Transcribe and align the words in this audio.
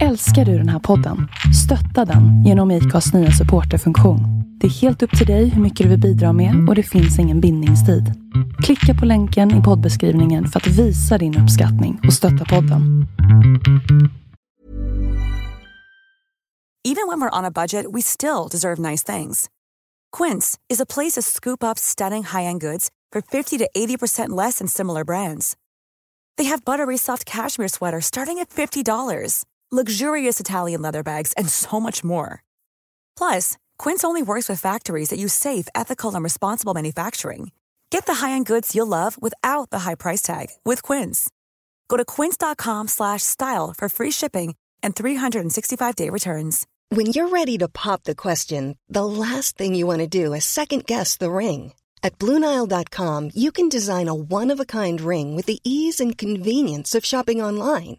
Älskar 0.00 0.44
du 0.44 0.58
den 0.58 0.68
här 0.68 0.78
podden? 0.78 1.28
Stötta 1.64 2.12
den 2.12 2.44
genom 2.44 2.70
IKAs 2.70 3.12
nya 3.14 3.30
supporterfunktion. 3.30 4.20
Det 4.60 4.66
är 4.66 4.70
helt 4.70 5.02
upp 5.02 5.18
till 5.18 5.26
dig 5.26 5.48
hur 5.48 5.62
mycket 5.62 5.84
du 5.84 5.90
vill 5.90 6.00
bidra 6.00 6.32
med 6.32 6.68
och 6.68 6.74
det 6.74 6.82
finns 6.82 7.18
ingen 7.18 7.40
bindningstid. 7.40 8.04
Klicka 8.62 9.00
på 9.00 9.06
länken 9.06 9.60
i 9.60 9.62
poddbeskrivningen 9.62 10.48
för 10.48 10.60
att 10.60 10.66
visa 10.66 11.18
din 11.18 11.38
uppskattning 11.38 12.00
och 12.06 12.12
stötta 12.12 12.44
podden. 12.44 13.06
Even 16.88 17.08
when 17.08 17.20
we're 17.20 17.38
on 17.38 17.44
a 17.44 17.50
budget, 17.50 17.86
we 17.94 18.02
still 18.02 18.48
deserve 18.50 18.90
nice 18.90 19.12
things. 19.16 19.46
Quince 20.16 20.58
is 20.68 20.80
a 20.80 20.86
place 20.94 21.20
to 21.20 21.22
scoop 21.22 21.62
up 21.62 21.78
stunning 21.78 22.24
high-end 22.24 22.60
goods 22.60 22.88
for 23.12 23.22
50 23.22 23.58
to 23.58 23.66
80% 23.76 24.44
less 24.44 24.58
than 24.58 24.68
similar 24.68 25.04
brands. 25.04 25.56
They 26.38 26.48
have 26.48 26.64
buttery 26.64 26.96
soft 26.98 27.24
cashmere 27.24 27.68
sweaters 27.68 28.06
starting 28.06 28.38
at 28.38 28.50
$50, 28.50 29.44
luxurious 29.72 30.38
Italian 30.38 30.82
leather 30.82 31.02
bags, 31.02 31.32
and 31.32 31.48
so 31.48 31.80
much 31.80 32.04
more. 32.04 32.42
Plus, 33.16 33.56
Quince 33.78 34.04
only 34.04 34.22
works 34.22 34.48
with 34.48 34.60
factories 34.60 35.08
that 35.08 35.18
use 35.18 35.32
safe, 35.32 35.66
ethical, 35.74 36.14
and 36.14 36.22
responsible 36.22 36.74
manufacturing. 36.74 37.50
Get 37.90 38.06
the 38.06 38.14
high-end 38.14 38.46
goods 38.46 38.74
you'll 38.74 38.86
love 38.86 39.20
without 39.20 39.70
the 39.70 39.80
high 39.80 39.96
price 39.96 40.22
tag 40.22 40.46
with 40.64 40.82
Quince. 40.82 41.30
Go 41.88 41.96
to 41.96 42.04
quince.com 42.04 42.88
slash 42.88 43.22
style 43.22 43.74
for 43.76 43.88
free 43.88 44.10
shipping 44.10 44.54
and 44.82 44.94
365-day 44.94 46.08
returns. 46.08 46.66
When 46.88 47.06
you're 47.06 47.28
ready 47.28 47.58
to 47.58 47.68
pop 47.68 48.04
the 48.04 48.14
question, 48.14 48.76
the 48.88 49.04
last 49.04 49.58
thing 49.58 49.74
you 49.74 49.86
want 49.86 50.00
to 50.00 50.06
do 50.06 50.32
is 50.32 50.44
second 50.44 50.86
guess 50.86 51.16
the 51.16 51.30
ring. 51.30 51.72
At 52.02 52.18
Bluenile.com, 52.18 53.30
you 53.34 53.52
can 53.52 53.68
design 53.68 54.08
a 54.08 54.14
one 54.14 54.50
of 54.50 54.58
a 54.58 54.64
kind 54.64 55.00
ring 55.00 55.36
with 55.36 55.46
the 55.46 55.60
ease 55.64 56.00
and 56.00 56.16
convenience 56.16 56.94
of 56.94 57.04
shopping 57.04 57.42
online. 57.42 57.98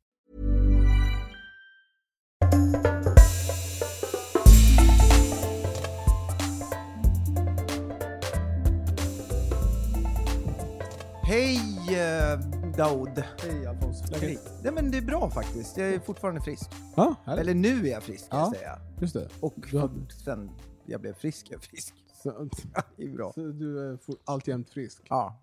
Hej 11.31 11.57
eh, 11.89 12.39
Daoud! 12.77 13.23
Hej 13.43 13.65
Alfons. 13.65 14.01
Hej. 14.11 14.21
Läget? 14.21 14.51
Nej, 14.63 14.73
men 14.73 14.91
det 14.91 14.97
är 14.97 15.01
bra 15.01 15.29
faktiskt. 15.29 15.77
Jag 15.77 15.89
är 15.93 15.99
fortfarande 15.99 16.41
frisk. 16.41 16.69
Ja, 16.95 17.15
härligt. 17.25 17.41
Eller 17.41 17.53
nu 17.53 17.87
är 17.87 17.91
jag 17.91 18.03
frisk, 18.03 18.25
ska 18.25 18.37
jag 18.37 18.47
Ja. 18.47 18.53
säga. 18.55 18.77
Just 19.01 19.13
det. 19.13 19.27
Och 19.39 19.53
Du 19.71 19.77
hade- 19.79 20.09
sen 20.25 20.51
jag 20.85 21.01
blev 21.01 21.13
frisk, 21.13 21.47
jag 21.49 21.57
är 21.57 21.61
frisk. 21.67 21.95
Så, 22.23 22.29
Det 22.97 23.03
är 23.03 23.09
bra. 23.09 23.31
så 23.33 23.41
du 23.47 23.79
är 23.91 23.97
for- 23.97 24.15
alltjämt 24.25 24.69
frisk. 24.69 25.01
Ja. 25.09 25.39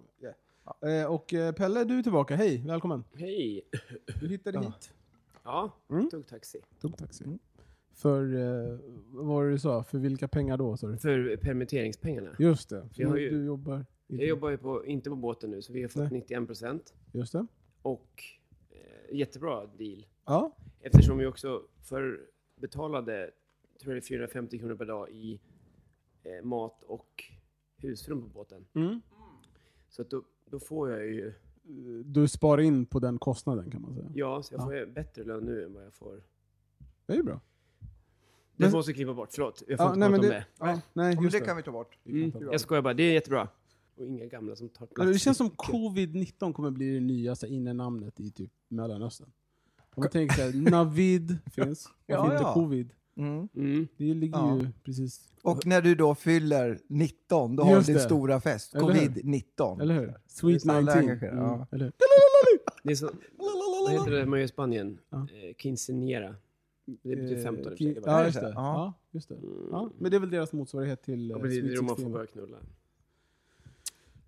Eh, 1.03 1.07
och 1.13 1.35
eh, 1.35 1.53
Pelle, 1.53 1.85
du 1.85 1.99
är 1.99 2.03
tillbaka. 2.03 2.37
Hej, 2.37 2.63
välkommen. 2.67 3.05
Hej! 3.15 3.63
Du 4.21 4.29
hittade 4.29 4.59
hit. 4.61 4.93
Ja, 5.45 5.73
Mm. 5.91 6.11
tog 6.11 6.27
taxi. 6.27 6.59
Tog 6.81 6.97
taxi. 6.97 7.25
För, 7.95 8.35
eh, 8.35 8.79
vad 9.11 9.27
var 9.27 9.45
det 9.45 9.51
du 9.51 9.59
sa? 9.59 9.83
För 9.83 9.99
vilka 9.99 10.29
pengar 10.29 10.57
då? 10.57 10.77
Sa 10.77 10.87
du? 10.87 10.97
För 10.99 11.37
permitteringspengarna. 11.37 12.31
Just 12.39 12.69
det. 12.69 12.81
För 12.95 13.03
Jag 13.03 13.09
har 13.09 13.17
du, 13.17 13.23
ju- 13.23 13.31
du 13.31 13.45
jobbar... 13.45 13.87
Jag 14.11 14.27
jobbar 14.29 14.51
ju 14.51 14.59
på, 14.59 14.87
inte 14.87 15.11
på 15.11 15.17
båten 15.17 15.51
nu, 15.51 15.63
så 15.63 15.73
vi 15.73 15.83
har 15.83 15.89
fått 15.89 16.03
Nej. 16.03 16.13
91 16.13 16.47
procent. 16.47 16.95
Just 17.13 17.33
det. 17.33 17.47
Och 17.83 18.25
eh, 18.71 19.17
jättebra 19.17 19.67
deal. 19.67 20.07
Ja. 20.25 20.57
Eftersom 20.81 21.19
vi 21.19 21.27
också 21.27 21.63
för 21.83 22.21
betalade, 22.57 23.31
tror 23.81 23.95
jag 23.95 24.03
det 24.03 24.07
är 24.07 24.09
450 24.09 24.59
kronor 24.59 24.75
per 24.75 24.85
dag 24.87 25.11
i 25.11 25.41
eh, 26.23 26.45
mat 26.45 26.83
och 26.83 27.25
husrum 27.77 28.23
på 28.23 28.29
båten. 28.29 28.65
Mm. 28.75 29.01
Så 29.89 30.03
att 30.03 30.11
då, 30.11 30.23
då 30.51 30.61
får 30.61 30.91
jag 30.91 31.07
ju, 31.07 31.33
Du 32.05 32.29
sparar 32.29 32.63
in 32.63 32.87
på 32.87 32.99
den 32.99 33.19
kostnaden 33.19 33.71
kan 33.71 33.83
man 33.83 33.95
säga. 33.95 34.11
ja, 34.15 34.43
så 34.43 34.55
jag 34.55 34.61
Ja. 34.61 34.65
får 34.65 34.75
ju 34.77 34.87
bättre 34.87 35.25
lön 35.25 35.45
nu 35.45 35.65
än 35.65 35.75
vad 35.75 35.85
jag 35.85 35.95
får. 35.95 36.23
Det 37.07 37.13
är 37.13 37.17
ju 37.17 37.23
bra. 37.23 37.41
Det 38.57 38.65
Men- 38.65 38.73
måste 38.73 38.93
klippa 38.93 39.15
bort, 39.15 39.29
förlåt. 39.33 39.63
Jag 39.69 39.79
får 39.79 39.87
Ja, 39.87 39.95
inte 39.95 39.99
nej, 39.99 40.09
prata 40.09 40.11
men 40.11 40.21
om 40.21 40.35
det, 40.35 40.35
det. 40.35 40.47
ja, 40.59 40.81
nej, 40.93 41.15
Men 41.15 41.25
det 41.25 41.31
det. 41.39 41.41
kan 41.45 41.57
vi 41.57 41.63
ta 41.63 41.71
bort. 41.73 41.99
Mm. 42.05 42.33
Jag 42.53 42.61
skojar 42.61 42.83
bara, 42.83 42.95
det 42.95 43.03
är 43.03 43.13
jättebra. 43.13 43.49
Och 43.99 44.07
inga 44.07 44.27
gamla 44.27 44.57
som 44.57 44.69
tar 44.69 44.87
plats. 44.87 45.13
Det 45.13 45.19
känns 45.19 45.39
som 45.39 45.47
i 45.47 45.51
kö. 45.51 45.73
covid-19 45.73 46.53
kommer 46.53 46.71
bli 46.71 46.95
det 46.95 47.01
nya 47.01 47.35
så 47.37 47.47
här, 47.47 47.53
innenamnet 47.53 48.21
i 48.21 48.31
typ 48.31 48.51
Mellanöstern. 48.69 49.29
Om 49.95 50.01
man 50.03 50.11
tänker 50.11 50.35
såhär, 50.37 50.71
Navid 50.71 51.39
finns, 51.55 51.89
Ja, 52.07 52.19
varför 52.21 52.35
inte 52.35 52.45
ja. 52.49 52.55
covid? 52.55 52.91
Mm. 53.17 53.49
Mm. 53.57 53.89
Det 53.97 54.15
ligger 54.15 54.39
Ja. 54.39 54.57
ju 54.61 54.69
precis... 54.85 55.29
Och 55.43 55.67
när 55.67 55.83
du 55.83 55.95
då 55.95 56.15
fyller 56.15 56.79
19, 56.89 57.57
då 57.57 57.63
har 57.63 57.75
Just 57.75 57.87
du 57.87 57.93
din 57.93 57.99
det. 57.99 58.05
stora 58.05 58.41
fest. 58.41 58.75
Eller 58.75 58.93
hur? 58.93 59.09
Covid-19. 59.09 59.83
Eller 59.83 59.95
hur? 59.95 60.15
Sweet 60.27 60.63
Så 60.63 60.71
alla 60.73 60.81
19. 60.95 60.99
engagerar, 60.99 61.33
Mm, 61.33 61.45
ja. 61.45 61.67
eller 61.73 61.85
hur? 61.85 61.93
Det 62.83 62.91
är 62.93 62.97
så, 62.97 63.11
vad 63.85 63.93
heter 63.93 64.11
det 64.11 64.27
man 64.27 64.39
gör 64.39 64.45
i 64.45 64.49
Spanien? 64.49 64.99
Ja. 65.11 65.19
Eh, 65.19 65.55
quinceanera. 65.55 66.35
Det 67.03 67.17
betyder 67.17 67.43
15 67.43 67.73
i 67.73 67.75
och 67.75 67.79
för 67.79 67.85
Eh, 67.85 67.93
sig. 67.95 67.95
Det 67.95 68.01
var- 68.01 68.13
Ja, 68.13 68.25
just 68.25 68.41
det. 68.41 68.49
Ja. 68.49 68.55
Ja, 68.55 68.93
just 69.11 69.29
det. 69.29 69.37
Ja, 69.71 69.91
men 69.99 70.11
det 70.11 70.17
är 70.17 70.21
väl 70.21 70.31
deras 70.31 70.53
motsvarighet 70.53 71.03
till 71.03 71.31
Ja, 71.31 71.39
precis, 71.39 71.63
det 71.65 71.73
är 71.73 71.77
då 71.77 71.83
man 71.83 71.89
16. 71.97 72.05
får 72.05 72.11
börja 72.19 72.27
knulla. 72.27 72.57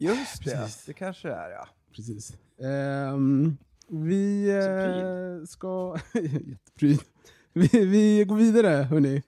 Just 0.00 0.44
det, 0.44 0.50
Precis. 0.50 0.84
det 0.84 0.92
kanske 0.92 1.28
det 1.28 1.34
är 1.34 1.50
ja. 1.50 1.68
Precis. 1.92 2.32
Ehm, 2.58 3.56
vi 3.88 4.52
uh, 4.52 5.44
ska... 5.46 5.96
Jättepryd. 6.14 7.00
Vi, 7.52 7.68
vi 7.84 8.24
går 8.24 8.36
vidare, 8.36 8.68
hörni. 8.68 9.22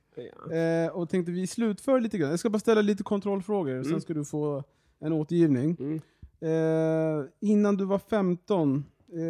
Ja. 0.47 0.53
Eh, 0.56 0.88
och 0.88 1.09
tänkte 1.10 1.33
vi 1.33 1.47
slutför 1.47 2.00
lite 2.00 2.19
grann. 2.19 2.31
Jag 2.31 2.38
ska 2.38 2.50
bara 2.50 2.59
ställa 2.59 2.81
lite 2.81 3.03
kontrollfrågor, 3.03 3.72
Mm. 3.72 3.84
sen 3.84 4.00
ska 4.00 4.15
du 4.15 4.25
få 4.25 4.65
en 4.99 5.12
återgivning. 5.12 5.77
Mm. 5.81 6.00
Eh, 6.41 7.25
innan 7.41 7.77
du 7.77 7.84
var 7.84 7.99
15, 7.99 8.84
eh, 9.12 9.21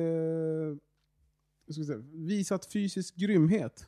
jag 1.66 1.74
ska 1.74 1.84
säga, 1.84 1.98
visat 2.12 2.66
fysisk 2.72 3.16
grymhet. 3.16 3.86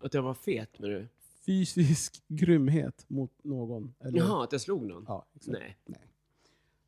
Att 0.00 0.14
jag 0.14 0.22
var 0.22 0.34
fet 0.34 0.78
med 0.78 0.90
du? 0.90 1.08
Fysisk 1.46 2.22
grymhet 2.28 3.04
mot 3.08 3.44
någon. 3.44 3.94
Eller? 4.00 4.18
Jaha, 4.18 4.44
att 4.44 4.52
jag 4.52 4.60
slog 4.60 4.86
någon? 4.86 5.04
Ja, 5.08 5.26
exakt. 5.36 5.58
Nej. 5.58 5.78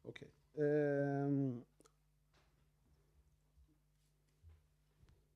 Okej. 0.04 0.28
Ehm. 0.58 1.62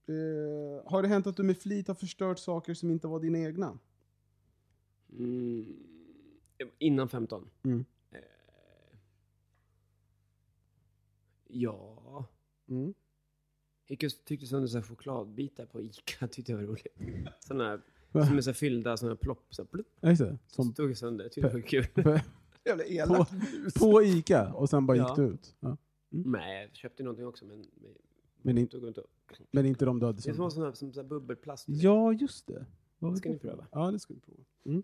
Eh, 0.06 0.90
har 0.90 1.02
det 1.02 1.08
hänt 1.08 1.26
att 1.26 1.36
du 1.36 1.42
med 1.42 1.58
flit 1.58 1.88
har 1.88 1.94
förstört 1.94 2.38
saker 2.38 2.74
som 2.74 2.90
inte 2.90 3.08
var 3.08 3.20
dina 3.20 3.38
egna? 3.38 3.78
Mm. 5.18 5.76
Innan 6.78 7.08
15? 7.08 7.50
Mm. 7.64 7.84
Eh. 8.10 8.18
Ja. 11.46 12.24
Mm. 12.68 12.94
Och 13.90 13.98
tyckte 14.24 14.46
sönder 14.46 14.68
så 14.68 14.82
chokladbitar 14.82 15.66
på 15.66 15.80
Ica, 15.80 16.28
tyckte 16.30 16.52
jag 16.52 16.58
var 16.58 16.66
roligt. 16.66 16.86
Sådana 17.40 17.82
som 18.12 18.36
är 18.36 18.40
så 18.40 18.52
fyllda, 18.54 18.96
sådana 18.96 19.16
plopp, 19.16 19.54
så 19.54 19.62
här, 19.62 19.66
plupp, 19.66 19.88
Ja, 20.00 20.08
just 20.08 20.22
det. 20.22 20.38
som 20.46 20.64
Som 20.64 20.72
stod 20.72 20.96
sönder. 20.96 21.28
Tyckte 21.28 21.40
jag 21.40 21.52
var 21.52 21.60
kul. 21.60 22.20
Jävla 22.68 22.84
på, 22.84 22.90
elak. 22.90 23.28
på 23.78 24.02
Ica, 24.02 24.52
och 24.54 24.70
sen 24.70 24.86
bara 24.86 24.96
Ja. 24.96 25.08
gick 25.08 25.16
du 25.16 25.22
ut. 25.34 25.56
Ja. 25.60 25.76
Nej, 26.10 26.62
jag 26.62 26.76
köpte 26.76 27.02
någonting 27.02 27.26
också, 27.26 27.44
men... 27.44 27.58
men 27.58 27.90
Men, 28.42 28.58
in, 28.58 28.66
tog 28.68 28.88
inte 28.88 29.00
upp. 29.00 29.10
men 29.50 29.66
inte 29.66 29.84
de 29.84 29.98
du 30.00 30.06
hade 30.06 30.16
Det 30.18 30.20
är 30.20 30.22
som 30.22 30.34
sönder. 30.34 30.50
sån 30.50 30.62
här, 30.64 30.72
som 30.72 30.92
så 30.92 31.00
här 31.00 31.08
bubbelplast. 31.08 31.64
Ja, 31.68 32.12
just 32.12 32.46
det. 32.46 32.66
Vad 32.98 33.10
var 33.10 33.16
Det 33.16 33.18
ska 33.18 33.28
det 33.28 33.32
ni 33.32 33.38
pröva. 33.38 33.66
Ja, 33.72 33.90
det 33.90 33.98
ska 33.98 34.14
vi 34.14 34.20
prova. 34.20 34.44
Mm. 34.64 34.82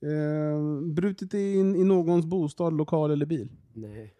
Eh, 0.00 0.92
brutit 0.94 1.34
in 1.34 1.76
i 1.76 1.84
någons 1.84 2.26
bostad, 2.26 2.72
lokal 2.76 3.10
eller 3.10 3.26
bil? 3.26 3.48
Nej. 3.72 4.14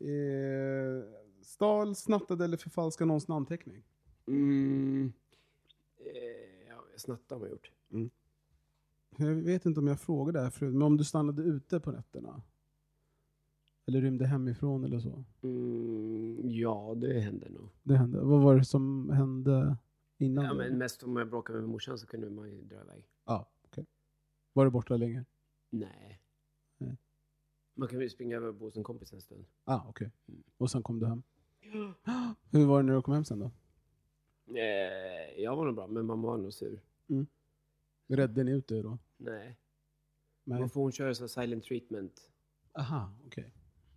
Eh, 0.00 1.04
stal, 1.42 1.94
snattade 1.94 2.44
eller 2.44 2.56
förfalskade 2.56 3.08
någons 3.08 3.28
namnteckning? 3.28 3.82
Mm. 4.26 5.12
Eh, 5.98 6.68
ja, 6.68 6.84
snatta 6.96 7.34
har 7.34 7.40
man 7.40 7.50
gjort. 7.50 7.70
Jag 9.16 9.34
vet 9.34 9.66
inte 9.66 9.80
om 9.80 9.86
jag 9.86 10.00
frågade 10.00 10.38
det 10.38 10.42
här 10.42 10.50
förut, 10.50 10.72
men 10.72 10.82
om 10.82 10.96
du 10.96 11.04
stannade 11.04 11.42
ute 11.42 11.80
på 11.80 11.90
nätterna? 11.90 12.42
Eller 13.86 14.00
rymde 14.00 14.26
hemifrån 14.26 14.84
eller 14.84 14.98
så? 14.98 15.24
Mm, 15.42 16.38
ja, 16.42 16.94
det 16.96 17.20
händer 17.20 17.50
nog. 17.50 17.68
Det 17.82 17.96
hände. 17.96 18.20
Vad 18.20 18.42
var 18.42 18.56
det 18.56 18.64
som 18.64 19.10
hände 19.10 19.76
innan? 20.18 20.44
Ja, 20.44 20.54
men 20.54 20.78
mest 20.78 21.02
om 21.02 21.16
jag 21.16 21.28
bråkade 21.30 21.60
med 21.60 21.68
morsan 21.68 21.98
så 21.98 22.06
kunde 22.06 22.30
man 22.30 22.50
ju 22.50 22.62
dra 22.62 22.80
iväg. 22.80 23.08
Ja, 23.24 23.50
okej. 23.64 23.86
Var 24.52 24.64
du 24.64 24.70
borta 24.70 24.96
länge? 24.96 25.24
Nej. 25.70 26.20
Nej. 26.78 26.96
Man 27.74 27.88
kan 27.88 28.00
ju 28.00 28.08
springa 28.08 28.36
över 28.36 28.48
och 28.48 28.54
bo 28.54 28.64
hos 28.64 28.76
en 28.76 28.84
kompis 28.84 29.12
en 29.12 29.20
stund. 29.20 29.44
Ah, 29.64 29.80
okej. 29.88 30.10
Mm. 30.28 30.42
Och 30.56 30.70
sen 30.70 30.82
kom 30.82 30.98
du 31.00 31.06
hem? 31.06 31.22
Hur 32.50 32.66
var 32.66 32.82
det 32.82 32.86
när 32.86 32.94
du 32.94 33.02
kom 33.02 33.14
hem 33.14 33.24
sen 33.24 33.38
då? 33.38 33.50
Eh, 34.58 35.42
jag 35.42 35.56
var 35.56 35.64
nog 35.64 35.74
bra, 35.74 35.86
men 35.86 36.06
mamma 36.06 36.26
var 36.26 36.38
nog 36.38 36.52
sur. 36.52 36.80
Räddade 38.06 38.44
ni 38.44 38.50
ut 38.50 38.68
det 38.68 38.82
då? 38.82 38.98
Nej. 39.16 39.58
Nej. 40.44 40.60
Varför 40.60 40.80
hon 40.80 40.92
kör 40.92 41.12
så 41.12 41.28
silent 41.28 41.64
treatment. 41.64 42.30
Aha, 42.78 43.10
okej. 43.26 43.52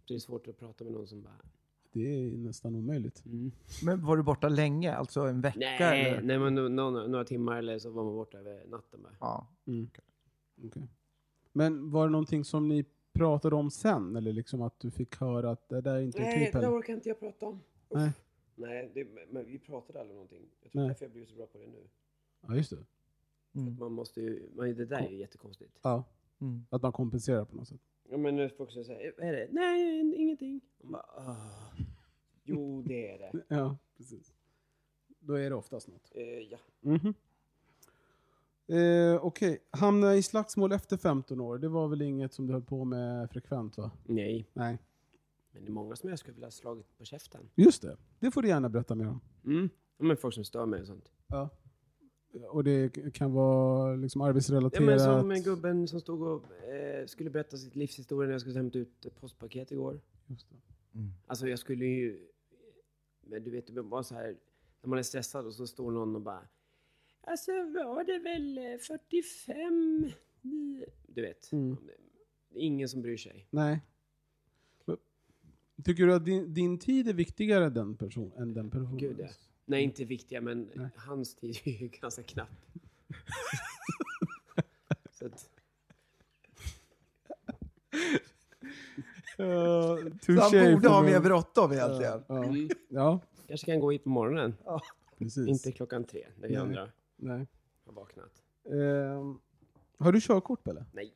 Det 0.07 0.15
är 0.15 0.19
svårt 0.19 0.47
att 0.47 0.57
prata 0.57 0.83
med 0.83 0.93
någon 0.93 1.07
som 1.07 1.21
bara... 1.21 1.41
Det 1.91 1.99
är 1.99 2.37
nästan 2.37 2.75
omöjligt. 2.75 3.25
Mm. 3.25 3.51
Men 3.83 4.05
var 4.05 4.17
du 4.17 4.23
borta 4.23 4.49
länge? 4.49 4.95
Alltså 4.95 5.21
en 5.21 5.41
vecka 5.41 5.59
Nej, 5.59 6.09
eller? 6.09 6.21
nej 6.21 6.39
men 6.39 6.55
no, 6.55 6.89
några 7.07 7.23
timmar 7.25 7.57
eller 7.57 7.79
så 7.79 7.89
var 7.89 8.03
man 8.03 8.13
borta 8.13 8.37
över 8.37 8.65
natten 8.67 9.01
bara. 9.03 9.15
Ja. 9.19 9.47
Mm. 9.65 9.89
Okej. 10.63 10.87
Men 11.51 11.91
var 11.91 12.07
det 12.07 12.11
någonting 12.11 12.45
som 12.45 12.67
ni 12.67 12.85
pratade 13.13 13.55
om 13.55 13.71
sen? 13.71 14.15
Eller 14.15 14.33
liksom 14.33 14.61
att 14.61 14.79
du 14.79 14.91
fick 14.91 15.15
höra 15.15 15.51
att 15.51 15.69
det 15.69 15.81
där 15.81 15.95
är 15.95 16.01
inte 16.01 16.19
Nej, 16.19 16.33
okej 16.33 16.49
det 16.53 16.59
där 16.59 16.79
orkar 16.79 16.93
inte 16.93 17.09
jag 17.09 17.19
prata 17.19 17.45
om. 17.45 17.59
Nej. 17.89 18.11
Nej, 18.55 18.91
det, 18.93 19.07
men 19.29 19.45
vi 19.45 19.59
pratade 19.59 19.99
aldrig 19.99 20.11
om 20.11 20.15
någonting. 20.15 20.49
Jag 20.61 20.71
tror 20.71 20.81
Nej. 20.81 20.87
därför 20.89 21.05
jag 21.05 21.11
blivit 21.11 21.29
så 21.29 21.35
bra 21.35 21.45
på 21.45 21.57
det 21.57 21.67
nu. 21.67 21.87
Ja, 22.47 22.55
just 22.55 22.69
det. 22.69 22.85
Mm. 23.57 23.79
Man 23.79 23.91
måste 23.91 24.21
ju, 24.21 24.49
man, 24.55 24.75
det 24.75 24.85
där 24.85 24.97
är 25.05 25.09
ju 25.09 25.17
jättekonstigt. 25.17 25.79
Ja, 25.81 26.03
Mm. 26.41 26.65
att 26.69 26.81
man 26.81 26.91
kompenserar 26.91 27.45
på 27.45 27.55
något 27.55 27.67
sätt. 27.67 27.81
Ja 28.09 28.17
men 28.17 28.35
nu 28.35 28.49
folk 28.49 28.71
säger 28.71 29.13
vad 29.17 29.27
är 29.27 29.31
det? 29.33 29.47
Nej, 29.51 30.15
ingenting. 30.15 30.61
Man 30.83 30.91
bara, 30.91 31.01
"Ah." 31.01 31.71
Jo, 32.43 32.81
det 32.87 33.11
är 33.11 33.19
det. 33.19 33.43
Ja, 33.55 33.77
precis. 33.97 34.33
Då 35.19 35.33
är 35.33 35.49
det 35.49 35.55
oftast 35.55 35.87
något. 35.87 36.11
Eh, 36.15 36.23
ja. 36.23 36.57
Mhm. 36.81 37.13
Eh, 38.67 39.25
Okej, 39.25 39.57
hamna 39.69 40.15
i 40.15 40.23
slagsmål 40.23 40.71
efter 40.71 40.97
15 40.97 41.39
år, 41.41 41.57
det 41.57 41.67
var 41.67 41.87
väl 41.87 42.01
inget 42.01 42.33
som 42.33 42.47
du 42.47 42.53
höll 42.53 42.61
på 42.63 42.85
med 42.85 43.31
frekvent 43.31 43.77
va? 43.77 43.91
Nej, 44.05 44.45
Nej. 44.53 44.77
men 45.51 45.63
det 45.63 45.69
är 45.69 45.71
många 45.73 45.95
som 45.95 46.09
jag 46.09 46.19
skulle 46.19 46.33
vilja 46.33 46.45
ha 46.47 46.51
slagit 46.51 46.97
på 46.97 47.05
käften. 47.05 47.49
Just 47.55 47.81
det, 47.81 47.97
det 48.19 48.31
får 48.31 48.41
du 48.41 48.47
gärna 48.47 48.69
berätta 48.69 48.95
mer 48.95 49.07
om. 49.07 49.19
Mm. 49.45 49.69
Ja, 49.97 50.03
men 50.05 50.17
folk 50.17 50.33
som 50.35 50.43
stör 50.43 50.65
mig 50.65 50.81
och 50.81 50.87
sånt. 50.87 51.11
Ja. 51.27 51.49
Och 52.49 52.63
det 52.63 53.13
kan 53.13 53.33
vara 53.33 53.95
liksom 53.95 54.21
Ja, 54.21 54.27
arbetsrelaterat? 54.27 54.85
men 54.85 54.99
som 54.99 55.43
gubben 55.43 55.87
som 55.87 55.99
stod 55.99 56.21
och 56.21 56.51
eh, 56.69 57.05
skulle 57.05 57.29
berätta 57.29 57.57
sitt 57.57 57.75
livshistoria 57.75 58.25
när 58.27 58.33
jag 58.33 58.41
skulle 58.41 58.57
hämta 58.57 58.79
ut 58.79 59.05
ett 59.05 59.21
postpaket 59.21 59.71
igår. 59.71 60.01
Just 60.27 60.49
det. 60.49 60.55
Alltså 61.27 61.47
jag 61.47 61.59
skulle 61.59 61.85
ju... 61.85 62.27
Men 63.21 63.43
du 63.43 63.51
vet, 63.51 63.75
det 63.75 63.81
var 63.81 64.03
så 64.03 64.15
här... 64.15 64.37
När 64.81 64.89
man 64.89 64.99
är 64.99 65.03
stressad 65.03 65.45
och 65.45 65.53
så 65.53 65.67
står 65.67 65.91
någon 65.91 66.15
och 66.15 66.21
bara... 66.21 66.47
Alltså 67.21 67.51
var 67.51 68.03
det 68.03 68.19
väl 68.19 68.57
eh, 68.57 68.77
45? 68.77 70.05
i-" 70.41 70.85
Du 71.07 71.21
vet. 71.21 71.51
Mm. 71.51 71.77
Det 72.49 72.59
är 72.59 72.63
ingen 72.63 72.89
som 72.89 73.01
bryr 73.01 73.17
sig. 73.17 73.47
Nej. 73.49 73.81
Tycker 75.83 76.05
du 76.05 76.13
att 76.13 76.25
din, 76.25 76.53
din 76.53 76.79
tid 76.79 77.07
är 77.07 77.13
viktigare 77.13 77.65
än 77.65 77.73
den, 77.73 77.97
person, 77.97 78.31
än 78.37 78.53
den 78.53 78.69
personen? 78.69 78.97
Gud, 78.97 79.15
ja. 79.19 79.27
Nej, 79.69 79.83
inte 79.83 80.05
viktiga, 80.05 80.41
men 80.41 80.69
Nej. 80.75 80.89
hans 80.95 81.35
tid 81.35 81.57
är 81.63 81.71
ju 81.71 81.87
ganska 82.01 82.23
knapp. 82.23 82.49
så 85.11 85.25
att, 85.25 85.49
Ja, 89.37 89.97
Så 90.21 90.31
han 90.41 90.73
borde 90.73 90.89
ha 90.89 91.01
mer 91.03 91.19
bråttom 91.19 91.71
egentligen. 91.71 92.23
Ja, 92.27 92.43
mm, 92.43 92.69
ja, 92.89 93.19
kanske 93.47 93.65
kan 93.65 93.79
gå 93.79 93.91
hit 93.91 94.03
på 94.03 94.09
morgonen. 94.09 94.55
precis. 95.17 95.47
Inte 95.47 95.71
klockan 95.71 96.03
tre, 96.03 96.27
när 96.39 96.47
vi 96.47 96.53
Nej. 96.53 96.63
andra 96.63 96.89
Nej. 97.15 97.47
har 97.85 97.93
vaknat. 97.93 98.43
Ehm, 98.65 99.39
har 99.97 100.11
du 100.11 100.21
körkort 100.21 100.63
Pelle? 100.63 100.85
Nej. 100.91 101.13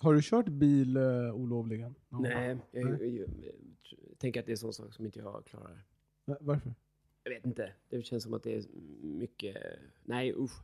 Har 0.00 0.14
du 0.14 0.20
kört 0.22 0.48
bil 0.48 0.96
uh, 0.96 1.34
olovligen? 1.34 1.94
Nej, 2.08 2.58
jag, 2.70 2.84
Nej. 2.84 3.16
jag, 3.16 3.28
jag, 3.28 3.54
tänker 4.18 4.40
att 4.40 4.46
det 4.46 4.50
är 4.50 4.54
en 4.54 4.58
sån 4.58 4.72
sak 4.72 4.94
som 4.94 5.06
inte 5.06 5.18
jag 5.18 5.44
klarar. 5.46 5.84
Va- 6.24 6.36
Varför? 6.40 6.74
Jag 7.28 7.34
vet 7.34 7.46
inte. 7.46 7.72
Det 7.88 8.02
känns 8.02 8.22
som 8.22 8.34
att 8.34 8.42
det 8.42 8.54
är 8.54 8.64
mycket... 9.02 9.56
Nej, 10.04 10.34
usch. 10.36 10.62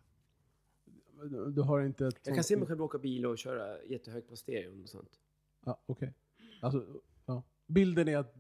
Du- 1.55 1.63
har 1.63 1.81
inte 1.81 2.07
ett 2.07 2.21
Jag 2.25 2.35
kan 2.35 2.45
se 2.45 2.57
mig 2.57 2.67
själv 2.67 2.83
åka 2.83 2.99
bil 2.99 3.27
och 3.27 3.39
köra 3.39 3.83
jättehögt 3.83 4.29
på 4.29 4.37
stereon 4.37 4.83
och 4.83 4.89
sånt. 4.89 5.21
Ja, 5.65 5.81
okej. 5.87 6.15
Alltså, 6.61 6.87
ja. 7.27 7.43
Bilden 7.67 8.09
är 8.09 8.17
att 8.19 8.35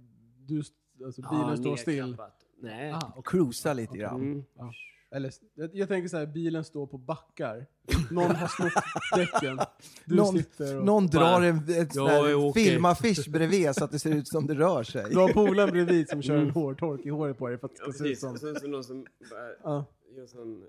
du, 0.47 0.63
alltså, 1.05 1.23
bilen 1.23 1.57
står 1.59 1.77
still. 1.77 2.17
Nej. 2.59 2.93
Ah, 2.93 3.13
Och 3.17 3.27
cruisa 3.27 3.73
lite 3.73 3.99
grann. 3.99 4.21
Mm. 4.21 4.45
Ja. 4.55 4.73
Eller, 5.15 5.33
jag, 5.55 5.71
jag 5.75 5.89
tänker 5.89 6.09
så 6.09 6.17
här, 6.17 6.27
bilen 6.27 6.65
står 6.65 6.87
på 6.87 6.99
backar. 6.99 7.67
Någon 8.11 8.37
har 8.37 8.49
snott 8.49 8.73
däcken. 9.17 9.59
Du 10.05 10.15
Någon, 10.17 10.39
sitter 10.39 10.79
och... 10.79 10.85
någon 10.85 11.07
drar 11.07 11.43
en, 11.43 11.57
en 11.57 11.89
Ja, 11.95 12.37
åker. 12.37 12.61
filmaffisch 12.61 13.31
bredvid 13.31 13.75
så 13.75 13.85
att 13.85 13.91
det 13.93 13.99
ser 13.99 14.15
ut 14.15 14.29
som 14.29 14.47
det 14.47 14.55
rör 14.55 14.83
sig. 14.83 15.05
Du 15.11 15.17
har 15.19 15.29
polaren 15.33 15.71
bredvid 15.71 16.09
som 16.09 16.23
kör 16.23 16.37
en 16.37 16.51
hårtork 16.51 17.07
i 17.07 17.09
håret 17.09 17.39
på 17.39 17.49
dig 17.49 17.59
för 17.59 17.67
att 17.67 17.75
det 17.77 17.83
Ja, 17.87 17.93
ska 17.93 18.05
se 18.05 18.11
ut 18.11 18.19
som... 18.19 18.33
Och 18.33 18.39
sen 18.39 18.61
så 18.61 18.67
någon 18.67 18.85
som 18.85 19.07
bara 19.31 19.49
Ja, 19.63 19.85
gör 20.17 20.27
sån... 20.27 20.65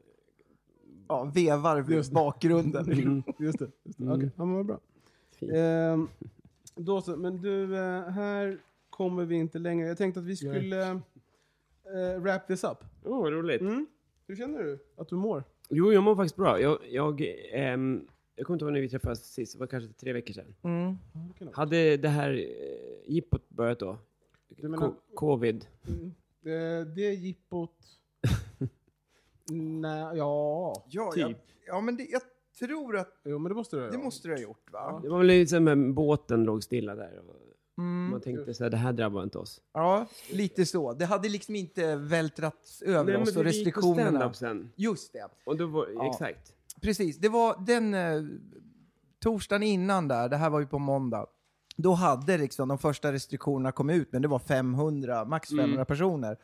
Ja, 1.07 1.23
vevar 1.35 1.85
Just 1.89 2.09
det. 2.09 2.13
bakgrunden. 2.15 2.91
Mm. 2.91 3.23
just 3.39 3.59
det. 3.59 3.71
Just 3.83 3.97
det. 3.97 4.03
Mm. 4.03 4.15
Okej, 4.17 4.31
ja, 4.37 4.45
men 4.45 4.55
vad 4.55 4.65
bra. 4.65 4.79
Ehm, 5.55 6.07
då 6.75 7.01
så, 7.01 7.15
men 7.17 7.41
du, 7.41 7.75
eh, 7.77 8.01
här 8.09 8.57
kommer 8.89 9.25
vi 9.25 9.35
inte 9.35 9.59
längre. 9.59 9.87
Jag 9.87 9.97
tänkte 9.97 10.19
att 10.19 10.25
vi 10.25 10.35
skulle 10.35 10.89
eh, 10.89 12.19
wrap 12.19 12.47
this 12.47 12.63
up. 12.63 12.77
Åh, 13.03 13.21
vad 13.21 13.33
roligt. 13.33 13.61
Mm. 13.61 13.85
Hur 14.27 14.35
känner 14.35 14.63
du 14.63 14.79
att 14.95 15.07
du 15.09 15.15
mår? 15.15 15.43
Jo, 15.69 15.93
jag 15.93 16.03
mår 16.03 16.15
faktiskt 16.15 16.35
bra. 16.35 16.59
Jag, 16.61 16.79
jag, 16.89 17.21
ehm, 17.51 18.07
jag 18.35 18.45
kommer 18.45 18.55
inte 18.55 18.65
ihåg 18.65 18.73
när 18.73 18.81
vi 18.81 18.89
träffades 18.89 19.33
sist, 19.33 19.53
det 19.53 19.59
var 19.59 19.67
kanske 19.67 19.93
tre 19.93 20.13
veckor 20.13 20.33
sedan. 20.33 20.55
Mm. 20.63 20.95
Det 21.13 21.19
det 21.39 21.45
vara. 21.45 21.55
Hade 21.55 21.97
det 21.97 22.09
här 22.09 22.31
eh, 22.33 23.13
jippot 23.13 23.49
börjat 23.49 23.79
då? 23.79 23.97
Du 24.47 24.67
menar- 24.67 24.87
Co- 24.87 24.95
Covid? 25.15 25.67
Mm. 25.87 26.05
Eh, 26.45 26.87
det 26.95 27.01
jippot... 27.13 27.71
Nej, 29.81 30.17
ja. 30.17 30.85
Ja, 30.89 31.11
Typ. 31.11 31.21
jag, 31.21 31.33
ja, 31.67 31.81
men 31.81 31.97
det, 31.97 32.03
jag 32.03 32.21
tror 32.59 32.97
att 32.97 33.21
Jo, 33.25 33.39
men 33.39 33.49
det 33.49 33.55
måste 33.55 33.75
du 33.75 33.81
det 33.81 33.87
göra. 33.93 34.03
måste 34.03 34.27
du 34.27 34.33
ha 34.33 34.41
gjort 34.41 34.71
va? 34.71 34.99
Det 35.03 35.09
var 35.09 35.17
väl 35.17 35.27
lite 35.27 35.49
som 35.49 35.67
en 35.67 35.93
båten 35.93 36.43
låg 36.43 36.63
stilla 36.63 36.95
där. 36.95 37.19
Och 37.19 37.35
Mm. 37.77 38.09
man 38.11 38.21
tänkte 38.21 38.53
så 38.53 38.63
här, 38.63 38.71
det 38.71 38.77
här 38.77 38.93
drabbar 38.93 39.23
inte 39.23 39.37
oss. 39.37 39.61
Ja, 39.73 40.07
lite 40.31 40.65
så. 40.65 40.93
Det 40.93 41.05
hade 41.05 41.29
liksom 41.29 41.55
inte 41.55 41.95
vältrats 41.95 42.81
över 42.81 43.13
Nej, 43.13 43.21
oss 43.21 43.35
och 43.35 43.43
restriktionerna. 43.43 44.33
sen. 44.33 44.71
Just 44.75 45.13
det. 45.13 45.27
Och 45.45 45.57
då 45.57 45.67
var, 45.67 45.87
Ja. 45.95 46.09
exakt. 46.11 46.53
Precis, 46.81 47.17
det 47.17 47.29
var 47.29 47.65
den 47.65 47.93
eh, 47.93 48.23
torsdagen 49.19 49.63
innan 49.63 50.07
där, 50.07 50.29
det 50.29 50.37
här 50.37 50.49
var 50.49 50.59
ju 50.59 50.67
på 50.67 50.79
måndag, 50.79 51.25
då 51.77 51.93
hade 51.93 52.37
liksom 52.37 52.67
de 52.67 52.77
första 52.77 53.11
restriktionerna 53.13 53.71
kommit 53.71 53.95
ut, 54.01 54.11
men 54.11 54.21
det 54.21 54.27
var 54.27 54.39
500, 54.39 55.25
max 55.25 55.49
500 55.49 55.73
Mm. 55.73 55.85
personer. 55.85 56.37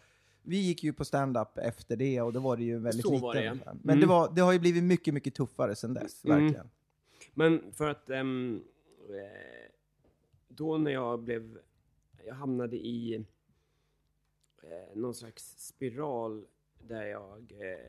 Vi 0.43 0.57
gick 0.57 0.83
ju 0.83 0.93
på 0.93 1.05
stand-up 1.05 1.57
efter 1.57 1.95
det 1.95 2.21
och 2.21 2.33
då 2.33 2.39
var 2.39 2.57
det 2.57 2.63
ju 2.63 2.79
väldigt 2.79 3.05
Så 3.05 3.11
lite. 3.11 3.23
var 3.23 3.33
det, 3.35 3.43
ja. 3.43 3.53
Men 3.65 3.73
Mm. 3.83 3.99
det, 3.99 4.05
var, 4.05 4.31
det 4.35 4.41
har 4.41 4.51
ju 4.51 4.59
blivit 4.59 4.83
mycket, 4.83 5.13
mycket 5.13 5.35
tuffare 5.35 5.75
sedan 5.75 5.93
dess, 5.93 6.25
Mm. 6.25 6.43
verkligen. 6.43 6.69
Men 7.33 7.61
för 7.73 7.87
att 7.89 8.09
eh, 8.09 8.23
då 10.55 10.77
när 10.77 10.91
jag 10.91 11.19
blev, 11.19 11.59
jag 12.25 12.35
hamnade 12.35 12.77
i 12.77 13.15
eh, 14.63 14.95
någon 14.95 15.13
slags 15.13 15.67
spiral 15.67 16.45
där 16.79 17.05
jag, 17.05 17.51
eh, 17.51 17.79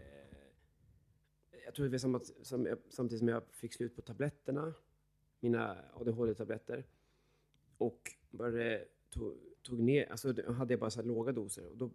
jag 1.65 1.75
tror 1.75 1.87
det 1.87 1.91
var 1.91 1.99
samma, 1.99 2.21
som, 2.43 2.77
samtidigt 2.89 3.19
som 3.19 3.29
jag 3.29 3.43
fick 3.51 3.75
slut 3.75 3.97
på 3.97 4.03
tabletterna, 4.03 4.75
mina 5.41 5.85
ADHD-tabletter, 5.95 6.85
och 7.79 8.11
började, 8.31 8.85
tog, 9.11 9.37
tog 9.63 9.81
ner, 9.81 10.11
alltså 10.11 10.33
då 10.33 10.53
hade 10.53 10.73
jag 10.73 10.81
bara 10.81 10.91
så 10.91 11.01
här 11.01 11.07
låga 11.07 11.33
doser 11.33 11.67
och 11.67 11.77
då 11.77 11.91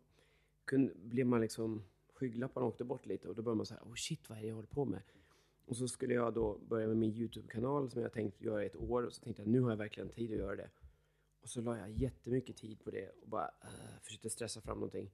kunde, 0.65 0.93
blev 0.95 1.27
man 1.27 1.41
liksom, 1.41 1.83
skygglapparna 2.13 2.67
åkte 2.67 2.83
bort 2.83 3.05
lite 3.05 3.27
och 3.27 3.35
då 3.35 3.41
började 3.41 3.57
man 3.57 3.65
säga, 3.65 3.81
oh 3.83 3.95
shit 3.95 4.29
vad 4.29 4.37
är 4.37 4.41
det 4.41 4.47
jag 4.47 4.55
håller 4.55 4.67
på 4.67 4.85
med? 4.85 5.01
Och 5.67 5.77
så 5.77 5.87
skulle 5.87 6.13
jag 6.13 6.33
då 6.33 6.57
börja 6.57 6.87
med 6.87 6.97
min 6.97 7.13
YouTube-kanal 7.13 7.89
som 7.89 8.01
jag 8.01 8.13
tänkt 8.13 8.41
göra 8.41 8.63
i 8.63 8.65
ett 8.65 8.75
år. 8.75 9.03
Och 9.03 9.13
så 9.13 9.21
tänkte 9.21 9.41
jag 9.41 9.49
nu 9.49 9.61
har 9.61 9.69
jag 9.69 9.77
verkligen 9.77 10.09
tid 10.09 10.31
att 10.31 10.37
göra 10.37 10.55
det. 10.55 10.69
Och 11.41 11.49
så 11.49 11.61
la 11.61 11.77
jag 11.77 11.89
jättemycket 11.89 12.57
tid 12.57 12.83
på 12.83 12.91
det 12.91 13.09
och 13.21 13.29
bara 13.29 13.47
uh, 13.47 13.99
försökte 14.01 14.29
stressa 14.29 14.61
fram 14.61 14.77
någonting. 14.77 15.11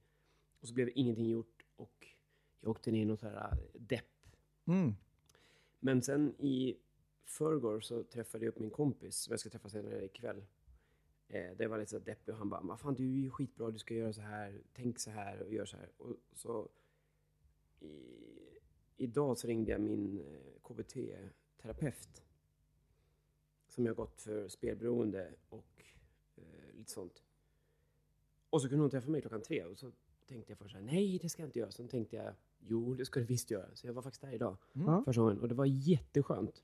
Och 0.60 0.68
så 0.68 0.74
blev 0.74 0.90
ingenting 0.96 1.30
gjort 1.30 1.66
och 1.76 2.08
jag 2.60 2.72
åkte 2.72 2.92
ner 2.92 3.02
i 3.02 3.06
något 3.06 3.22
här 3.22 3.50
äh, 3.52 3.58
depp. 3.74 4.06
Mm. 4.66 4.94
Men 5.80 6.02
sen 6.02 6.36
i 6.40 6.78
förrgår 7.26 7.80
så 7.80 8.04
träffade 8.04 8.46
jag 8.46 8.52
upp 8.52 8.60
min 8.60 8.70
kompis 8.70 9.16
som 9.16 9.32
jag 9.32 9.40
ska 9.40 9.50
träffa 9.50 9.70
senare 9.70 10.06
ikväll. 10.06 10.46
Eh, 11.28 11.52
det 11.58 11.68
var 11.68 11.78
lite 11.78 11.92
så 11.92 12.00
deppig 12.00 12.34
och 12.34 12.40
han 12.40 12.50
bara, 12.50 12.62
vad 12.62 12.80
fan 12.80 12.96
du 12.96 13.04
är 13.04 13.18
ju 13.18 13.30
skitbra, 13.30 13.72
du 13.72 13.80
ska 13.80 13.94
göra 13.94 14.14
så 14.14 14.22
här, 14.22 14.62
tänk 14.74 15.00
så 15.00 15.12
här 15.12 15.42
och 15.42 15.54
gör 15.54 15.66
så 15.66 15.78
här. 15.78 15.92
Och 15.98 16.16
så 16.34 16.70
i, 17.80 18.24
idag 18.98 19.38
så 19.38 19.48
ringde 19.48 19.72
jag 19.72 19.82
min 19.82 20.20
eh, 20.20 20.62
KBT-terapeut 20.62 22.24
som 23.68 23.86
jag 23.86 23.96
gått 23.96 24.22
för 24.22 24.48
spelberoende 24.48 25.34
och 25.50 25.84
eh, 26.36 26.74
lite 26.74 26.92
sånt. 26.92 27.24
Och 28.50 28.62
så 28.62 28.70
kunde 28.70 28.84
hon 28.84 28.90
träffa 28.92 29.10
mig 29.10 29.22
klockan 29.22 29.42
tre 29.42 29.64
och 29.66 29.78
så 29.80 29.92
tänkte 30.28 30.52
jag 30.52 30.58
först 30.58 30.72
så 30.72 30.78
här, 30.78 30.86
nej 30.86 31.20
det 31.22 31.30
ska 31.30 31.42
jag 31.42 31.48
inte 31.48 31.60
göra. 31.60 31.72
Sen 31.72 31.88
tänkte 31.88 32.16
jag, 32.16 32.34
jo 32.60 32.94
det 32.94 33.06
ska 33.06 33.20
du 33.20 33.26
visst 33.26 33.52
göra. 33.52 33.76
Så 33.76 33.88
jag 33.88 33.94
var 33.94 34.02
faktiskt 34.02 34.22
där 34.22 34.32
idag, 34.32 34.58
Ja. 34.74 35.04
första 35.06 35.22
gången. 35.22 35.40
Och 35.40 35.48
det 35.48 35.56
var 35.56 35.66
jätteskönt. 35.66 36.64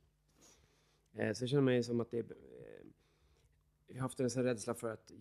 Eh, 1.13 1.33
så 1.33 1.43
jag 1.43 1.49
känner 1.49 1.61
mig 1.63 1.83
som 1.83 1.99
att 1.99 2.11
det 2.11 2.19
eh, 2.19 2.35
jag 3.87 3.95
har 3.95 4.01
haft 4.01 4.19
en 4.19 4.29
sån 4.29 4.43
rädsla 4.43 4.75
för 4.75 4.89
att, 4.93 5.11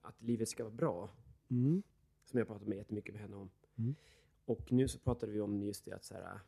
att 0.00 0.22
livet 0.22 0.48
ska 0.48 0.64
vara 0.64 0.74
bra. 0.74 1.10
Mm. 1.50 1.82
Som 2.24 2.38
jag 2.38 2.48
pratat 2.48 2.68
med 2.68 2.78
jättemycket 2.78 3.14
med 3.14 3.22
henne 3.22 3.36
om. 3.36 3.50
Mm. 3.76 3.94
Och 4.44 4.72
nu 4.72 4.88
så 4.88 4.98
pratade 4.98 5.32
vi 5.32 5.40
om 5.40 5.62
just 5.62 5.84
det 5.84 5.92
att 5.92 6.04
så 6.04 6.14
här, 6.14 6.40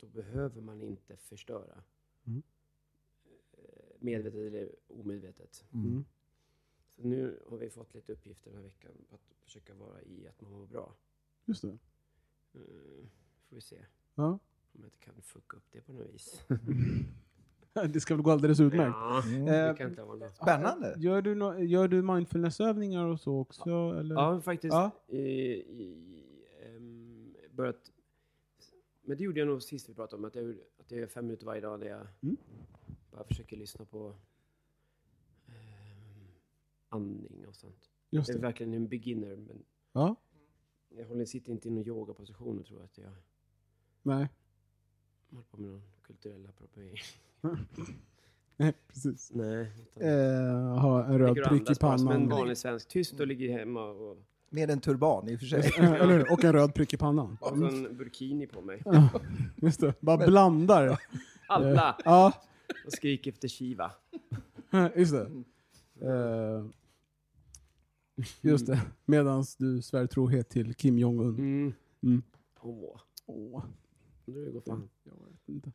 då 0.00 0.06
behöver 0.06 0.60
man 0.60 0.82
inte 0.82 1.16
förstöra. 1.16 1.82
Mm. 2.26 2.42
Eh, 3.52 3.58
Medvetet 3.98 4.38
eller 4.40 4.68
omedvetet. 4.88 5.64
Mm. 5.74 6.04
Så 6.96 7.02
nu 7.06 7.38
har 7.48 7.56
vi 7.56 7.70
fått 7.70 7.94
lite 7.94 8.12
uppgifter 8.12 8.50
den 8.50 8.56
här 8.56 8.64
veckan 8.64 8.92
på 9.08 9.14
att 9.14 9.34
försöka 9.44 9.74
vara 9.74 10.02
i 10.02 10.26
att 10.28 10.40
man 10.40 10.52
mår 10.52 10.66
bra. 10.66 10.94
Just 11.44 11.62
det. 11.62 11.78
Mm, 12.54 13.08
får 13.48 13.56
vi 13.56 13.60
se 13.60 13.84
Ja. 14.14 14.24
om 14.72 14.80
jag 14.80 14.86
inte 14.86 14.98
kan 14.98 15.22
fucka 15.22 15.56
upp 15.56 15.66
det 15.70 15.80
på 15.80 15.92
något 15.92 16.06
vis. 16.14 16.42
Det 17.92 18.00
ska 18.00 18.14
väl 18.14 18.22
gå 18.22 18.30
alldeles 18.30 18.60
utmärkt. 18.60 18.94
Ja, 19.00 19.22
Mm. 19.26 19.44
det 19.44 19.68
Eh, 19.68 19.76
kan 19.76 19.90
inte 19.90 20.02
vara 20.02 20.16
något. 20.16 20.34
Spännande. 20.36 20.94
Gör 20.98 21.22
du, 21.22 21.34
no 21.34 21.58
gör 21.58 21.88
du 21.88 22.02
mindfulnessövningar 22.02 23.04
och 23.06 23.20
så 23.20 23.38
också? 23.38 23.70
Eller? 23.98 24.14
Ja, 24.14 24.40
faktiskt. 24.40 24.72
Ja. 24.72 24.90
I, 25.06 25.18
i, 25.18 25.92
ehm, 25.92 26.27
börjat... 27.62 27.92
Men 29.02 29.16
det 29.18 29.24
gjorde 29.24 29.38
jag 29.40 29.48
nog 29.48 29.62
sist 29.62 29.88
vi 29.88 29.94
pratade 29.94 30.16
om, 30.20 30.24
att 30.24 30.34
jag, 30.34 30.56
att 30.78 30.90
jag 30.90 31.00
gör 31.00 31.06
fem 31.06 31.24
minuter 31.26 31.46
varje 31.46 31.60
dag 31.60 31.80
där 31.80 31.86
jag 31.86 32.06
Mm. 32.22 32.36
bara 33.10 33.24
försöker 33.24 33.56
lyssna 33.56 33.84
på 33.84 34.14
ehm, 35.46 36.28
andning 36.88 37.46
och 37.46 37.54
sånt. 37.56 37.90
Just 38.10 38.28
Jag 38.28 38.34
är 38.34 38.38
det. 38.40 38.46
verkligen 38.46 38.74
en 38.74 38.88
beginner, 38.88 39.36
men 39.36 39.64
Ja. 39.92 40.16
jag 40.88 41.06
håller, 41.06 41.24
sitter 41.24 41.52
inte 41.52 41.68
i 41.68 41.70
någon 41.70 41.86
yogaposition 41.86 42.58
och 42.58 42.66
tror 42.66 42.82
att 42.84 42.98
jag 42.98 43.12
Nej. 44.02 44.28
håller 45.30 45.44
på 45.44 45.56
med 45.56 45.70
någon 45.70 45.82
kulturell 46.02 46.46
appropriering. 46.46 46.98
Nej, 48.56 48.72
precis. 48.88 49.32
Nej. 49.34 49.72
utan- 49.96 50.02
Eh, 50.08 50.78
ha 50.80 51.04
en 51.04 51.18
röd 51.18 51.36
prick 51.48 51.70
i 51.70 51.74
bara 51.80 51.98
som 51.98 52.08
en 52.08 52.14
pannan. 52.14 52.28
vanlig 52.28 52.56
svensk. 52.58 52.88
Tyst 52.88 53.20
och 53.20 53.26
ligger 53.26 53.58
hemma 53.58 53.84
och, 53.90 54.18
Med 54.50 54.70
en 54.70 54.80
turban 54.80 55.28
i 55.28 55.36
och 55.36 55.40
för 55.40 55.46
sig. 55.46 55.70
Eller 55.78 56.18
hur? 56.18 56.32
Och 56.32 56.44
en 56.44 56.52
röd 56.52 56.74
prick 56.74 56.94
i 56.94 56.96
pannan. 56.96 57.36
och 57.40 57.56
en 57.56 57.96
burkini 57.96 58.46
på 58.46 58.60
mig. 58.60 58.82
Ja, 58.84 59.08
just 59.56 59.80
det. 59.80 59.94
Bara 60.00 60.26
blandar. 60.26 61.00
Alla! 61.48 61.96
Ja, 62.04 62.32
Och 62.86 62.92
skriker 62.92 63.30
efter 63.32 63.48
Shiva. 63.48 63.90
just 64.96 65.12
det. 65.12 65.30
Eh, 66.06 66.64
just 68.40 68.66
det. 68.66 68.80
Medans 69.04 69.56
du 69.56 69.82
svär 69.82 70.06
trohet 70.06 70.48
till 70.48 70.74
Kim 70.74 70.98
Jong-Un. 70.98 71.34
Mm. 71.38 71.72
Mm. 72.02 72.22
Åh, 72.60 73.00
Åh, 73.26 73.64
nu 74.24 74.52
går 74.52 74.60
fan. 74.60 74.88
jag 75.04 75.12
vet 75.12 75.48
inte. 75.48 75.70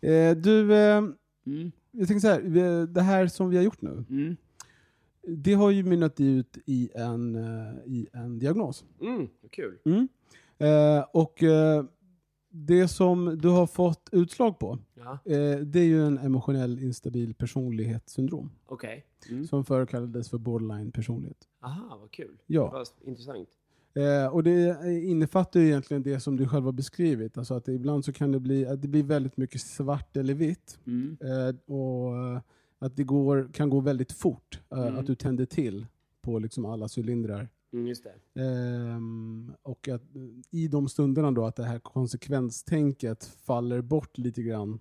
Eh, 0.00 0.36
du, 0.36 0.74
eh, 0.74 1.04
Mm. 1.46 1.72
jag 1.90 2.08
tänker 2.08 2.20
så 2.20 2.28
här. 2.28 2.86
Det 2.86 3.02
här 3.02 3.26
som 3.26 3.50
vi 3.50 3.56
har 3.56 3.64
gjort 3.64 3.82
nu. 3.82 4.04
Det 5.26 5.54
har 5.54 5.70
ju 5.70 5.82
mynnat 5.82 6.20
ut 6.20 6.58
i 6.66 6.90
en, 6.94 7.34
eh, 7.36 7.74
i 7.86 8.06
en 8.12 8.38
diagnos. 8.38 8.84
Mm. 9.00 9.28
Kul. 9.50 9.78
Mm. 9.84 10.08
Eh, 10.58 11.04
och 11.12 11.42
eh, 11.42 11.84
det 12.50 12.88
som 12.88 13.38
du 13.38 13.48
har 13.48 13.66
fått 13.66 14.08
utslag 14.12 14.58
på, 14.58 14.78
Ja, 14.94 15.12
eh, 15.24 15.58
det 15.58 15.80
är 15.80 15.84
ju 15.84 16.06
en 16.06 16.18
emotionell 16.18 16.78
instabil 16.82 17.34
personlighetssyndrom. 17.34 18.50
okej. 18.66 19.04
Mm. 19.30 19.46
Som 19.46 19.64
förr 19.64 19.86
kallades 19.86 20.30
för 20.30 20.38
borderline 20.38 20.92
personlighet. 20.92 21.48
Aha, 21.60 21.98
vad 22.00 22.10
kul. 22.10 22.36
Ja. 22.46 22.70
Vad 22.70 22.86
intressant. 23.04 23.48
Eh, 23.94 24.34
och 24.34 24.42
det 24.42 24.76
innefattar 25.04 25.60
ju 25.60 25.66
egentligen 25.66 26.02
det 26.02 26.20
som 26.20 26.36
du 26.36 26.48
själv 26.48 26.64
har 26.64 26.72
beskrivit. 26.72 27.38
Alltså 27.38 27.54
att 27.54 27.68
ibland 27.68 28.04
så 28.04 28.12
kan 28.12 28.32
det 28.32 28.40
bli, 28.40 28.66
att 28.66 28.82
det 28.82 28.88
blir 28.88 29.02
väldigt 29.02 29.36
mycket 29.36 29.60
svart 29.60 30.16
eller 30.16 30.34
vitt. 30.34 30.78
Mm. 30.86 31.16
Eh, 31.20 31.74
och 31.74 32.16
eh, 32.16 32.40
att 32.78 32.96
det 32.96 33.04
går, 33.04 33.48
kan 33.52 33.70
gå 33.70 33.80
väldigt 33.80 34.12
fort. 34.12 34.60
eh, 34.70 34.78
Mm. 34.78 34.96
Att 34.98 35.06
du 35.06 35.14
tänder 35.14 35.46
till 35.46 35.86
på 36.22 36.38
liksom 36.38 36.64
alla 36.64 36.88
cylindrar. 36.96 37.48
Mm, 37.72 37.86
just 37.86 38.04
det. 38.04 38.42
Ehm, 38.42 39.52
och 39.62 39.88
att 39.88 40.02
i 40.50 40.68
de 40.68 40.88
stunderna 40.88 41.30
då 41.32 41.44
att 41.44 41.56
det 41.56 41.64
här 41.64 41.78
konsekvenstänket 41.78 43.24
faller 43.24 43.80
bort 43.82 44.18
lite 44.18 44.42
grann. 44.42 44.78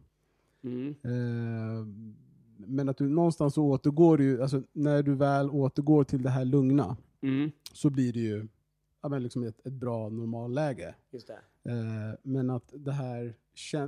Mm. 0.64 0.96
Ehm, 1.04 2.16
men 2.58 2.90
att 2.90 2.98
du 2.98 3.10
någonstans 3.10 3.58
återgår 3.58 4.22
ju, 4.22 4.42
alltså 4.42 4.64
när 4.74 5.04
du 5.04 5.16
väl 5.16 5.50
återgår 5.50 6.04
till 6.04 6.22
det 6.24 6.30
här 6.30 6.46
lugna 6.46 6.98
Mm. 7.22 7.52
så 7.74 7.90
blir 7.90 8.14
det 8.14 8.20
ju 8.20 8.48
ja, 9.02 9.10
men 9.10 9.24
liksom 9.24 9.44
ett, 9.44 9.66
ett 9.66 9.74
bra 9.74 10.10
normalläge. 10.10 10.96
Just 11.12 11.28
det. 11.28 11.72
Ehm, 11.72 12.16
men 12.24 12.50
att 12.50 12.74
det 12.74 12.92
här 12.92 13.34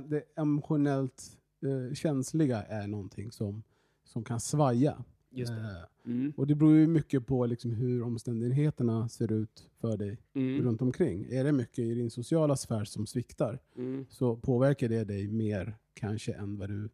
det 0.08 0.22
emotionellt 0.36 1.22
eh, 1.66 1.94
känsliga 1.94 2.62
är 2.62 2.86
någonting 2.86 3.32
som, 3.32 3.62
som 4.08 4.24
kan 4.24 4.40
svaja. 4.40 5.04
Just 5.30 5.52
det. 5.52 5.58
Ehm, 5.58 5.74
Mm. 6.04 6.32
och 6.36 6.46
det 6.46 6.54
beror 6.54 6.74
ju 6.76 6.86
mycket 6.86 7.26
på 7.26 7.46
liksom 7.46 7.70
hur 7.70 8.02
omständigheterna 8.02 9.08
ser 9.08 9.32
ut 9.32 9.70
för 9.80 9.96
dig 9.96 10.18
Mm. 10.34 10.64
runt 10.64 10.82
omkring. 10.82 11.26
Är 11.30 11.44
det 11.44 11.52
mycket 11.52 11.78
i 11.78 11.94
din 11.94 12.10
sociala 12.10 12.56
sfär 12.56 12.84
som 12.84 13.06
sviktar 13.06 13.58
Mm. 13.76 14.06
så 14.10 14.36
påverkar 14.36 14.88
det 14.88 15.04
dig 15.04 15.28
mer 15.28 15.76
kanske 15.94 16.32
än 16.32 16.56
vad 16.58 16.68
du 16.68 16.88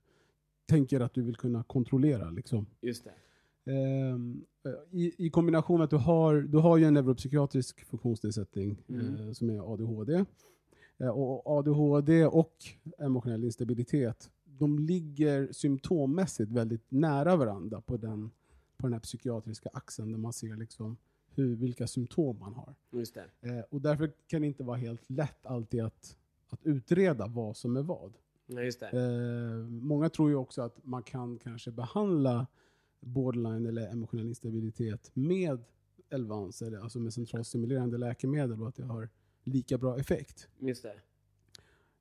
tänker 0.66 1.00
att 1.00 1.14
du 1.14 1.22
vill 1.22 1.36
kunna 1.36 1.62
kontrollera. 1.62 2.30
Liksom. 2.30 2.66
Just. 2.80 3.06
Ehm, 3.66 4.44
i, 4.90 5.26
I 5.26 5.30
kombination 5.30 5.78
med 5.78 5.84
att 5.84 5.90
du 5.90 5.96
har, 5.96 6.34
du 6.40 6.58
har 6.58 6.76
ju 6.76 6.84
en 6.84 6.94
neuropsykiatrisk 6.94 7.84
funktionsnedsättning 7.84 8.76
Mm. 8.88 9.16
eh, 9.16 9.32
som 9.32 9.50
är 9.50 9.72
ADHD. 9.74 10.24
Eh, 10.98 11.08
och 11.08 11.46
ADHD 11.58 12.26
och 12.26 12.54
emotionell 12.98 13.44
instabilitet, 13.44 14.30
de 14.58 14.78
ligger 14.78 15.52
symptommässigt 15.52 16.50
väldigt 16.50 16.90
nära 16.90 17.36
varandra 17.36 17.80
på 17.80 17.96
den, 17.96 18.30
på 18.76 18.86
den 18.86 18.92
här 18.92 19.00
psykiatriska 19.00 19.68
axeln 19.72 20.12
där 20.12 20.18
man 20.18 20.32
ser 20.32 20.56
liksom 20.56 20.96
hur, 21.34 21.56
vilka 21.56 21.86
symptom 21.86 22.38
man 22.38 22.54
har. 22.54 22.74
Just. 22.90 23.16
Eh, 23.16 23.60
och 23.70 23.80
därför 23.80 24.12
kan 24.26 24.40
det 24.40 24.46
inte 24.46 24.64
vara 24.64 24.76
helt 24.76 25.10
lätt 25.10 25.46
alltid 25.46 25.82
att, 25.82 26.16
att 26.48 26.60
utreda 26.62 27.26
vad 27.26 27.56
som 27.56 27.76
är 27.76 27.82
vad. 27.82 28.12
Nej, 28.46 28.64
just. 28.64 28.82
Eh, 28.82 28.90
många 29.68 30.08
tror 30.08 30.30
ju 30.30 30.36
också 30.36 30.62
att 30.62 30.84
man 30.84 31.02
kan 31.02 31.38
kanske 31.38 31.70
behandla 31.70 32.46
borderline 33.00 33.66
eller 33.66 33.88
emotionell 33.88 34.26
instabilitet 34.26 35.10
med 35.14 35.64
Elvans, 36.10 36.62
alltså 36.62 36.98
med 36.98 37.14
centralstimulerande 37.14 37.98
läkemedel 37.98 38.62
och 38.62 38.68
att 38.68 38.74
det 38.74 38.84
har 38.84 39.08
lika 39.44 39.78
bra 39.78 39.98
effekt. 39.98 40.48
Just 40.58 40.82
det. 40.82 41.00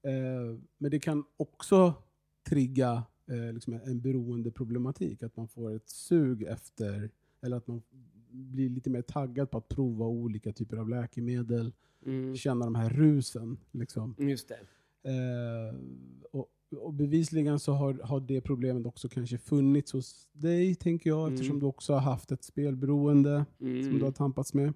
Eh, 0.10 0.60
men 0.78 0.92
det 0.92 1.00
kan 1.00 1.26
också 1.38 1.94
trigga 2.50 3.04
eh, 3.28 3.54
liksom 3.54 3.74
en 3.74 4.02
beroendeproblematik, 4.02 5.24
att 5.24 5.38
man 5.38 5.48
får 5.48 5.76
ett 5.76 5.90
sug 5.90 6.44
efter, 6.44 7.10
eller 7.42 7.58
att 7.58 7.68
man 7.68 7.82
blir 8.32 8.70
lite 8.70 8.90
mer 8.90 9.02
taggad 9.02 9.52
på 9.52 9.58
att 9.58 9.68
prova 9.68 10.06
olika 10.08 10.52
typer 10.54 10.78
av 10.78 10.90
läkemedel, 10.90 11.74
Mm. 12.06 12.36
känna 12.36 12.66
de 12.66 12.76
här 12.76 12.90
rusen. 12.90 13.58
Liksom. 13.72 14.16
Just 14.20 14.48
det. 14.48 14.60
Eh, 15.10 15.76
och, 16.32 16.48
och 16.78 16.94
bevisligen 16.94 17.60
så 17.60 17.72
har, 17.74 17.94
har 17.94 18.20
det 18.20 18.42
problemet 18.42 18.86
också 18.86 19.10
kanske 19.10 19.38
funnits 19.38 19.94
hos 19.94 20.28
dig, 20.34 20.76
tänker 20.76 21.10
jag, 21.10 21.22
Mm. 21.22 21.34
eftersom 21.34 21.60
du 21.60 21.66
också 21.66 21.94
har 21.94 22.00
haft 22.00 22.32
ett 22.32 22.44
spelberoende 22.44 23.46
som 23.58 23.68
Mm. 23.68 24.00
du 24.00 24.04
har 24.06 24.12
tampats 24.12 24.54
med. 24.54 24.74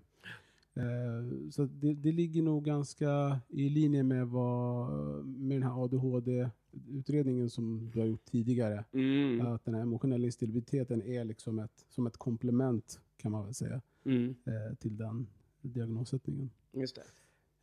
Eh, 0.77 1.49
så 1.51 1.65
det, 1.65 1.93
det 1.93 2.11
ligger 2.11 2.41
nog 2.41 2.65
ganska 2.65 3.39
i 3.49 3.69
linje 3.69 4.03
med, 4.03 4.27
vad, 4.27 4.89
med 5.25 5.55
den 5.57 5.63
här 5.63 5.83
ADHD-utredningen 5.83 7.49
som 7.49 7.91
du 7.93 7.99
har 7.99 8.07
gjort 8.07 8.25
tidigare. 8.25 8.85
Mm. 8.91 9.47
Att 9.47 9.65
den 9.65 9.73
här 9.73 9.81
emotionella 9.81 10.25
instabiliteten 10.25 11.01
är 11.01 11.25
liksom 11.25 11.59
ett, 11.59 11.85
som 11.89 12.07
ett 12.07 12.17
komplement, 12.17 12.99
kan 13.17 13.31
man 13.31 13.45
väl 13.45 13.53
säga, 13.53 13.81
Mm. 14.05 14.35
eh, 14.45 14.75
till 14.79 14.97
den 14.97 15.27
diagnossättningen. 15.61 16.49
Just 16.73 16.95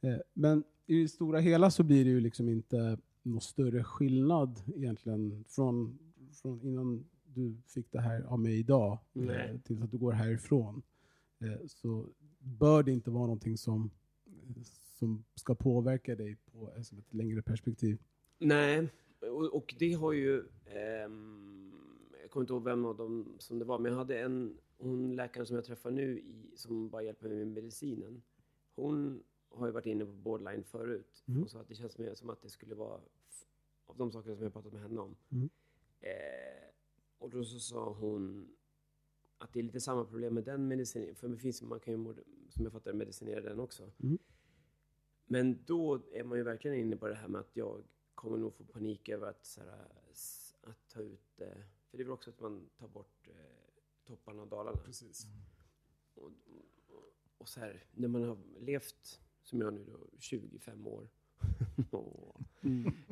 det. 0.00 0.08
Eh, 0.08 0.18
Men 0.32 0.64
i 0.86 1.02
det 1.02 1.08
stora 1.08 1.38
hela 1.40 1.70
så 1.70 1.82
blir 1.82 2.04
det 2.04 2.10
ju 2.10 2.20
liksom 2.20 2.48
inte 2.48 2.98
någon 3.22 3.40
större 3.40 3.84
skillnad 3.84 4.62
egentligen 4.76 5.44
från, 5.48 5.98
från 6.32 6.62
innan 6.62 7.04
du 7.26 7.56
fick 7.66 7.92
det 7.92 8.00
här 8.00 8.22
av 8.22 8.38
mig 8.38 8.58
idag 8.58 8.98
Nej. 9.12 9.60
tills 9.64 9.82
att 9.82 9.90
du 9.90 9.98
går 9.98 10.12
härifrån. 10.12 10.82
Så 11.66 12.06
bör 12.44 12.82
det 12.82 12.92
inte 12.92 13.10
vara 13.10 13.26
någonting 13.26 13.56
som, 13.58 13.90
som 14.98 15.24
ska 15.34 15.54
påverka 15.54 16.14
dig 16.16 16.36
på 16.52 16.70
ett, 16.76 16.86
som 16.86 16.98
ett 16.98 17.14
längre 17.14 17.42
perspektiv. 17.42 17.98
Nej, 18.38 18.88
och, 19.20 19.54
och 19.54 19.74
det 19.78 19.92
har 19.92 20.12
ju... 20.12 20.44
ehm, 20.66 21.72
jag 22.22 22.30
kommer 22.30 22.44
inte 22.44 22.52
ihåg 22.52 22.64
vem 22.64 22.84
av 22.84 22.96
dem 22.96 23.34
som 23.38 23.58
det 23.58 23.64
var, 23.64 23.78
men 23.78 23.92
jag 23.92 23.98
hade 23.98 24.20
en 24.20 24.58
hon 24.76 25.16
läkaren 25.16 25.46
som 25.46 25.56
jag 25.56 25.64
träffar 25.64 25.90
nu 25.90 26.18
i, 26.18 26.56
som 26.56 26.88
bara 26.88 27.02
hjälper 27.02 27.28
mig 27.28 27.38
med 27.38 27.46
medicinen. 27.46 28.22
Hon 28.74 29.22
har 29.48 29.66
ju 29.66 29.72
varit 29.72 29.86
inne 29.86 30.04
på 30.04 30.12
borderline 30.12 30.64
förut. 30.64 31.24
Mm. 31.26 31.40
Hon 31.40 31.48
sa 31.48 31.60
att 31.60 31.68
det 31.68 31.74
känns 31.74 31.98
mer 31.98 32.14
som 32.14 32.30
att 32.30 32.42
det 32.42 32.50
skulle 32.50 32.74
vara 32.74 33.00
av 33.86 33.96
de 33.96 34.12
sakerna 34.12 34.34
som 34.34 34.44
jag 34.44 34.52
pratat 34.52 34.72
med 34.72 34.82
henne 34.82 35.00
om. 35.00 35.16
Mm. 35.28 35.50
Eh, 36.00 36.68
och 37.18 37.30
då 37.30 37.44
så 37.44 37.58
sa 37.58 37.92
hon 37.92 38.48
att 39.44 39.52
det 39.52 39.58
är 39.58 39.62
lite 39.62 39.80
samma 39.80 40.04
problem 40.04 40.34
med 40.34 40.44
den 40.44 40.68
medicinen. 40.68 41.14
För 41.14 41.28
det 41.28 41.36
finns, 41.36 41.62
man 41.62 41.80
kan 41.80 41.94
ju, 41.94 42.14
som 42.48 42.64
jag 42.64 42.72
fattar 42.72 42.92
medicinera 42.92 43.40
den 43.40 43.60
också. 43.60 43.90
Mm. 44.02 44.18
Men 45.26 45.64
då 45.66 46.02
är 46.12 46.24
man 46.24 46.38
ju 46.38 46.44
verkligen 46.44 46.76
inne 46.76 46.96
på 46.96 47.08
det 47.08 47.14
här 47.14 47.28
med 47.28 47.40
att 47.40 47.56
jag 47.56 47.82
kommer 48.14 48.38
nog 48.38 48.54
få 48.54 48.64
panik 48.64 49.08
över 49.08 49.26
att, 49.26 49.46
så 49.46 49.60
här, 49.60 49.88
att 50.62 50.88
ta 50.88 51.00
ut... 51.00 51.40
Eh, 51.40 51.46
för 51.90 51.96
det 51.96 52.02
är 52.02 52.04
väl 52.04 52.12
också 52.12 52.30
att 52.30 52.40
man 52.40 52.70
tar 52.78 52.88
bort 52.88 53.28
eh, 53.28 53.34
topparna 54.06 54.42
och 54.42 54.48
dalarna. 54.48 54.76
Precis. 54.76 55.26
Och, 56.14 56.30
och, 56.88 57.12
och 57.38 57.48
så 57.48 57.60
här, 57.60 57.84
när 57.92 58.08
man 58.08 58.22
har 58.22 58.38
levt, 58.60 59.20
som 59.42 59.60
jag 59.60 59.74
nu 59.74 59.84
då, 59.84 60.06
25 60.18 60.86
år. 60.86 61.08
Åh. 61.90 62.40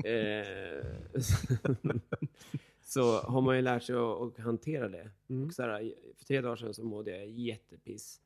Eh, 0.07 0.85
så 2.93 3.21
har 3.21 3.41
man 3.41 3.57
ju 3.57 3.63
lärt 3.63 3.83
sig 3.83 3.97
att, 3.97 4.21
att 4.23 4.39
hantera 4.39 4.89
det. 4.89 5.11
Mm. 5.29 5.47
Och 5.47 5.55
så 5.55 5.63
här, 5.63 5.95
för 6.17 6.25
tre 6.25 6.41
dagar 6.41 6.57
sedan 6.57 6.75
så 6.75 6.85
mådde 6.85 7.11
jag 7.11 7.27
jättepiss. 7.29 8.21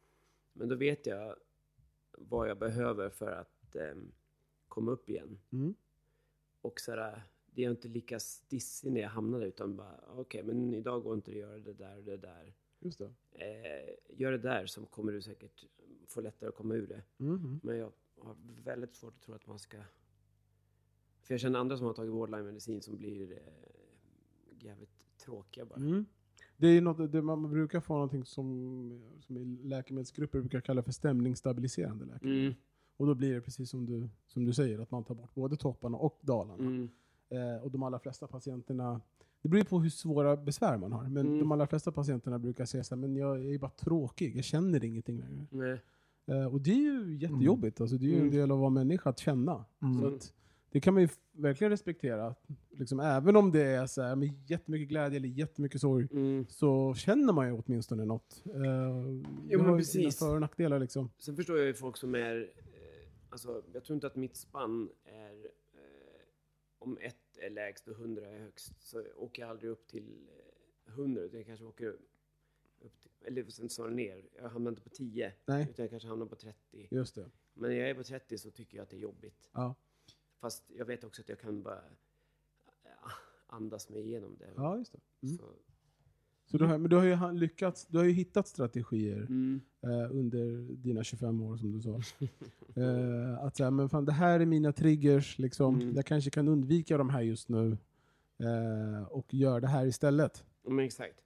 Men 0.52 0.68
då 0.68 0.74
vet 0.74 1.06
jag 1.06 1.36
vad 2.18 2.48
jag 2.48 2.58
behöver 2.58 3.10
för 3.10 3.32
att 3.32 3.76
em, 3.76 4.12
komma 4.68 4.90
upp 4.90 5.10
igen. 5.10 5.38
Mm. 5.52 5.74
Och 6.60 6.80
så 6.80 6.92
här, 6.92 7.22
det 7.46 7.64
är 7.64 7.70
inte 7.70 7.88
lika 7.88 8.20
stissig 8.20 8.92
när 8.92 9.00
jag 9.00 9.08
hamnar 9.08 9.40
där, 9.40 9.46
utan 9.46 9.76
bara 9.76 10.00
okej, 10.08 10.42
men 10.42 10.74
idag 10.74 11.02
går 11.02 11.14
inte 11.14 11.30
att 11.30 11.36
göra 11.36 11.58
det 11.58 11.72
där 11.72 11.96
och 11.96 12.04
det 12.04 12.16
där. 12.16 12.54
Just 12.80 12.98
det. 12.98 13.12
Eh, 13.30 14.18
gör 14.20 14.32
det 14.32 14.38
där 14.38 14.66
så 14.66 14.86
kommer 14.86 15.12
du 15.12 15.22
säkert 15.22 15.64
få 16.08 16.20
lättare 16.20 16.48
att 16.48 16.56
komma 16.56 16.74
ur 16.74 16.86
det. 16.86 17.02
Mhm. 17.16 17.60
Men 17.62 17.76
jag 17.76 17.92
har 18.18 18.36
väldigt 18.64 18.94
svårt 18.94 19.14
att 19.14 19.22
tro 19.22 19.34
att 19.34 19.46
man 19.46 19.58
ska... 19.58 19.76
För 21.22 21.34
jag 21.34 21.40
känner 21.40 21.58
andra 21.58 21.76
som 21.76 21.86
har 21.86 21.94
tagit 21.94 22.12
vårdline-medicin 22.12 22.82
som 22.82 22.96
blir 22.96 23.32
eh, 23.32 23.85
jävligt 24.66 25.06
tråkiga 25.24 25.64
bara. 25.64 25.76
Mm. 25.80 26.04
Det 26.56 26.66
är 26.68 26.72
ju 26.72 26.80
något, 26.80 27.12
det 27.12 27.22
man 27.22 27.50
brukar 27.50 27.80
få 27.80 27.94
någonting 27.94 28.24
som, 28.24 29.02
som 29.20 29.36
i 29.36 29.44
läkemedelsgrupper 29.44 30.40
brukar 30.40 30.60
kalla 30.60 30.82
för 30.82 30.92
stämningsstabiliserande 30.92 32.04
läkemedel. 32.04 32.40
Mm, 32.44 32.54
Och 32.96 33.06
då 33.06 33.14
blir 33.14 33.34
det 33.34 33.40
precis 33.40 33.70
som 33.70 33.86
du, 33.86 34.08
som 34.26 34.44
du 34.44 34.52
säger, 34.52 34.78
att 34.78 34.90
man 34.90 35.04
tar 35.04 35.14
bort 35.14 35.34
både 35.34 35.56
topparna 35.56 35.98
och 35.98 36.18
dalarna. 36.22 36.64
mm, 36.64 36.88
Eh, 37.28 37.62
och 37.64 37.70
de 37.70 37.82
allra 37.82 37.98
flesta 37.98 38.26
patienterna, 38.26 39.00
det 39.42 39.48
beror 39.48 39.64
på 39.64 39.80
hur 39.80 39.90
svåra 39.90 40.36
besvär 40.36 40.78
man 40.78 40.92
har, 40.92 41.02
men 41.08 41.26
Mm. 41.26 41.38
de 41.38 41.52
allra 41.52 41.66
flesta 41.66 41.92
patienterna 41.92 42.38
brukar 42.38 42.64
säga 42.64 42.84
så 42.84 42.94
här, 42.94 43.00
men 43.00 43.16
jag 43.16 43.44
är 43.54 43.58
bara 43.58 43.70
tråkig, 43.70 44.36
jag 44.36 44.44
känner 44.44 44.84
ingenting 44.84 45.18
längre. 45.20 45.46
nej. 45.50 45.80
Eh, 46.26 46.46
och 46.46 46.60
det 46.60 46.70
är 46.70 46.74
ju 47.04 47.16
jättejobbigt, 47.16 47.80
alltså, 47.80 47.96
det 47.96 48.04
är 48.06 48.08
ju 48.08 48.14
en 48.14 48.20
Mm. 48.20 48.30
del 48.34 48.50
av 48.50 48.56
att 48.56 48.60
vara 48.60 48.70
människa 48.70 49.10
att 49.10 49.18
känna. 49.18 49.64
Mm. 49.82 50.00
Så 50.00 50.06
att, 50.06 50.32
det 50.70 50.80
kan 50.80 50.94
man 50.94 51.02
ju 51.02 51.08
verkligen 51.32 51.70
respektera. 51.70 52.34
Liksom, 52.70 53.00
även 53.00 53.36
om 53.36 53.52
det 53.52 53.62
är 53.62 53.86
så 53.86 54.02
här, 54.02 54.16
med 54.16 54.50
jättemycket 54.50 54.88
glädje 54.88 55.16
eller 55.16 55.28
jättemycket 55.28 55.80
sorg, 55.80 56.08
Mm. 56.10 56.46
så 56.48 56.94
känner 56.94 57.32
man 57.32 57.46
ju 57.48 57.62
åtminstone 57.66 58.04
något. 58.04 58.42
Uh, 58.46 59.22
Jo, 59.48 59.62
men 59.62 59.78
precis. 59.78 59.92
sina 59.92 60.28
för 60.28 60.34
och 60.34 60.40
nackdelar 60.40 60.78
liksom. 60.78 61.10
Sen 61.18 61.36
förstår 61.36 61.58
jag 61.58 61.66
ju 61.66 61.74
folk 61.74 61.96
som 61.96 62.14
är... 62.14 62.36
Eh, 62.56 63.08
alltså, 63.30 63.62
jag 63.72 63.84
tror 63.84 63.94
inte 63.94 64.06
att 64.06 64.16
mitt 64.16 64.36
spann 64.36 64.90
är... 65.04 65.44
Eh, 65.74 65.80
om 66.78 66.98
ett 67.00 67.16
är 67.38 67.50
lägst 67.50 67.88
och 67.88 67.96
hundra 67.96 68.26
är 68.28 68.38
högst, 68.38 68.72
så 68.82 69.02
åker 69.16 69.42
jag 69.42 69.50
aldrig 69.50 69.70
upp 69.70 69.86
till 69.86 70.28
hundra, 70.86 71.22
utan 71.22 71.38
jag 71.40 71.46
kanske 71.46 71.64
åker 71.64 71.86
upp 71.86 73.02
till... 73.02 73.10
Eller 73.24 73.44
sen 73.44 73.68
snarare 73.68 73.94
ner. 73.94 74.22
Jag 74.42 74.48
hamnar 74.48 74.70
inte 74.70 74.82
på 74.82 74.88
10, 74.90 75.32
Nej, 75.46 75.66
utan 75.70 75.82
jag 75.82 75.90
kanske 75.90 76.08
hamnar 76.08 76.26
på 76.26 76.36
30. 76.36 76.88
just 76.90 77.14
det. 77.14 77.30
Men 77.54 77.70
när 77.70 77.76
jag 77.76 77.90
är 77.90 77.94
på 77.94 78.02
30 78.04 78.38
så 78.38 78.50
tycker 78.50 78.76
jag 78.76 78.82
att 78.82 78.90
det 78.90 78.96
är 78.96 79.00
jobbigt. 79.00 79.50
Ja, 79.52 79.74
Fast 80.40 80.64
jag 80.76 80.84
vet 80.84 81.04
också 81.04 81.22
att 81.22 81.28
jag 81.28 81.40
kan 81.40 81.62
bara 81.62 81.82
eh, 82.84 83.12
andas 83.46 83.88
mig 83.88 84.00
igenom 84.00 84.36
det. 84.38 84.48
ja 84.56 84.78
just 84.78 84.92
det. 84.92 85.26
Mm. 85.26 85.38
Så, 85.38 85.44
Så 86.46 86.58
du 86.58 86.64
har, 86.64 86.78
men 86.78 86.90
du 86.90 86.96
har 86.96 87.04
ju 87.04 87.32
lyckats, 87.32 87.86
du 87.86 87.98
har 87.98 88.04
ju 88.04 88.12
hittat 88.12 88.48
strategier 88.48 89.16
mm, 89.16 89.60
eh, 89.82 90.16
under 90.16 90.74
dina 90.76 91.04
25 91.04 91.42
år 91.42 91.56
som 91.56 91.72
du 91.72 91.80
sa. 91.80 92.00
eh, 92.80 93.44
att 93.44 93.56
säga, 93.56 93.70
men 93.70 93.88
fan 93.88 94.04
det 94.04 94.12
här 94.12 94.40
är 94.40 94.46
mina 94.46 94.72
triggers, 94.72 95.38
liksom. 95.38 95.80
Mm. 95.80 95.94
jag 95.94 96.06
kanske 96.06 96.30
kan 96.30 96.48
undvika 96.48 96.98
de 96.98 97.10
här 97.10 97.20
just 97.20 97.48
nu 97.48 97.76
eh, 98.38 99.02
och 99.08 99.34
gör 99.34 99.60
det 99.60 99.68
här 99.68 99.86
istället. 99.86 100.44
men 100.62 100.84
exakt. 100.84 101.20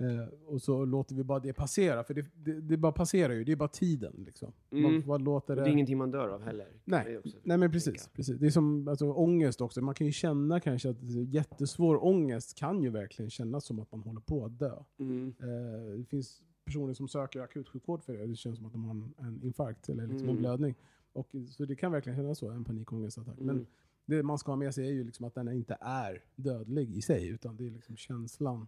Eh, 0.00 0.28
och 0.46 0.62
så 0.62 0.84
låter 0.84 1.14
vi 1.14 1.24
bara 1.24 1.38
det 1.40 1.52
passera, 1.52 2.04
för 2.04 2.14
det, 2.14 2.26
det, 2.34 2.60
det 2.60 2.76
bara 2.76 2.92
passerar 2.92 3.32
ju, 3.32 3.44
det 3.44 3.52
är 3.52 3.56
bara 3.56 3.68
tiden. 3.68 4.24
Liksom. 4.26 4.52
Mm. 4.70 4.92
Man 4.92 5.06
bara 5.06 5.18
låter 5.18 5.56
det... 5.56 5.62
det 5.62 5.68
är 5.68 5.72
ingenting 5.72 5.98
man 5.98 6.10
dör 6.10 6.28
av 6.28 6.42
heller. 6.42 6.66
Nej, 6.84 7.14
man 7.14 7.32
Nej 7.42 7.58
men 7.58 7.72
precis, 7.72 8.08
precis. 8.14 8.38
Det 8.38 8.46
är 8.46 8.50
som 8.50 8.88
alltså, 8.88 9.12
ångest 9.12 9.60
också. 9.60 9.80
Man 9.82 9.94
kan 9.94 10.06
ju 10.06 10.12
känna 10.12 10.60
kanske 10.60 10.90
att 10.90 11.02
jättesvår 11.28 12.04
ångest 12.04 12.58
kan 12.58 12.82
ju 12.82 12.90
verkligen 12.90 13.30
kännas 13.30 13.64
som 13.64 13.80
att 13.80 13.92
man 13.92 14.00
håller 14.02 14.20
på 14.20 14.44
att 14.44 14.58
dö. 14.58 14.74
Mm, 14.98 15.34
Eh, 15.40 15.98
det 15.98 16.04
finns 16.04 16.42
personer 16.64 16.94
som 16.94 17.08
söker 17.08 17.40
akutsjukvård 17.40 18.02
för 18.02 18.12
det. 18.12 18.26
Det 18.26 18.36
känns 18.36 18.56
som 18.56 18.66
att 18.66 18.72
de 18.72 18.84
har 18.84 18.90
en, 18.90 19.14
en 19.18 19.42
infarkt 19.42 19.88
eller 19.88 20.06
liksom 20.06 20.28
Mm. 20.28 20.36
en 20.36 20.42
blödning. 20.42 20.74
Och, 21.12 21.34
så 21.48 21.64
det 21.64 21.76
kan 21.76 21.92
verkligen 21.92 22.18
kännas 22.18 22.38
så, 22.38 22.50
en 22.50 22.64
panikångestattack. 22.64 23.38
Men 23.38 23.50
mm, 23.50 23.66
det 24.06 24.22
man 24.22 24.38
ska 24.38 24.50
ha 24.52 24.56
med 24.56 24.74
sig 24.74 24.86
är 24.86 24.92
ju 24.92 25.04
liksom 25.04 25.26
att 25.26 25.34
den 25.34 25.48
inte 25.52 25.76
är 25.80 26.22
dödlig 26.36 26.90
i 26.96 27.02
sig, 27.02 27.28
utan 27.28 27.56
det 27.56 27.66
är 27.66 27.70
liksom 27.70 27.96
känslan 27.96 28.66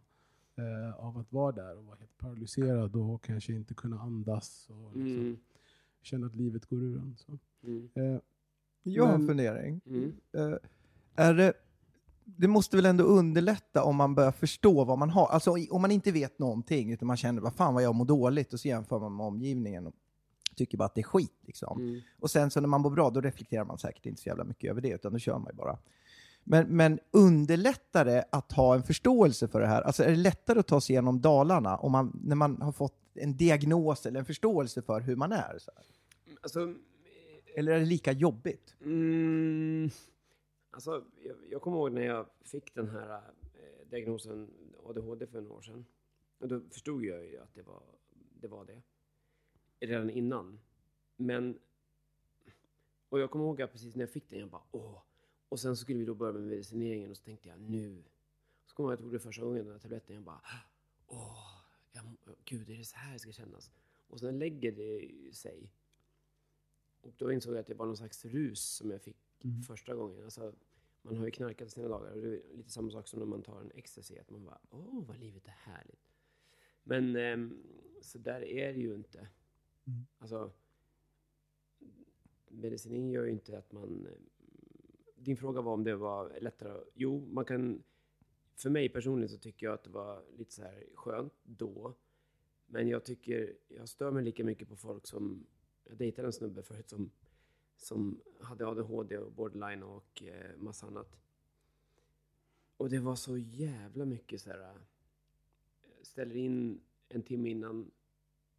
eh, 0.56 1.04
av 1.04 1.18
att 1.18 1.32
vara 1.32 1.52
där 1.52 1.78
och 1.78 1.84
vara 1.84 1.96
helt 1.96 2.18
paralyserad 2.18 2.96
och 2.96 3.24
kanske 3.24 3.52
inte 3.52 3.74
kunna 3.74 4.00
andas 4.00 4.68
och 4.70 4.96
liksom 4.96 5.20
mm, 5.20 5.36
känna 6.02 6.26
att 6.26 6.34
livet 6.34 6.66
går 6.66 6.82
ur 6.82 6.96
en. 6.98 7.16
Så. 7.18 7.38
mm, 7.64 7.88
Eh, 7.94 8.20
Jag 8.82 9.06
har 9.06 9.14
en 9.14 9.26
fundering. 9.26 9.80
mm. 9.86 10.12
Eh, 10.32 10.54
är 11.14 11.34
det, 11.34 11.52
det 12.24 12.48
måste 12.48 12.76
väl 12.76 12.86
ändå 12.86 13.04
underlätta 13.04 13.84
om 13.84 13.96
man 13.96 14.14
börjar 14.14 14.32
förstå 14.32 14.84
vad 14.84 14.98
man 14.98 15.10
har. 15.10 15.26
Alltså 15.28 15.54
om 15.70 15.82
man 15.82 15.90
inte 15.90 16.12
vet 16.12 16.38
någonting, 16.38 16.92
utan 16.92 17.06
man 17.06 17.16
känner 17.16 17.40
vad 17.42 17.54
fan 17.54 17.74
vad 17.74 17.82
jag 17.82 17.94
mår 17.94 18.04
dåligt 18.04 18.52
och 18.52 18.60
så 18.60 18.68
jämför 18.68 18.98
man 19.00 19.16
med 19.16 19.26
omgivningen 19.26 19.86
och 19.86 19.94
tycker 20.56 20.78
bara 20.78 20.84
att 20.84 20.94
det 20.94 21.00
är 21.00 21.02
skit. 21.02 21.38
Liksom. 21.46 21.80
Mm. 21.80 22.00
Och 22.18 22.30
sen 22.30 22.50
så 22.50 22.60
när 22.60 22.68
man 22.68 22.80
mår 22.80 22.90
bra, 22.90 23.10
då 23.10 23.20
reflekterar 23.20 23.64
man 23.64 23.78
säkert 23.78 24.06
inte 24.06 24.22
så 24.22 24.28
jävla 24.28 24.44
mycket 24.44 24.70
över 24.70 24.80
det, 24.80 24.88
utan 24.90 25.12
då 25.12 25.18
kör 25.18 25.38
man 25.38 25.48
ju 25.52 25.56
bara. 25.56 25.78
Men, 26.44 26.76
men 26.76 27.00
underlättar 27.10 28.04
det 28.04 28.24
att 28.32 28.52
ha 28.52 28.74
en 28.74 28.82
förståelse 28.82 29.48
för 29.48 29.60
det 29.60 29.66
här? 29.66 29.82
Alltså 29.82 30.04
är 30.04 30.10
det 30.10 30.16
lättare 30.16 30.58
att 30.58 30.66
ta 30.66 30.80
sig 30.80 30.92
igenom 30.92 31.20
dalarna 31.20 31.76
om 31.76 31.92
man, 31.92 32.20
när 32.24 32.36
man 32.36 32.62
har 32.62 32.72
fått 32.72 32.98
en 33.14 33.36
diagnos 33.36 34.06
eller 34.06 34.18
en 34.18 34.26
förståelse 34.26 34.82
för 34.82 35.00
hur 35.00 35.16
man 35.16 35.32
är? 35.32 35.58
Så 35.58 35.70
här? 35.76 35.84
Alltså, 36.42 36.74
Eller 37.54 37.72
är 37.72 37.78
det 37.78 37.86
lika 37.86 38.12
jobbigt? 38.12 38.74
mm, 38.80 39.90
alltså 40.70 41.04
jag, 41.24 41.36
jag 41.50 41.62
kommer 41.62 41.76
ihåg 41.76 41.92
när 41.92 42.02
jag 42.02 42.26
fick 42.44 42.74
den 42.74 42.88
här 42.88 43.14
eh, 43.54 43.88
diagnosen 43.90 44.50
ADHD 44.86 45.26
för 45.26 45.40
några 45.40 45.56
år 45.56 45.62
sedan. 45.62 45.84
Och 46.38 46.48
då 46.48 46.60
förstod 46.70 47.04
jag 47.04 47.24
ju 47.24 47.38
att 47.38 47.54
det 47.54 47.62
var 47.62 47.82
det. 48.40 48.48
Var 48.48 48.64
det. 48.64 48.82
Redan 49.86 50.10
innan. 50.10 50.60
Men... 51.16 51.58
Och 53.08 53.20
jag 53.20 53.30
kommer 53.30 53.44
ihåg 53.44 53.62
att 53.62 53.72
precis 53.72 53.94
när 53.94 54.02
jag 54.02 54.10
fick 54.10 54.30
den, 54.30 54.38
jag 54.38 54.48
bara 54.48 54.62
åh. 54.70 54.98
Och 55.52 55.60
sen 55.60 55.76
så 55.76 55.80
skulle 55.80 55.98
vi 55.98 56.04
då 56.04 56.14
börja 56.14 56.32
med 56.32 56.42
medicineringen 56.42 57.10
och 57.10 57.16
så 57.16 57.22
tänkte 57.24 57.48
jag 57.48 57.60
nu. 57.60 58.04
Så 58.64 58.74
kommer 58.74 58.90
jag 58.90 58.92
jag 58.92 59.00
tog 59.00 59.12
det 59.12 59.18
första 59.18 59.44
gången, 59.44 59.64
den 59.64 59.72
här 59.72 59.80
tabletten, 59.80 60.14
jag 60.14 60.24
bara 60.24 60.40
åh, 61.06 61.60
jag, 61.92 62.04
gud 62.44 62.70
är 62.70 62.76
det 62.76 62.84
så 62.84 62.96
här 62.96 63.12
det 63.12 63.18
ska 63.18 63.32
kännas? 63.32 63.70
Och 64.06 64.20
sen 64.20 64.38
lägger 64.38 64.72
det 64.72 65.34
sig. 65.34 65.72
Och 67.00 67.14
då 67.16 67.32
insåg 67.32 67.54
jag 67.54 67.60
att 67.60 67.66
det 67.66 67.74
var 67.74 67.86
någon 67.86 67.96
slags 67.96 68.24
rus 68.24 68.60
som 68.76 68.90
jag 68.90 69.02
fick 69.02 69.16
Mm. 69.44 69.62
första 69.62 69.94
gången. 69.94 70.24
Alltså, 70.24 70.54
man 71.02 71.16
har 71.16 71.24
ju 71.24 71.30
knarkat 71.30 71.68
i 71.68 71.70
sina 71.70 71.88
dagar 71.88 72.12
och 72.12 72.20
det 72.22 72.28
är 72.28 72.56
lite 72.56 72.70
samma 72.70 72.90
sak 72.90 73.08
som 73.08 73.18
när 73.18 73.26
man 73.26 73.42
tar 73.42 73.60
en 73.60 73.72
ecstasy, 73.74 74.18
att 74.18 74.30
man 74.30 74.44
bara 74.44 74.60
åh 74.70 75.04
vad 75.06 75.18
livet 75.18 75.46
är 75.46 75.50
härligt. 75.50 76.12
Men 76.82 77.16
ehm, 77.16 77.62
så 78.02 78.18
där 78.18 78.44
är 78.44 78.72
det 78.72 78.80
ju 78.80 78.94
inte. 78.94 79.18
Mm. 79.84 80.06
Alltså, 80.18 80.52
medicinering 82.48 83.10
gör 83.10 83.24
ju 83.24 83.30
inte 83.30 83.58
att 83.58 83.72
man... 83.72 84.08
Din 85.24 85.36
fråga 85.36 85.60
var 85.60 85.72
om 85.72 85.84
det 85.84 85.96
var 85.96 86.40
lättare. 86.40 86.80
Jo, 86.94 87.26
man 87.30 87.44
kan... 87.44 87.82
För 88.54 88.70
mig 88.70 88.88
personligen 88.88 89.28
så 89.28 89.38
tycker 89.38 89.66
jag 89.66 89.74
att 89.74 89.84
det 89.84 89.90
var 89.90 90.22
lite 90.36 90.52
så 90.52 90.62
här 90.62 90.84
skönt 90.94 91.32
då. 91.42 91.94
Men 92.66 92.88
jag 92.88 93.04
tycker, 93.04 93.56
jag 93.68 93.88
stör 93.88 94.10
mig 94.10 94.24
lika 94.24 94.44
mycket 94.44 94.68
på 94.68 94.76
folk 94.76 95.06
som, 95.06 95.46
jag 95.84 95.96
dejtade 95.96 96.28
en 96.28 96.32
snubbe 96.32 96.62
förut 96.62 96.90
som, 96.90 97.10
som 97.76 98.20
hade 98.40 98.66
ADHD 98.66 99.18
och 99.18 99.32
borderline 99.32 99.82
och 99.82 100.22
eh, 100.22 100.56
massa 100.56 100.86
annat. 100.86 101.18
Och 102.76 102.90
det 102.90 102.98
var 102.98 103.16
så 103.16 103.38
jävla 103.38 104.04
mycket 104.04 104.40
så 104.40 104.50
här, 104.50 104.60
eh, 104.60 104.76
ställer 106.02 106.36
in 106.36 106.80
en 107.08 107.22
timme 107.22 107.50
innan 107.50 107.90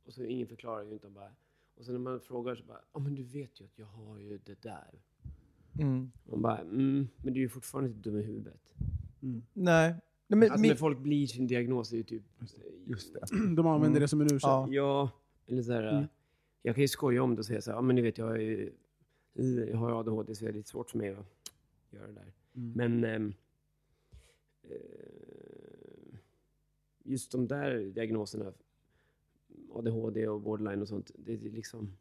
och 0.04 0.14
så 0.14 0.24
ingen 0.24 0.48
förklarar 0.48 0.84
ju 0.84 0.96
utan 0.96 1.14
bara, 1.14 1.36
och 1.76 1.86
sen 1.86 1.94
när 1.94 2.02
man 2.02 2.20
frågar 2.20 2.56
så 2.56 2.64
bara, 2.64 2.82
ja 2.94 3.00
men 3.00 3.16
du 3.16 3.24
vet 3.24 3.62
ju 3.62 3.66
att 3.66 3.80
jag 3.80 3.86
har 3.86 4.20
ju 4.20 4.38
det 4.38 4.62
där. 4.62 5.02
Mm. 5.80 6.12
Man 6.26 6.42
bara, 6.42 6.58
mm, 6.58 7.08
men 7.18 7.34
du 7.34 7.40
är 7.40 7.42
ju 7.44 7.50
fortfarande 7.50 7.90
inte 7.90 8.10
dum 8.10 8.20
i 8.20 8.22
huvudet. 8.24 8.62
Mm. 9.22 9.44
Nej. 9.54 9.96
Nej, 10.28 10.40
men, 10.40 10.44
Alltså 10.52 10.62
min- 10.62 10.70
när 10.70 10.76
folk 10.76 11.00
blir 11.00 11.28
sin 11.28 11.48
diagnos 11.48 11.92
är 11.94 11.98
ju 11.98 12.04
typ... 12.04 12.24
Just 12.86 13.14
det. 13.14 13.20
De 13.56 13.68
använder 13.68 13.88
Mm. 13.88 14.02
det 14.02 14.08
som 14.08 14.22
en 14.22 14.26
ursäkt. 14.28 14.44
Ja. 14.44 14.68
Ja, 14.72 15.10
eller 15.48 15.62
så 15.64 15.72
här, 15.74 15.92
Mm. 15.98 16.06
Jag 16.66 16.76
kan 16.76 16.82
ju 16.82 16.88
skoja 16.88 17.24
om 17.24 17.36
det 17.36 17.40
och 17.40 17.46
säga 17.46 17.62
så 17.62 17.72
här, 17.72 17.78
ja 17.78 17.82
men 17.82 17.96
ni 17.96 18.02
vet 18.02 18.18
jag 18.18 18.26
har 18.26 18.38
ju 18.38 18.74
jag 19.70 19.78
har 19.78 20.00
ADHD 20.00 20.36
så 20.36 20.46
det 20.46 20.52
är 20.52 20.54
lite 20.54 20.70
svårt 20.70 20.90
för 20.90 20.98
mig 20.98 21.10
att 21.10 21.26
göra 21.92 22.08
det 22.08 22.14
där. 22.14 22.34
Mm. 22.56 22.72
Men 22.76 23.04
ehm, 23.04 23.34
eh, 24.64 26.20
just 27.04 27.32
de 27.32 27.48
där 27.48 27.80
diagnoserna, 27.80 28.54
ADHD 29.74 30.28
och 30.28 30.42
borderline 30.42 30.82
och 30.82 30.88
sånt, 30.88 31.12
det 31.16 31.34
är 31.34 31.38
liksom... 31.38 31.94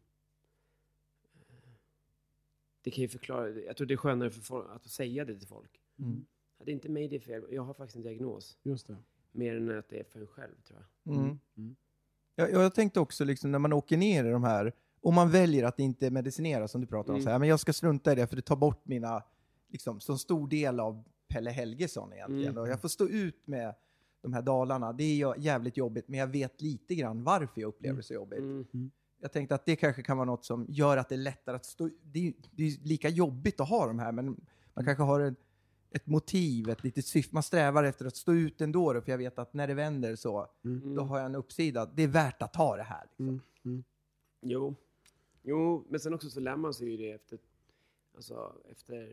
Det 2.82 2.90
kan 2.90 3.02
ju 3.02 3.08
förklara, 3.08 3.48
jag 3.50 3.76
tror 3.76 3.86
det 3.86 3.94
är 3.94 3.96
skönare 3.96 4.30
för 4.30 4.40
folk 4.40 4.66
att 4.70 4.84
säga 4.86 5.24
det 5.24 5.38
till 5.38 5.48
folk. 5.48 5.80
Mm. 5.98 6.24
Ja, 6.58 6.64
Det 6.64 6.70
är 6.70 6.74
inte 6.74 6.88
mig 6.88 7.08
det 7.08 7.16
är 7.16 7.20
fel, 7.20 7.44
jag 7.50 7.62
har 7.62 7.74
faktiskt 7.74 7.96
en 7.96 8.02
diagnos. 8.02 8.58
Just 8.62 8.86
det. 8.86 8.96
Mer 9.32 9.56
än 9.56 9.78
att 9.78 9.88
det 9.88 10.00
är 10.00 10.04
för 10.04 10.20
en 10.20 10.26
själv 10.26 10.54
tror 10.66 10.80
jag. 11.04 11.14
Mm. 11.16 11.38
Mm. 11.56 11.76
Jag, 12.34 12.52
jag 12.52 12.74
tänkte 12.74 13.00
också 13.00 13.24
liksom 13.24 13.50
när 13.52 13.58
man 13.58 13.72
åker 13.72 13.96
ner 13.96 14.24
i 14.24 14.30
de 14.30 14.44
här, 14.44 14.72
om 15.00 15.14
man 15.14 15.30
väljer 15.30 15.64
att 15.64 15.78
inte 15.78 16.10
medicinera 16.10 16.68
som 16.68 16.80
du 16.80 16.86
pratar 16.86 17.12
om, 17.12 17.14
Mm. 17.16 17.24
så 17.24 17.30
här, 17.30 17.38
men 17.38 17.48
jag 17.48 17.60
ska 17.60 17.72
strunta 17.72 18.12
i 18.12 18.14
det 18.14 18.26
för 18.26 18.36
det 18.36 18.42
tar 18.42 18.56
bort 18.56 18.86
mina, 18.86 19.22
liksom, 19.68 20.00
så 20.00 20.18
stor 20.18 20.48
del 20.48 20.80
av 20.80 21.04
Pelle 21.28 21.50
Helgesson 21.50 22.12
egentligen. 22.12 22.44
Mm. 22.52 22.62
Och 22.62 22.68
jag 22.68 22.80
får 22.80 22.88
stå 22.88 23.08
ut 23.08 23.46
med 23.46 23.74
de 24.20 24.32
här 24.32 24.42
dalarna. 24.42 24.92
Det 24.92 25.04
är 25.04 25.38
jävligt 25.38 25.76
jobbigt, 25.76 26.08
men 26.08 26.20
jag 26.20 26.26
vet 26.26 26.60
lite 26.60 26.94
grann 26.94 27.24
varför 27.24 27.60
jag 27.60 27.68
upplever 27.68 27.96
det 27.96 28.02
så 28.02 28.14
jobbigt. 28.14 28.38
Mm. 28.38 28.90
Jag 29.22 29.32
tänkte 29.32 29.54
att 29.54 29.66
det 29.66 29.76
kanske 29.76 30.02
kan 30.02 30.16
vara 30.16 30.26
något 30.26 30.44
som 30.44 30.66
gör 30.68 30.96
att 30.96 31.08
det 31.08 31.14
är 31.14 31.18
lättare 31.18 31.56
att 31.56 31.64
stå 31.64 31.90
Det 32.02 32.28
är 32.28 32.32
det 32.50 32.62
är 32.62 32.87
lika 32.87 33.08
jobbigt 33.08 33.61
att 33.61 33.68
ha 33.68 33.87
de 33.87 33.98
här, 33.98 34.12
men 34.12 34.26
man 34.74 34.85
kanske 34.85 35.02
har 35.02 35.20
en, 35.20 35.37
ett 35.90 36.06
motiv, 36.06 36.68
ett 36.68 36.85
litet 36.85 37.06
syfte. 37.06 37.35
Man 37.35 37.42
strävar 37.42 37.85
efter 37.85 38.04
att 38.06 38.16
stå 38.16 38.32
ut 38.32 38.61
ändå, 38.61 38.92
då, 38.92 39.00
för 39.00 39.11
jag 39.11 39.18
vet 39.18 39.38
att 39.38 39.54
när 39.54 39.66
det 39.66 39.74
vänder 39.74 40.16
så, 40.16 40.48
Mm. 40.64 40.94
då 40.94 41.02
har 41.02 41.18
jag 41.18 41.26
en 41.26 41.35
uppsida. 41.35 41.87
Det 41.87 42.02
är 42.02 42.08
värt 42.08 42.42
att 42.42 42.52
ta 42.52 42.76
det 42.76 42.82
här. 42.82 43.02
Liksom. 43.08 43.28
Mm. 43.28 43.40
Mm. 43.64 43.85
Jo. 44.40 44.74
Jo, 45.42 45.87
men 45.88 46.00
sen 46.00 46.14
också 46.14 46.30
så 46.30 46.40
lär 46.40 46.56
man 46.56 46.74
sig 46.74 46.88
ju 46.90 46.96
det 46.96 47.11
efter, 47.12 47.38
alltså 48.16 48.52
efter 48.70 49.12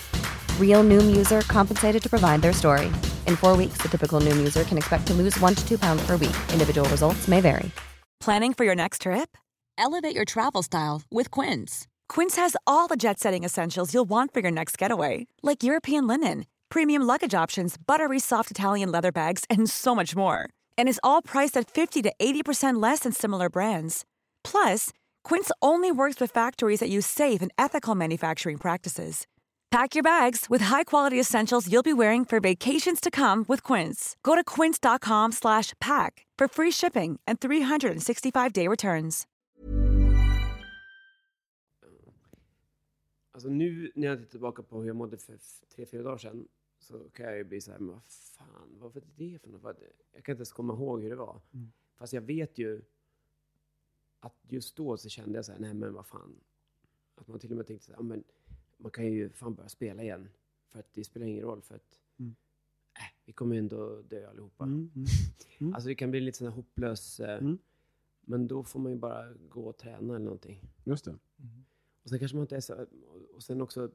Real 0.57 0.81
Noom 0.81 1.13
user 1.13 1.41
compensated 1.41 2.01
to 2.03 2.09
provide 2.09 2.41
their 2.41 2.53
story. 2.53 2.85
In 3.27 3.35
four 3.35 3.57
weeks, 3.57 3.81
the 3.81 3.89
typical 3.89 4.21
Noom 4.21 4.37
user 4.37 4.63
can 4.63 4.77
expect 4.77 5.05
to 5.07 5.13
lose 5.13 5.37
one 5.41 5.55
to 5.55 5.67
two 5.67 5.77
pounds 5.77 6.01
per 6.07 6.13
week. 6.13 6.37
Individual 6.53 6.87
results 6.87 7.27
may 7.27 7.41
vary. 7.41 7.69
Planning 8.21 8.53
for 8.53 8.65
your 8.65 8.75
next 8.75 9.01
trip? 9.01 9.35
Elevate 9.77 10.15
your 10.15 10.25
travel 10.25 10.61
style 10.61 11.01
with 11.09 11.31
Quince. 11.31 11.87
Quince 12.07 12.35
has 12.35 12.55
all 12.67 12.87
the 12.87 12.95
jet 12.95 13.19
setting 13.19 13.43
essentials 13.43 13.93
you'll 13.93 14.09
want 14.09 14.31
for 14.31 14.41
your 14.41 14.51
next 14.51 14.77
getaway, 14.77 15.25
like 15.41 15.63
European 15.63 16.05
linen, 16.05 16.45
premium 16.69 17.01
luggage 17.01 17.33
options, 17.33 17.77
buttery 17.77 18.19
soft 18.19 18.51
Italian 18.51 18.91
leather 18.91 19.11
bags, 19.11 19.43
and 19.49 19.67
so 19.69 19.95
much 19.95 20.15
more. 20.15 20.47
And 20.77 20.87
is 20.87 20.99
all 21.03 21.23
priced 21.23 21.57
at 21.57 21.71
50 21.71 22.03
to 22.03 22.13
80% 22.21 22.79
less 22.81 22.99
than 22.99 23.11
similar 23.11 23.49
brands. 23.49 24.05
Plus, 24.43 24.91
Quince 25.23 25.51
only 25.61 25.91
works 25.91 26.19
with 26.19 26.29
factories 26.31 26.79
that 26.79 26.89
use 26.89 27.07
safe 27.07 27.41
and 27.41 27.51
ethical 27.57 27.95
manufacturing 27.95 28.57
practices. 28.57 29.25
Pack 29.71 29.95
your 29.95 30.03
bags 30.03 30.49
with 30.49 30.63
high-quality 30.63 31.19
essentials 31.19 31.71
you'll 31.71 31.83
be 31.83 31.93
wearing 31.93 32.25
for 32.25 32.41
vacations 32.41 32.99
to 32.99 33.09
come 33.09 33.45
with 33.47 33.63
Quince. 33.63 34.17
Go 34.21 34.35
to 34.35 34.43
quince.com 34.43 35.31
slash 35.31 35.73
pack 35.79 36.25
for 36.37 36.47
free 36.47 36.71
shipping 36.71 37.19
and 37.25 37.39
365-day 37.39 38.67
returns. 38.67 39.27
Alltså 43.31 43.49
nu 43.49 43.91
när 43.95 44.07
jag 44.07 44.17
tittar 44.17 44.31
tillbaka 44.31 44.63
på 44.63 44.79
hur 44.79 44.87
jag 44.87 44.95
mådde 44.95 45.17
för 45.17 45.37
tre, 45.75 45.85
fyra 45.85 46.03
dagar 46.03 46.17
sedan 46.17 46.47
så 46.79 46.99
kan 47.13 47.25
jag 47.25 47.37
ju 47.37 47.43
bli 47.43 47.61
så 47.61 47.71
här, 47.71 47.79
men 47.79 47.93
vad 47.93 48.03
fan, 48.03 48.77
vad 48.79 48.93
var 48.93 49.01
det 49.15 49.39
för 49.41 49.49
något? 49.49 49.77
Jag 50.13 50.23
kan 50.23 50.33
inte 50.33 50.39
ens 50.39 50.51
komma 50.51 50.73
ihåg 50.73 51.01
hur 51.01 51.09
det 51.09 51.15
var. 51.15 51.41
Fast 51.97 52.13
jag 52.13 52.21
vet 52.21 52.57
ju 52.57 52.81
att 54.19 54.35
just 54.47 54.75
då 54.75 54.97
så 54.97 55.09
kände 55.09 55.37
jag 55.37 55.45
så 55.45 55.51
här, 55.51 55.59
nej 55.59 55.73
men 55.73 55.93
vad 55.93 56.05
fan. 56.05 56.35
Att 57.15 57.27
man 57.27 57.39
till 57.39 57.51
och 57.51 57.57
med 57.57 57.67
tänkte 57.67 57.85
så 57.85 57.93
här, 57.93 58.01
men 58.01 58.23
man 58.81 58.91
kan 58.91 59.05
ju 59.05 59.29
fan 59.29 59.55
börja 59.55 59.69
spela 59.69 60.03
igen. 60.03 60.29
För 60.67 60.79
att 60.79 60.93
det 60.93 61.03
spelar 61.03 61.27
ingen 61.27 61.43
roll 61.43 61.61
för 61.61 61.75
att 61.75 61.99
Mm. 62.19 62.35
äh, 62.93 63.15
vi 63.25 63.33
kommer 63.33 63.55
ändå 63.55 64.01
dö 64.01 64.29
allihopa. 64.29 64.63
Mm. 64.63 64.91
Mm. 64.95 65.07
Mm. 65.59 65.73
Alltså 65.73 65.87
det 65.87 65.95
kan 65.95 66.11
bli 66.11 66.19
lite 66.19 66.37
sån 66.37 66.47
här 66.47 66.53
hopplös, 66.55 67.19
eh, 67.19 67.37
Mm. 67.39 67.57
men 68.21 68.47
då 68.47 68.63
får 68.63 68.79
man 68.79 68.91
ju 68.91 68.97
bara 68.97 69.33
gå 69.33 69.67
och 69.67 69.77
träna 69.77 70.15
eller 70.15 70.25
någonting. 70.25 70.61
Just 70.83 71.05
det. 71.05 71.15
Och 72.03 72.09
sen 72.09 72.19
kanske 72.19 72.37
man 72.37 72.43
inte 72.43 72.55
är 72.55 72.59
så, 72.61 72.85
och 73.33 73.43
sen 73.43 73.61
också, 73.61 73.91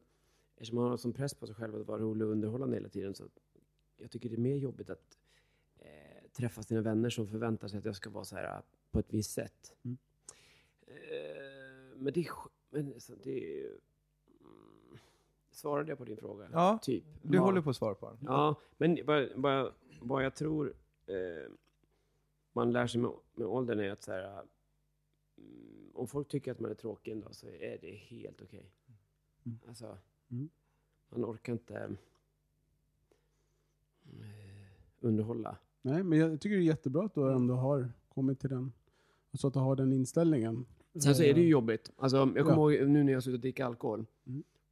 eftersom 0.54 0.76
man 0.76 0.90
har 0.90 0.96
som 0.96 1.12
press 1.12 1.34
på 1.34 1.46
sig 1.46 1.54
själv 1.56 1.74
att 1.80 1.86
vara 1.86 1.98
rolig 2.02 2.26
och 2.26 2.32
underhållande 2.32 2.76
hela 2.76 2.88
tiden, 2.88 3.14
så 3.14 3.24
jag 3.96 4.10
tycker 4.10 4.28
det 4.28 4.34
är 4.36 4.40
mer 4.40 4.56
jobbigt 4.56 4.90
att 4.90 5.18
eh, 5.78 6.30
träffa 6.32 6.62
sina 6.62 6.80
vänner 6.80 7.10
som 7.10 7.26
förväntar 7.28 7.68
sig 7.68 7.78
att 7.78 7.84
jag 7.84 7.96
ska 7.96 8.10
vara 8.10 8.24
så 8.24 8.36
här 8.36 8.62
på 8.90 8.98
ett 8.98 9.12
visst 9.14 9.30
sätt. 9.30 9.74
Mm. 9.82 9.96
Eh, 10.86 11.96
men 11.96 12.12
det 12.12 12.20
är, 12.20 12.30
men 12.70 12.94
det 13.24 13.60
är, 13.60 13.70
Svarade 15.56 15.88
jag 15.88 15.98
på 15.98 16.04
din 16.04 16.16
fråga? 16.16 16.48
Ja, 16.52 16.78
typ. 16.82 17.04
Du 17.22 17.36
Ja. 17.38 17.42
håller 17.42 17.60
på 17.60 17.70
att 17.70 17.76
svara 17.76 17.94
på 17.94 18.06
den. 18.06 18.18
Ja, 18.20 18.54
men 18.76 18.98
vad, 19.04 19.28
vad, 19.34 19.72
vad 20.00 20.24
jag 20.24 20.34
tror 20.34 20.74
eh, 21.06 21.50
man 22.52 22.72
lär 22.72 22.86
sig 22.86 23.00
med, 23.00 23.10
med 23.34 23.46
åldern 23.46 23.80
är 23.80 23.90
att 23.90 24.02
så 24.02 24.12
här, 24.12 24.42
mm, 25.38 25.90
om 25.94 26.06
folk 26.06 26.28
tycker 26.28 26.52
att 26.52 26.60
man 26.60 26.70
är 26.70 26.74
tråkig 26.74 27.12
en 27.12 27.20
dag 27.20 27.34
så 27.34 27.46
är 27.46 27.78
det 27.80 27.90
helt 27.94 28.42
okej. 28.42 28.70
Mm. 29.46 29.58
Alltså, 29.68 29.98
Mm. 30.30 30.48
man 31.08 31.24
orkar 31.24 31.52
inte 31.52 31.96
eh, 34.04 34.70
underhålla. 35.00 35.56
Nej, 35.82 36.02
men 36.02 36.18
jag 36.18 36.40
tycker 36.40 36.56
det 36.56 36.62
är 36.62 36.66
jättebra 36.66 37.04
att 37.04 37.16
Mm. 37.16 37.28
du 37.28 37.34
ändå 37.34 37.54
har 37.54 37.90
kommit 38.08 38.40
till 38.40 38.50
den, 38.50 38.72
alltså 39.30 39.46
att 39.46 39.52
du 39.54 39.58
har 39.60 39.76
den 39.76 39.92
inställningen. 39.92 40.66
Sen 41.02 41.14
så 41.14 41.22
är 41.22 41.34
det 41.34 41.40
ju 41.40 41.46
Eh, 41.46 41.50
jobbigt. 41.50 41.90
Alltså, 41.96 42.16
jag 42.16 42.46
kommer 42.46 42.70
Ja. 42.70 42.72
ihåg 42.72 42.88
nu 42.88 43.04
när 43.04 43.12
jag 43.12 43.22
slutade 43.22 43.40
dricka 43.42 43.66
alkohol. 43.66 44.06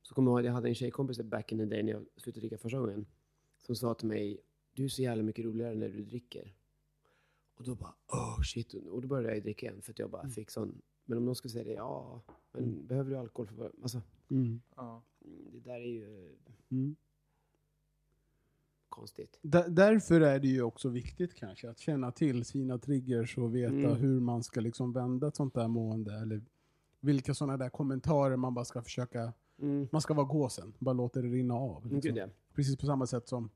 Mm. 0.05 0.09
Så 0.09 0.15
kommer 0.15 0.31
jag 0.31 0.35
ihåg 0.35 0.39
att 0.41 0.45
jag 0.47 0.53
hade 0.53 0.69
en 0.69 0.75
tjejkompis 0.75 1.21
back 1.23 1.53
in 1.53 1.59
the 1.59 1.65
day 1.65 1.83
när 1.83 1.93
jag 1.93 2.05
slutade 2.17 2.41
dricka 2.41 2.59
första 2.59 2.79
gången. 2.79 3.07
Som 3.59 3.77
sa 3.77 3.95
till 3.95 4.09
mig, 4.09 4.41
du 4.73 4.85
är 4.85 4.89
så 4.89 5.03
jävla 5.03 5.23
mycket 5.23 5.45
roligare 5.45 5.75
när 5.75 5.89
du 5.89 6.05
dricker. 6.05 6.55
Och 7.57 7.65
då 7.65 7.75
bara, 7.75 7.95
oh 8.09 8.43
shit. 8.43 8.75
Och 8.75 9.03
då 9.03 9.09
började 9.09 9.35
jag 9.35 9.43
dricka 9.43 9.67
igen 9.67 9.83
för 9.83 9.91
att 9.93 9.99
jag 9.99 10.11
bara 10.11 10.29
fick 10.29 10.51
sån. 10.51 10.83
Men 11.05 11.19
om 11.19 11.25
någon 11.25 11.35
skulle 11.37 11.53
säga 11.53 11.65
det, 11.65 11.73
ja, 11.73 12.23
men 12.53 12.87
behöver 12.87 13.11
du 13.11 13.17
alkohol 13.17 13.47
för 13.49 13.73
Alltså, 13.83 14.01
Mm. 14.31 14.61
Ja. 14.77 15.03
det 15.53 15.61
där 15.61 15.75
är 15.81 15.87
ju 15.89 16.37
Mm. 16.71 16.97
konstigt. 18.89 19.39
Där- 19.43 19.69
därför 19.69 20.21
är 20.21 20.39
det 20.41 20.49
ju 20.49 20.63
också 20.63 20.89
viktigt 20.89 21.35
kanske 21.35 21.71
att 21.71 21.79
känna 21.79 22.13
till 22.13 22.45
sina 22.45 22.79
triggers 22.79 23.39
och 23.39 23.55
veta 23.55 23.75
Mm. 23.75 23.97
hur 23.97 24.21
man 24.21 24.43
ska 24.43 24.61
liksom 24.61 24.93
vända 24.93 25.29
ett 25.29 25.37
sånt 25.37 25.55
där 25.55 25.69
mående. 25.69 26.15
Eller 26.15 26.43
vilka 27.01 27.35
sådana 27.35 27.57
där 27.57 27.69
kommentarer 27.71 28.37
man 28.37 28.55
bara 28.55 28.65
ska 28.65 28.83
försöka, 28.83 29.33
Mm. 29.65 29.89
man 29.93 30.01
ska 30.01 30.15
vara 30.15 30.27
gåsen, 30.27 30.73
bara 30.79 30.93
låta 30.93 31.23
det 31.23 31.29
rinna 31.29 31.55
av. 31.55 31.83
Mm, 31.85 31.95
Liksom. 31.95 32.17
Ja. 32.17 32.27
Precis 32.55 32.77
på 32.77 32.87
samma 32.87 33.07
sätt 33.07 33.29
som 33.29 33.51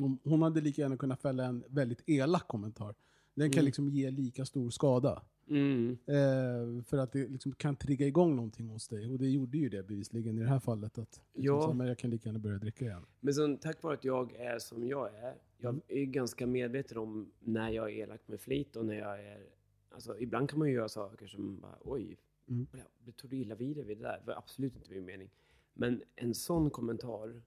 om 0.00 0.18
hon 0.24 0.42
hade 0.42 0.60
lika 0.60 0.82
gärna 0.82 0.96
kunnat 0.96 1.20
fälla 1.22 1.44
en 1.44 1.64
väldigt 1.68 2.02
elak 2.06 2.48
kommentar. 2.48 2.94
Den 3.34 3.50
kan 3.50 3.58
Mm. 3.58 3.64
liksom 3.66 3.88
ge 3.88 4.10
lika 4.10 4.44
stor 4.44 4.70
skada. 4.70 5.22
Mm. 5.48 5.98
Eh, 6.06 6.84
för 6.84 6.96
att 6.98 7.12
det 7.12 7.28
liksom 7.28 7.52
kan 7.52 7.76
trigga 7.76 8.06
igång 8.06 8.36
någonting 8.36 8.68
hos 8.68 8.88
dig. 8.88 9.10
Och 9.12 9.18
det 9.18 9.28
gjorde 9.28 9.58
ju 9.58 9.68
det 9.68 9.82
bevisligen 9.82 10.38
i 10.38 10.42
det 10.42 10.48
här 10.48 10.58
fallet. 10.58 10.98
Att 10.98 11.20
liksom, 11.34 11.56
Ja. 11.60 11.72
men 11.72 11.86
jag 11.86 11.98
kan 11.98 12.10
lika 12.10 12.28
gärna 12.28 12.38
börja 12.38 12.58
dricka 12.58 12.84
igen. 12.84 13.06
Men 13.20 13.34
sen, 13.34 13.58
tack 13.58 13.82
vare 13.82 13.94
att 13.94 14.04
jag 14.04 14.32
är 14.34 14.58
som 14.58 14.86
jag 14.88 15.14
är, 15.14 15.34
jag 15.58 15.70
Mm. 15.74 15.82
är 15.88 16.04
ganska 16.04 16.46
medveten 16.46 16.98
om 16.98 17.30
när 17.40 17.70
jag 17.70 17.90
är 17.90 17.94
elak 17.94 18.20
med 18.26 18.40
flit 18.40 18.76
och 18.76 18.84
när 18.86 18.94
jag 18.98 19.20
är... 19.24 19.46
Alltså, 19.94 20.18
ibland 20.18 20.50
kan 20.50 20.58
man 20.58 20.68
ju 20.68 20.74
göra 20.74 20.88
saker 20.88 21.26
som 21.26 21.60
bara, 21.60 21.78
oj, 21.84 22.16
Mm. 22.50 22.66
jag 23.04 23.16
tog 23.16 23.30
du 23.30 23.36
illa 23.36 23.54
vid 23.54 23.76
dig 23.76 23.84
vid 23.84 23.98
det 23.98 24.02
där? 24.02 24.18
Det 24.20 24.26
var 24.26 24.34
absolut 24.34 24.76
inte 24.76 24.90
min 24.90 25.04
mening. 25.04 25.30
Men 25.74 26.02
en 26.16 26.34
sån 26.34 26.70
kommentar 26.70 27.42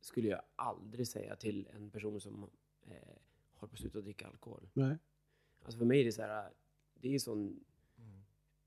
skulle 0.00 0.28
jag 0.28 0.42
aldrig 0.56 1.08
säga 1.08 1.36
till 1.36 1.68
en 1.74 1.90
person 1.90 2.20
som 2.20 2.50
eh, 2.86 2.94
har 3.54 3.68
på 3.68 3.76
slutat 3.76 4.04
dricka 4.04 4.26
alkohol. 4.26 4.68
Nej. 4.72 4.96
Alltså 5.62 5.78
för 5.78 5.84
mig 5.86 6.00
är 6.00 6.04
det 6.04 6.12
så 6.12 6.22
här, 6.22 6.50
det 6.94 7.14
är 7.14 7.18
sån... 7.18 7.64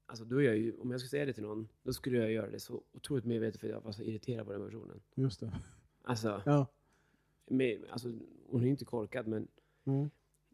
Alltså 0.05 0.25
då 0.25 0.37
är 0.37 0.43
jag 0.45 0.57
ju, 0.57 0.77
om 0.79 0.91
jag 0.91 0.99
skulle 0.99 1.09
säga 1.09 1.25
det 1.25 1.33
till 1.33 1.43
någon, 1.43 1.67
då 1.83 1.93
skulle 1.93 2.17
jag 2.17 2.31
göra 2.31 2.49
det 2.49 2.59
så 2.59 2.83
otroligt 2.91 3.25
medvetet 3.25 3.59
för 3.61 3.67
att 3.67 3.73
jag 3.73 3.81
var 3.81 3.91
så 3.91 4.03
irriterad 4.03 4.45
på 4.45 4.51
den 4.53 4.65
personen. 4.65 5.01
Just 5.15 5.39
det. 5.39 5.51
Alltså, 6.01 6.41
Ja. 6.45 6.67
med, 7.45 7.85
alltså, 7.89 8.07
hon 8.47 8.61
är 8.61 8.65
ju 8.65 8.71
inte 8.71 8.85
korkad, 8.85 9.27
men 9.27 9.47
Mm. 9.85 10.09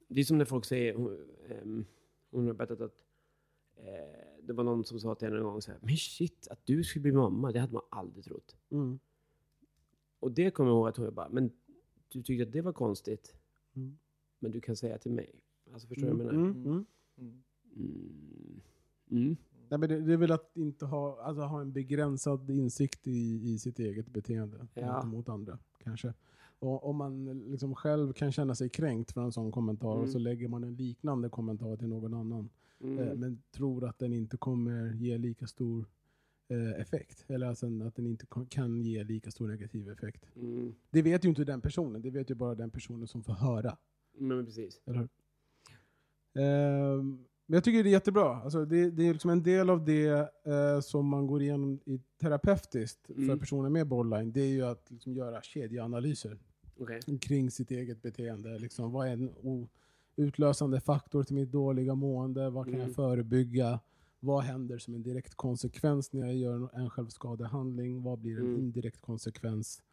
det 0.08 0.20
är 0.22 0.26
som 0.26 0.38
när 0.38 0.46
folk 0.46 0.66
säger, 0.66 0.94
hon, 0.94 1.30
ehm, 1.50 1.86
hon 2.32 2.48
har 2.48 2.54
berättat 2.54 2.82
att 2.82 2.96
eh, 3.76 4.29
det 4.50 4.54
var 4.54 4.64
någon 4.64 4.84
som 4.86 5.00
sa 5.00 5.16
till 5.16 5.28
henne 5.28 5.38
en 5.40 5.44
gång 5.44 5.62
så 5.62 5.72
här, 5.72 5.80
men 5.82 5.98
shit, 5.98 6.48
att 6.52 6.66
du 6.66 6.84
skulle 6.84 7.02
bli 7.04 7.12
mamma, 7.12 7.52
det 7.52 7.60
hade 7.60 7.74
man 7.74 7.82
aldrig 7.90 8.26
trott. 8.26 8.56
Mm. 8.70 9.00
Och 10.20 10.32
det 10.32 10.52
kommer 10.52 10.70
jag 10.70 10.78
ihåg 10.78 10.88
att 10.88 10.98
hon 10.98 11.14
bara, 11.14 11.30
men 11.30 11.52
du 12.08 12.24
tyckte 12.24 12.44
att 12.44 12.52
det 12.52 12.62
var 12.62 12.74
konstigt, 12.74 13.36
Mm. 13.76 13.98
men 14.40 14.52
du 14.52 14.62
kan 14.62 14.76
säga 14.76 14.98
till 14.98 15.12
mig. 15.12 15.42
Alltså 15.74 15.88
förstår 15.88 16.08
du 16.08 16.14
vad 16.14 16.26
jag 16.26 16.34
Mm, 16.34 16.52
menar? 16.52 16.70
mm, 16.72 16.86
mm. 17.18 17.44
Mm. 17.76 17.92
Mm. 17.92 18.62
Mm. 19.12 19.38
Nej, 19.70 19.80
men 19.80 19.90
det, 19.90 20.02
det 20.02 20.14
är 20.14 20.18
väl 20.18 20.32
att 20.32 20.58
inte 20.58 20.86
ha, 20.86 21.22
alltså 21.22 21.42
ha 21.44 21.62
en 21.62 21.72
begränsad 21.72 22.50
insikt 22.50 23.08
i, 23.08 23.42
i 23.54 23.60
sitt 23.60 23.80
eget 23.80 24.08
beteende 24.10 24.68
Ja. 24.74 24.82
gentemot 24.82 25.30
andra. 25.30 25.60
Kanske. 25.84 26.14
Och 26.60 26.90
om 26.90 26.96
man 26.96 27.26
liksom 27.52 27.76
själv 27.76 28.14
kan 28.14 28.32
känna 28.32 28.56
sig 28.56 28.70
kränkt 28.70 29.12
för 29.12 29.22
en 29.22 29.32
sån 29.32 29.52
kommentar 29.52 29.92
Mm. 29.92 30.04
och 30.04 30.10
så 30.10 30.20
lägger 30.20 30.48
man 30.48 30.64
en 30.64 30.76
liknande 30.76 31.30
kommentar 31.30 31.78
till 31.78 31.88
någon 31.88 32.14
annan. 32.14 32.50
Mm. 32.84 33.00
Eh, 33.00 33.16
men 33.16 33.42
tror 33.52 33.86
att 33.90 34.00
den 34.00 34.14
inte 34.14 34.38
kommer 34.38 34.94
ge 34.94 35.18
lika 35.18 35.48
stor 35.48 35.86
eh, 36.48 36.82
effekt. 36.82 37.26
Eller 37.28 37.48
alltså 37.48 37.66
att 37.88 37.96
den 37.96 38.08
inte 38.08 38.26
kan 38.50 38.82
ge 38.82 39.04
lika 39.04 39.32
stor 39.32 39.48
negativ 39.48 39.90
effekt. 39.90 40.26
Mm. 40.36 40.76
Det 40.90 41.02
vet 41.02 41.26
ju 41.26 41.30
inte 41.30 41.44
den 41.44 41.62
personen, 41.62 42.02
det 42.02 42.10
vet 42.10 42.30
ju 42.32 42.36
bara 42.36 42.56
den 42.56 42.72
personen 42.72 43.08
som 43.08 43.24
får 43.24 43.34
höra. 43.34 43.78
Men 44.18 44.46
precis. 44.46 44.82
Eller 44.86 45.00
hur? 45.00 45.10
Ehm, 46.34 47.26
men 47.46 47.54
jag 47.54 47.64
tycker 47.64 47.84
det 47.84 47.90
är 47.90 47.92
jättebra. 47.92 48.36
Alltså 48.36 48.66
det, 48.66 48.92
det 48.92 49.04
är 49.08 49.14
liksom 49.14 49.32
en 49.32 49.44
del 49.44 49.70
av 49.70 49.86
det 49.86 50.08
eh, 50.46 50.80
som 50.82 51.08
man 51.08 51.28
går 51.28 51.42
igenom 51.42 51.80
i 51.86 52.00
terapeutiskt 52.22 53.06
för 53.06 53.14
Mm. 53.24 53.40
personer 53.40 53.70
med 53.70 53.88
borderline. 53.88 54.32
Det 54.32 54.42
är 54.42 54.48
ju 54.54 54.62
att 54.66 54.92
liksom 54.92 55.14
göra 55.14 55.42
kedjeanalyser 55.42 56.38
Okej. 56.78 57.00
kring 57.22 57.52
sitt 57.52 57.72
eget 57.72 58.02
beteende. 58.02 58.60
Liksom, 58.60 58.92
vad 58.92 59.08
är 59.08 59.12
en 59.14 59.30
o- 59.30 59.70
utlösande 60.20 60.80
faktor 60.80 61.24
till 61.24 61.36
mitt 61.36 61.52
dåliga 61.52 61.96
mående? 61.96 62.50
Vad 62.50 62.66
kan 62.66 62.74
Mm. 62.74 62.86
jag 62.88 62.96
förebygga? 62.96 63.80
Vad 64.20 64.44
händer 64.44 64.78
som 64.78 64.94
en 64.94 65.04
direkt 65.04 65.36
konsekvens 65.36 66.14
när 66.14 66.22
jag 66.28 66.36
gör 66.36 66.70
en 66.74 66.90
självskadehandling? 66.90 68.04
Vad 68.04 68.20
blir 68.20 68.38
en 68.40 68.46
Mm. 68.46 68.60
indirekt 68.60 69.02
konsekvens? 69.02 69.84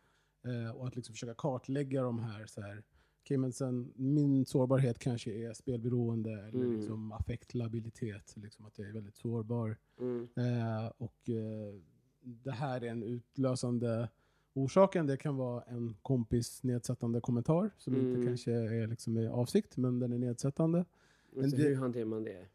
Eh, 0.45 0.77
och 0.77 0.87
att 0.87 0.97
liksom 0.97 1.13
försöka 1.13 1.35
kartlägga 1.35 2.03
de 2.03 2.19
här. 2.19 2.47
Så 2.47 2.61
här 2.61 2.83
okej, 3.23 3.37
men 3.39 3.53
sen, 3.53 3.93
min 3.97 4.47
sårbarhet 4.47 4.99
kanske 4.99 5.31
är 5.33 5.53
spelberoende 5.53 6.31
eller 6.33 6.65
Mm. 6.65 6.77
liksom 6.77 7.13
affektlabilitet. 7.13 8.35
Liksom 8.37 8.67
att 8.67 8.79
jag 8.79 8.89
är 8.89 8.93
väldigt 8.93 9.17
sårbar. 9.17 9.77
Mm. 10.01 10.29
Eh, 10.37 10.87
och 10.99 11.29
eh, 11.29 11.75
det 12.21 12.51
här 12.51 12.81
är 12.85 12.91
en 12.91 13.03
utlösande 13.03 14.09
orsaken. 14.57 15.07
Det 15.07 15.17
kan 15.17 15.37
vara 15.37 15.63
en 15.63 15.97
kompis 16.03 16.63
nedsättande 16.63 17.21
kommentar 17.21 17.71
som 17.79 17.97
inte 17.97 18.09
Mm. 18.15 18.27
kanske 18.27 18.53
är 18.53 18.87
liksom 18.87 19.13
med 19.13 19.31
avsikt, 19.31 19.77
men 19.77 19.99
den 19.99 20.13
är 20.13 20.19
nedsättande. 20.19 20.85
Men 21.33 21.51
Så 21.51 21.57
det- 21.57 21.63
hur 21.63 21.77
hanterar 21.77 22.05
man 22.05 22.25
det? 22.25 22.47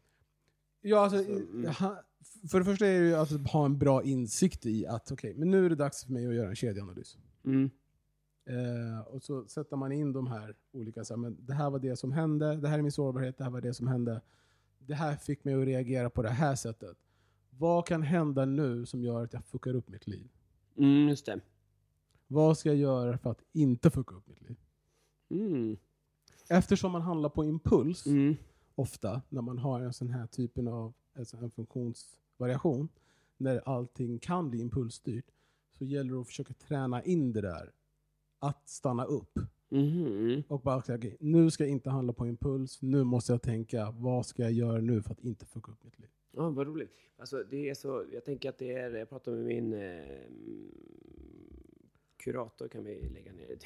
Ja, 0.80 0.98
alltså, 1.00 1.24
Så, 1.24 1.30
mm. 1.30 1.66
ha- 1.66 2.02
för 2.50 2.58
det 2.58 2.64
första 2.64 2.86
är 2.86 3.00
det 3.00 3.06
ju 3.08 3.14
att 3.14 3.30
ha 3.50 3.64
en 3.64 3.78
bra 3.78 4.02
insikt 4.02 4.66
i 4.66 4.86
att 4.86 5.12
okej, 5.12 5.34
men 5.36 5.50
nu 5.50 5.64
är 5.66 5.68
det 5.70 5.76
dags 5.76 6.04
för 6.04 6.12
mig 6.12 6.26
att 6.26 6.34
göra 6.34 6.48
en 6.48 6.54
kedjeanalys. 6.56 7.18
Mm. 7.44 7.70
Eh, 8.44 9.00
och 9.06 9.22
så 9.22 9.44
sätter 9.46 9.76
man 9.76 9.92
in 9.92 10.12
de 10.12 10.26
här 10.26 10.56
olika, 10.72 11.04
så 11.04 11.14
här, 11.14 11.18
men 11.20 11.36
det 11.46 11.54
här 11.54 11.70
var 11.70 11.78
det 11.78 11.96
som 11.96 12.12
hände, 12.12 12.56
det 12.56 12.68
här 12.68 12.78
är 12.78 12.82
min 12.82 12.92
sårbarhet, 12.92 13.38
det 13.38 13.44
här 13.44 13.50
var 13.50 13.60
det 13.60 13.74
som 13.74 13.86
hände. 13.86 14.20
Det 14.78 14.94
här 14.94 15.16
fick 15.16 15.44
mig 15.44 15.54
att 15.54 15.64
reagera 15.64 16.10
på 16.10 16.22
det 16.22 16.28
här 16.28 16.54
sättet. 16.54 16.96
Vad 17.58 17.86
kan 17.86 18.02
hända 18.02 18.44
nu 18.44 18.86
som 18.86 19.02
gör 19.02 19.24
att 19.24 19.32
jag 19.32 19.44
fuckar 19.44 19.74
upp 19.74 19.88
mitt 19.88 20.06
liv? 20.06 20.28
Mm, 20.78 21.08
just 21.08 21.26
det. 21.26 21.40
Vad 22.32 22.58
ska 22.58 22.68
jag 22.68 22.76
göra 22.78 23.18
för 23.18 23.30
att 23.30 23.42
inte 23.52 23.90
fucka 23.90 24.14
upp 24.14 24.26
mitt 24.28 24.42
liv? 24.42 24.56
Mm. 25.30 25.76
Eftersom 26.48 26.92
man 26.92 27.02
handlar 27.02 27.28
på 27.28 27.44
impuls, 27.44 28.06
Mm. 28.06 28.34
ofta, 28.74 29.22
när 29.28 29.42
man 29.42 29.58
har 29.58 29.80
en 29.80 29.92
sån 29.92 30.08
här 30.10 30.26
typen 30.26 30.68
av 30.68 30.92
alltså 31.18 31.36
en 31.36 31.50
funktionsvariation, 31.50 32.88
när 33.36 33.68
allting 33.68 34.18
kan 34.18 34.50
bli 34.50 34.60
impulsstyrt, 34.60 35.24
så 35.78 35.84
gäller 35.84 36.14
det 36.14 36.20
att 36.20 36.26
försöka 36.26 36.54
träna 36.54 37.02
in 37.02 37.32
det 37.32 37.40
där. 37.40 37.72
Att 38.38 38.68
stanna 38.68 39.04
upp. 39.04 39.38
Mhm. 39.68 40.42
Och 40.48 40.60
bara 40.60 40.82
säga, 40.82 40.98
okej, 40.98 41.16
nu 41.20 41.50
ska 41.50 41.64
jag 41.64 41.70
inte 41.70 41.90
handla 41.90 42.12
på 42.12 42.26
impuls, 42.26 42.82
nu 42.82 43.04
måste 43.04 43.32
jag 43.32 43.42
tänka, 43.42 43.90
vad 43.90 44.26
ska 44.26 44.42
jag 44.42 44.52
göra 44.52 44.80
nu 44.80 45.02
för 45.02 45.10
att 45.12 45.20
inte 45.20 45.46
fucka 45.46 45.72
upp 45.72 45.84
mitt 45.84 45.98
liv? 45.98 46.08
Ja, 46.30 46.50
vad 46.50 46.66
roligt. 46.66 46.90
Alltså, 47.16 47.44
det 47.50 47.70
är 47.70 47.74
så, 47.74 48.04
jag 48.12 48.24
tänker 48.24 48.48
att 48.48 48.58
det 48.58 48.72
är, 48.72 48.90
jag 48.90 49.08
pratade 49.08 49.36
med 49.36 49.46
min 49.46 49.72
eh, 49.72 50.26
kurator, 52.24 52.68
kan 52.68 52.84
vi 52.84 53.08
lägga 53.08 53.32
ner 53.32 53.48
det 53.48 53.56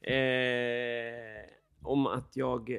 eh, 1.44 1.50
om 1.82 2.06
att 2.06 2.36
jag, 2.36 2.70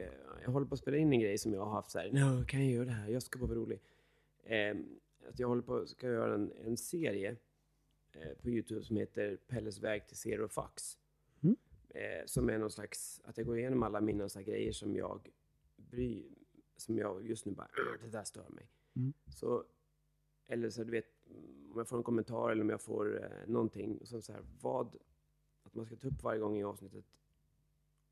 jag 0.44 0.52
håller 0.52 0.68
på 0.68 0.74
att 0.74 0.80
spela 0.80 0.98
in 0.98 1.14
en 1.14 1.20
grej 1.20 1.38
som 1.38 1.54
jag 1.54 1.66
har 1.66 1.72
haft 1.72 1.92
så 1.92 2.00
här, 2.00 2.12
"Nå, 2.12 2.46
kan 2.46 2.66
jag 2.66 2.72
göra 2.74 2.86
det 2.86 2.92
här? 2.92 3.10
Jag 3.10 3.24
ska 3.24 3.40
bara 3.40 3.48
vara 3.48 3.60
rolig. 3.60 3.80
Eh, 4.44 4.76
att 5.30 5.40
jag 5.40 5.48
håller 5.48 5.62
på 5.62 5.76
att 5.76 5.90
ska 5.90 6.08
göra 6.08 6.34
en, 6.34 6.52
en 6.66 6.78
serie 6.78 7.36
eh, 8.14 8.38
på 8.42 8.50
Youtube 8.50 8.84
som 8.86 8.98
heter 8.98 9.38
Pelles 9.48 9.80
väg 9.80 10.08
till 10.08 10.18
zero 10.18 10.48
fucks. 10.48 10.98
Mm. 11.44 11.56
Eh, 11.90 12.26
som 12.26 12.50
är 12.50 12.58
någon 12.58 12.72
slags, 12.72 13.22
att 13.24 13.38
jag 13.38 13.48
går 13.48 13.58
igenom 13.58 13.84
alla 13.84 14.02
mina 14.02 14.30
så 14.30 14.42
grejer 14.42 14.72
som 14.72 14.96
jag 14.96 15.30
bry, 15.76 16.26
som 16.78 16.98
jag 16.98 17.28
just 17.28 17.46
nu 17.46 17.52
bara, 17.52 17.70
"Ugh, 17.80 18.02
det 18.04 18.10
där 18.18 18.24
stör 18.24 18.50
mig. 18.50 18.68
Mm. 18.96 19.14
Så, 19.36 19.64
eller 20.48 20.70
så 20.70 20.84
du 20.84 20.92
vet, 20.92 21.06
om 21.78 21.80
jag 21.80 21.88
får 21.88 21.98
en 21.98 22.04
kommentar 22.04 22.50
eller 22.52 22.64
om 22.64 22.70
jag 22.70 22.82
får 22.82 23.24
eh, 23.24 23.48
någonting 23.52 24.00
som 24.04 24.22
så 24.22 24.34
här, 24.34 24.42
vad, 24.62 24.96
att 25.64 25.76
man 25.76 25.86
ska 25.86 25.96
ta 25.96 26.08
upp 26.08 26.24
varje 26.24 26.40
gång 26.40 26.58
i 26.58 26.64
avsnittet, 26.64 27.06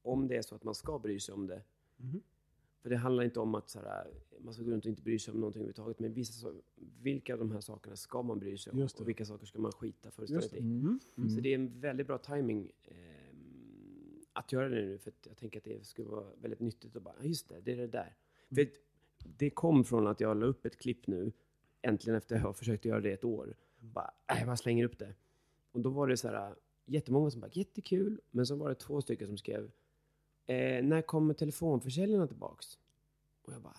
om 0.02 0.28
det 0.28 0.36
är 0.38 0.42
så 0.42 0.56
att 0.56 0.64
man 0.64 0.76
ska 0.76 1.00
bry 1.00 1.20
sig 1.20 1.34
om 1.34 1.48
det. 1.48 1.62
Mhm. 1.98 2.22
För 2.82 2.90
det 2.90 2.96
handlar 2.98 3.24
inte 3.24 3.40
om 3.40 3.56
att 3.56 3.70
så 3.70 3.80
här, 3.80 4.08
man 4.40 4.54
ska 4.54 4.64
gå 4.64 4.72
runt 4.72 4.86
och 4.86 4.90
inte 4.90 5.02
bry 5.02 5.20
sig 5.20 5.32
om 5.34 5.40
någonting 5.40 5.60
överhuvudtaget, 5.62 6.00
men 6.00 6.14
vissa, 6.14 6.54
vilka 7.02 7.34
av 7.34 7.40
de 7.40 7.52
här 7.52 7.62
sakerna 7.62 7.96
ska 7.96 8.22
man 8.22 8.40
bry 8.40 8.58
sig 8.58 8.72
om? 8.72 8.80
Och 9.02 9.08
vilka 9.10 9.26
saker 9.26 9.46
ska 9.46 9.60
man 9.60 9.72
skita 9.72 10.12
fullständigt 10.12 10.54
i? 10.54 10.60
Mm. 10.60 11.00
Mm. 11.18 11.30
Så 11.30 11.42
det 11.42 11.50
är 11.50 11.56
en 11.56 11.80
väldigt 11.80 12.08
bra 12.08 12.18
timing 12.18 12.72
ehm, 12.84 12.96
att 14.34 14.52
göra 14.52 14.70
det 14.70 14.76
nu, 14.76 14.98
för 14.98 15.12
att 15.12 15.26
jag 15.28 15.38
tänker 15.38 15.60
att 15.60 15.64
det 15.64 15.86
skulle 15.86 16.08
vara 16.10 16.26
väldigt 16.42 16.60
nyttigt 16.60 16.96
att 16.96 17.04
bara, 17.04 17.16
"Ja, 17.20 17.26
just 17.26 17.50
det, 17.50 17.62
det 17.62 17.72
är 17.72 17.78
det 17.78 17.88
där. 17.88 18.16
För 18.50 18.68
det 19.38 19.50
kom 19.50 19.84
från 19.84 20.08
att 20.08 20.20
jag 20.20 20.38
la 20.38 20.46
upp 20.46 20.66
ett 20.66 20.78
klipp 20.78 21.08
nu, 21.08 21.32
äntligen 21.86 22.18
efter 22.18 22.36
att 22.36 22.42
jag 22.42 22.48
har 22.48 22.54
försökt 22.54 22.86
göra 22.86 23.02
det 23.02 23.12
ett 23.12 23.24
år. 23.24 23.56
Bara, 23.80 24.14
äh, 24.32 24.38
jag 24.38 24.46
bara 24.46 24.58
slänger 24.58 24.86
upp 24.86 25.00
det. 25.00 25.14
Och 25.72 25.80
då 25.82 25.90
var 25.90 26.08
det 26.08 26.18
så 26.18 26.28
här, 26.28 26.56
jättemånga 26.86 27.32
som 27.32 27.42
bara, 27.42 27.52
jättekul, 27.54 28.22
men 28.32 28.46
så 28.46 28.56
var 28.56 28.70
det 28.70 28.76
två 28.76 29.02
stycken 29.02 29.28
som 29.28 29.38
skrev, 29.38 29.72
eh, 30.46 30.84
när 30.84 31.02
kommer 31.02 31.34
telefonförsäljarna 31.34 32.28
tillbaks? 32.28 32.80
Och 33.42 33.54
jag 33.54 33.62
bara, 33.62 33.78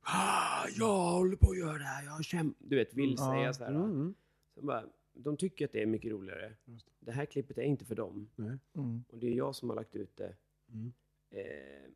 ah, 0.00 0.68
jag 0.78 1.10
håller 1.12 1.36
på 1.36 1.50
att 1.50 1.58
göra 1.58 1.78
det 1.78 1.84
här, 1.84 2.04
jag 2.04 2.24
kämpar. 2.24 2.66
Du 2.68 2.76
vet, 2.76 2.94
vill 2.94 3.14
Ja. 3.18 3.32
säga 3.32 3.54
så 3.54 3.64
här. 3.64 3.70
Mm. 3.70 4.14
Så 4.54 4.62
bara, 4.62 4.84
de 5.14 5.36
tycker 5.36 5.64
att 5.64 5.72
det 5.72 5.82
är 5.82 5.86
mycket 5.86 6.10
roligare. 6.10 6.52
Det 7.00 7.12
här 7.12 7.24
klippet 7.24 7.58
är 7.58 7.62
inte 7.62 7.84
för 7.84 7.94
dem. 7.94 8.28
Mm. 8.38 9.04
Och 9.08 9.18
det 9.18 9.26
är 9.26 9.34
jag 9.34 9.54
som 9.54 9.68
har 9.68 9.76
lagt 9.76 9.96
ut 9.96 10.16
det. 10.16 10.34
Mm. 10.72 10.92
Eh, 11.30 11.90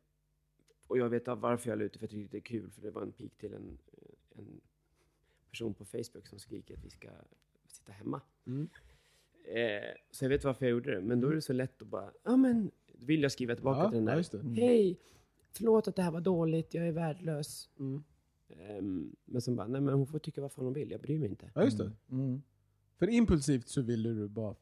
och 0.87 0.97
jag 0.97 1.09
vet 1.09 1.27
varför 1.27 1.69
jag 1.69 1.79
la 1.79 1.85
ut 1.85 1.93
det, 1.93 1.99
för 1.99 2.03
jag 2.05 2.11
tyckte 2.11 2.31
det 2.31 2.37
är 2.37 2.41
kul. 2.41 2.71
För 2.71 2.81
det 2.81 2.91
var 2.91 3.01
en 3.01 3.11
pik 3.11 3.37
till 3.37 3.53
en, 3.53 3.77
en 4.35 4.61
person 5.61 5.73
på 5.73 5.85
Facebook 5.85 6.27
som 6.27 6.39
skriker 6.39 6.73
att 6.73 6.83
vi 6.85 6.89
ska 6.89 7.09
sitta 7.67 7.91
hemma. 7.91 8.21
Mm. 8.47 8.69
Eh, 9.45 9.89
så 10.11 10.25
jag 10.25 10.29
vet 10.29 10.43
varför 10.43 10.65
jag 10.65 10.71
gjorde 10.71 10.95
det. 10.95 11.01
Men 11.01 11.19
då 11.21 11.27
är 11.29 11.35
det 11.35 11.41
så 11.41 11.53
lätt 11.53 11.81
att 11.81 11.87
bara, 11.87 12.11
ja 12.23 12.37
men, 12.37 12.71
då 12.93 13.05
vill 13.05 13.21
jag 13.21 13.31
skriva 13.31 13.55
tillbaka 13.55 13.79
Ja, 13.79 13.89
till 13.89 13.97
den 14.05 14.07
ja, 14.07 14.15
där. 14.15 14.25
det. 14.31 14.37
Mm. 14.39 14.53
Hej, 14.55 14.99
förlåt 15.57 15.87
att 15.87 15.95
det 15.95 16.01
här 16.01 16.11
var 16.11 16.21
dåligt, 16.21 16.73
jag 16.73 16.87
är 16.87 16.91
värdelös. 16.91 17.69
Mm. 17.79 18.03
Ehm, 18.49 19.15
men 19.25 19.41
sen 19.41 19.55
bara, 19.55 19.67
nej 19.67 19.81
men 19.81 19.93
hon 19.93 20.07
får 20.07 20.19
tycka 20.19 20.41
vad 20.41 20.51
fan 20.51 20.65
hon 20.65 20.73
vill, 20.73 20.91
jag 20.91 21.01
bryr 21.01 21.19
mig 21.19 21.29
inte. 21.29 21.51
Ja, 21.55 21.63
just 21.63 21.77
det. 21.77 21.91
Mm. 22.11 22.41
För 22.97 23.09
impulsivt 23.09 23.67
så 23.67 23.81
ville 23.81 24.09
du 24.09 24.27
bara 24.27 24.55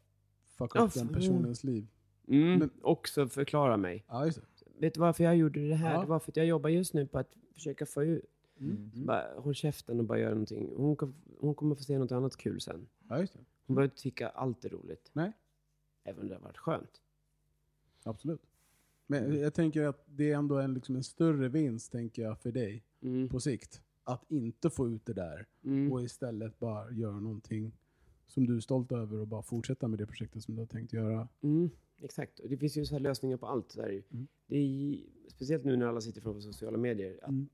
fucka 0.47 0.79
Ja, 0.79 0.85
upp 0.85 0.93
den 0.93 1.07
f- 1.07 1.13
personens 1.13 1.63
liv. 1.63 1.87
Mm, 2.27 2.59
Men- 2.59 2.69
också 2.81 3.27
förklara 3.27 3.77
mig. 3.77 4.05
Ja, 4.07 4.25
just 4.25 4.37
det. 4.41 4.45
Vet 4.77 4.93
du 4.93 4.99
varför 4.99 5.23
jag 5.23 5.35
gjorde 5.37 5.67
det 5.69 5.75
här? 5.75 5.93
Ja. 5.93 6.01
Det 6.01 6.07
var 6.07 6.19
för 6.19 6.31
att 6.31 6.37
jag 6.37 6.45
jobbar 6.45 6.69
just 6.69 6.93
nu 6.93 7.07
på 7.07 7.19
att 7.19 7.35
försöka 7.53 7.85
få 7.85 8.03
ut... 8.03 8.25
Mm. 8.59 8.91
Så 8.93 8.99
Bara, 8.99 9.39
håll 9.39 9.53
käften 9.55 9.99
och 9.99 10.05
bara 10.05 10.19
gör 10.19 10.29
någonting. 10.29 10.69
Hon, 10.75 11.13
hon 11.39 11.55
kommer 11.55 11.75
få 11.75 11.83
se 11.83 11.97
något 11.99 12.11
annat 12.11 12.37
kul 12.37 12.61
sen. 12.61 12.87
Ja, 13.09 13.19
just 13.19 13.33
det. 13.33 13.39
Hon 13.65 13.75
behöver 13.75 13.91
inte 13.91 14.01
tycka 14.01 14.29
allt 14.29 14.65
är 14.65 14.69
roligt. 14.69 15.09
Nej. 15.13 15.31
Även 16.03 16.21
om 16.21 16.27
det 16.27 16.35
har 16.35 16.41
varit 16.41 16.57
skönt. 16.57 17.01
Absolut. 18.03 18.41
Men 19.07 19.39
jag 19.39 19.53
tänker 19.53 19.83
att 19.87 20.03
det 20.05 20.31
är 20.31 20.35
ändå 20.35 20.57
en, 20.57 20.73
liksom 20.73 20.95
en 20.95 21.03
större 21.03 21.49
vinst, 21.49 21.91
tänker 21.91 22.21
jag, 22.21 22.39
för 22.39 22.51
dig 22.51 22.83
Mm. 23.01 23.29
på 23.29 23.39
sikt. 23.39 23.81
Att 24.03 24.31
inte 24.31 24.69
få 24.69 24.89
ut 24.89 25.05
det 25.05 25.13
där 25.13 25.45
Mm. 25.63 25.91
och 25.91 26.03
istället 26.03 26.59
bara 26.59 26.91
göra 26.91 27.19
någonting 27.19 27.71
som 28.27 28.45
du 28.45 28.55
är 28.55 28.59
stolt 28.59 28.91
över 28.91 29.17
och 29.19 29.27
bara 29.27 29.41
fortsätta 29.43 29.87
med 29.87 29.99
det 29.99 30.05
projektet 30.07 30.43
som 30.43 30.55
du 30.55 30.61
har 30.61 30.67
tänkt 30.67 30.93
göra. 30.93 31.27
Mm, 31.41 31.69
exakt. 31.97 32.39
Och 32.39 32.49
det 32.49 32.57
finns 32.57 32.77
ju 32.77 32.85
så 32.85 32.95
här 32.95 32.99
lösningar 32.99 33.37
på 33.37 33.45
allt. 33.47 33.71
Så. 33.71 33.81
Mm. 33.81 34.27
Det 34.47 34.57
är, 34.57 34.99
speciellt 35.27 35.65
nu 35.65 35.75
när 35.77 35.85
alla 35.85 36.01
sitter 36.01 36.21
framför 36.21 36.41
sociala 36.41 36.77
medier. 36.77 37.19
Att 37.23 37.29
Mm. 37.29 37.49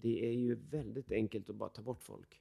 Det 0.00 0.26
är 0.28 0.32
ju 0.32 0.54
väldigt 0.54 1.12
enkelt 1.12 1.50
att 1.50 1.56
bara 1.56 1.68
ta 1.68 1.82
bort 1.82 2.02
folk. 2.02 2.40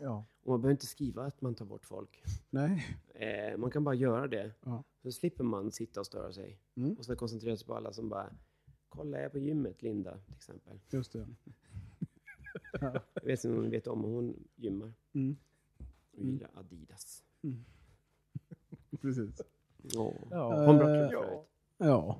Ja. 0.00 0.24
Och 0.42 0.50
man 0.50 0.60
behöver 0.60 0.72
inte 0.72 0.86
skriva 0.86 1.24
att 1.24 1.40
man 1.40 1.54
tar 1.54 1.64
bort 1.64 1.86
folk. 1.86 2.22
Nej. 2.50 2.98
Eh, 3.14 3.56
man 3.58 3.70
kan 3.70 3.84
bara 3.84 3.94
göra 3.94 4.28
det. 4.28 4.52
Ja. 4.64 4.84
Så 5.02 5.12
slipper 5.12 5.44
man 5.44 5.72
sitta 5.72 6.00
och 6.00 6.06
störa 6.06 6.32
sig. 6.32 6.58
Mm. 6.74 6.92
Och 6.98 7.04
så 7.04 7.16
koncentrera 7.16 7.56
sig 7.56 7.66
på 7.66 7.74
alla 7.74 7.92
som 7.92 8.08
bara 8.08 8.30
Kolla, 8.88 9.16
jag 9.16 9.24
är 9.24 9.28
på 9.28 9.38
gymmet, 9.38 9.82
Linda, 9.82 10.18
till 10.26 10.34
exempel. 10.34 10.80
Just 10.90 11.12
det. 11.12 11.26
ja. 12.80 13.00
Jag 13.14 13.24
vet 13.24 13.44
inte 13.44 13.56
om 13.56 13.62
ni 13.64 13.70
vet 13.70 13.86
om, 13.86 14.02
hon 14.02 14.48
gymmar. 14.56 14.92
Mm. 15.12 15.36
Och 16.12 16.24
gillar 16.24 16.50
Adidas. 16.54 17.24
Precis. 19.00 19.40
Åh. 19.96 20.14
Ja. 20.30 20.54
Har 20.54 20.72
en 20.72 20.78
bra 20.78 20.88
Eh, 21.04 21.10
kropp 21.10 21.24
förut. 21.24 21.46
Ja. 21.78 22.18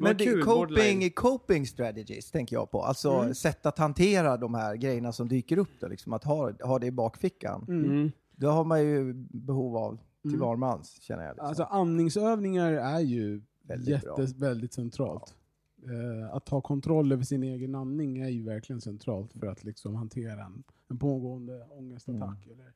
Mm. 0.00 0.08
Men 0.08 0.16
det, 0.16 0.24
kul, 0.24 0.42
coping, 0.44 1.10
coping 1.10 1.66
strategies 1.66 2.30
tänker 2.30 2.56
jag 2.56 2.70
på. 2.70 2.82
Alltså 2.82 3.10
Mm. 3.10 3.34
sätt 3.34 3.66
att 3.66 3.78
hantera 3.78 4.36
de 4.36 4.54
här 4.54 4.76
grejerna 4.76 5.12
som 5.12 5.28
dyker 5.28 5.58
upp. 5.58 5.80
Då, 5.80 5.88
liksom 5.88 6.12
att 6.12 6.24
ha, 6.24 6.52
ha 6.62 6.78
det 6.78 6.86
i 6.86 6.90
bakfickan. 6.90 7.64
Mm. 7.68 8.12
Det 8.36 8.46
har 8.46 8.64
man 8.64 8.82
ju 8.82 9.12
behov 9.30 9.76
av 9.76 9.98
till 10.22 10.30
Mm. 10.30 10.40
var 10.40 10.56
mans, 10.56 10.98
känner 11.02 11.22
jag. 11.22 11.30
Liksom. 11.30 11.46
Alltså 11.46 11.62
andningsövningar 11.62 12.72
är 12.72 13.00
ju 13.00 13.42
Väldigt 13.62 13.88
jätte, 13.88 14.06
bra. 14.06 14.26
väldigt 14.36 14.72
centralt. 14.74 15.34
Eh, 15.84 16.34
att 16.34 16.48
ha 16.48 16.60
kontroll 16.60 17.12
över 17.12 17.24
sin 17.24 17.42
egen 17.42 17.74
andning 17.74 18.18
är 18.18 18.28
ju 18.28 18.42
verkligen 18.44 18.80
centralt 18.80 19.32
för 19.32 19.46
att 19.46 19.64
liksom 19.64 19.94
hantera 19.94 20.44
en, 20.44 20.62
en 20.88 20.98
pågående 20.98 21.66
ångestattack. 21.70 22.46
Mm. 22.46 22.60
Eller 22.60 22.72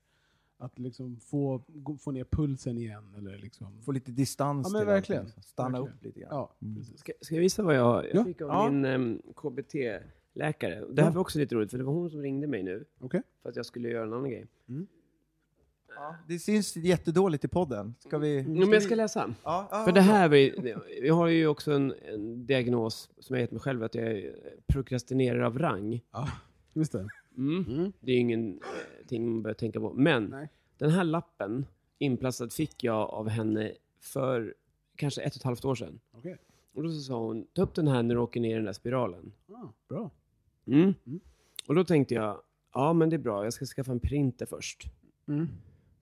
att 0.65 0.79
liksom 0.79 1.21
få, 1.21 1.63
få 2.01 2.11
ner 2.11 2.25
pulsen 2.25 2.79
igen. 2.79 3.15
Eller 3.19 3.39
liksom. 3.39 3.83
Få 3.83 3.93
lite 3.93 4.11
distans 4.11 4.67
Ja, 4.73 4.79
men 4.79 4.87
verkligen. 4.87 5.23
allting. 5.27 5.43
Stanna 5.43 5.69
Verkligen. 5.81 5.95
upp 5.99 6.05
lite 6.05 6.21
grann. 6.21 6.29
Ja, 6.33 6.55
Mm. 6.63 6.85
Ska, 6.85 7.13
ska 7.21 7.35
jag 7.35 7.41
visa 7.43 7.63
vad 7.63 7.75
jag, 7.77 8.05
jag 8.07 8.15
Ja. 8.17 8.25
fick 8.25 8.41
av 8.41 8.49
Ja. 8.49 8.71
min 8.71 8.85
um, 8.85 9.23
KBT-läkare? 9.37 10.85
Det 10.93 11.03
här 11.03 11.09
Ja. 11.11 11.15
var 11.15 11.21
också 11.21 11.39
lite 11.39 11.55
roligt, 11.55 11.71
för 11.71 11.79
det 11.79 11.85
var 11.85 11.93
hon 11.93 12.11
som 12.11 12.21
ringde 12.23 12.47
mig 12.47 12.63
nu. 12.63 12.85
Okej. 13.01 13.23
För 13.43 13.49
att 13.51 13.57
jag 13.57 13.67
skulle 13.67 13.89
göra 13.89 14.03
en 14.07 14.13
annan 14.13 14.31
grej. 14.31 14.47
Ja, 15.97 16.17
det 16.29 16.39
syns 16.39 16.77
jättedåligt 16.77 17.45
i 17.45 17.49
podden. 17.49 17.95
Ska 17.99 18.19
vi... 18.19 18.39
Mm, 18.39 18.59
men 18.59 18.71
jag 18.71 18.83
ska 18.83 18.95
läsa. 18.95 19.35
Ja, 19.45 19.69
ja, 19.71 19.85
För 19.85 19.93
det 19.93 20.01
här, 20.01 20.35
ju- 20.35 20.77
jag 21.03 21.15
har 21.15 21.27
ju 21.27 21.47
också 21.47 21.73
en, 21.73 21.95
en 22.13 22.47
diagnos 22.47 23.11
som 23.19 23.35
jag 23.37 23.41
gett 23.41 23.51
mig 23.51 23.61
själv, 23.61 23.83
att 23.83 23.95
jag 23.95 24.05
är 24.07 24.37
prokrastinerar 24.67 25.41
av 25.41 25.59
rang. 25.59 26.01
Ja, 26.13 26.29
just 26.73 26.93
det. 26.93 27.09
Mm. 27.37 27.65
Mm. 27.69 27.93
Det 28.01 28.13
är 28.13 28.19
ingenting 28.19 29.31
man 29.31 29.43
bör 29.43 29.55
tänka 29.55 29.81
på. 29.81 29.93
Men 29.93 30.25
Nej. 30.25 30.49
den 30.79 30.91
här 30.91 31.05
lappen 31.05 31.67
inplastad 31.99 32.49
fick 32.49 32.85
jag 32.85 33.11
av 33.11 33.29
henne 33.29 33.73
för 34.01 34.55
kanske 34.97 35.23
ett 35.23 35.33
och 35.35 35.37
ett 35.37 35.43
halvt 35.43 35.65
år 35.65 35.75
sedan. 35.75 36.01
Okej. 36.13 36.37
Och 36.75 36.83
då 36.83 36.91
sa 36.91 37.19
hon, 37.19 37.47
ta 37.53 37.63
upp 37.63 37.75
den 37.75 37.89
här 37.89 38.03
när 38.03 38.15
du 38.15 38.21
åker 38.21 38.41
ner 38.41 38.51
i 38.51 38.55
den 38.55 38.65
där 38.65 38.73
spiralen. 38.73 39.33
Ah, 39.49 39.69
bra. 39.89 40.11
Mm. 40.67 40.95
Mm. 41.07 41.21
Och 41.67 41.75
då 41.75 41.85
tänkte 41.85 42.15
jag, 42.15 42.41
ja 42.73 42.93
men 42.93 43.11
det 43.11 43.17
är 43.17 43.19
bra, 43.19 43.45
jag 43.45 43.53
ska 43.53 43.65
skaffa 43.65 43.93
en 43.93 44.01
printer 44.01 44.47
först. 44.47 44.85
Mm. 45.27 45.49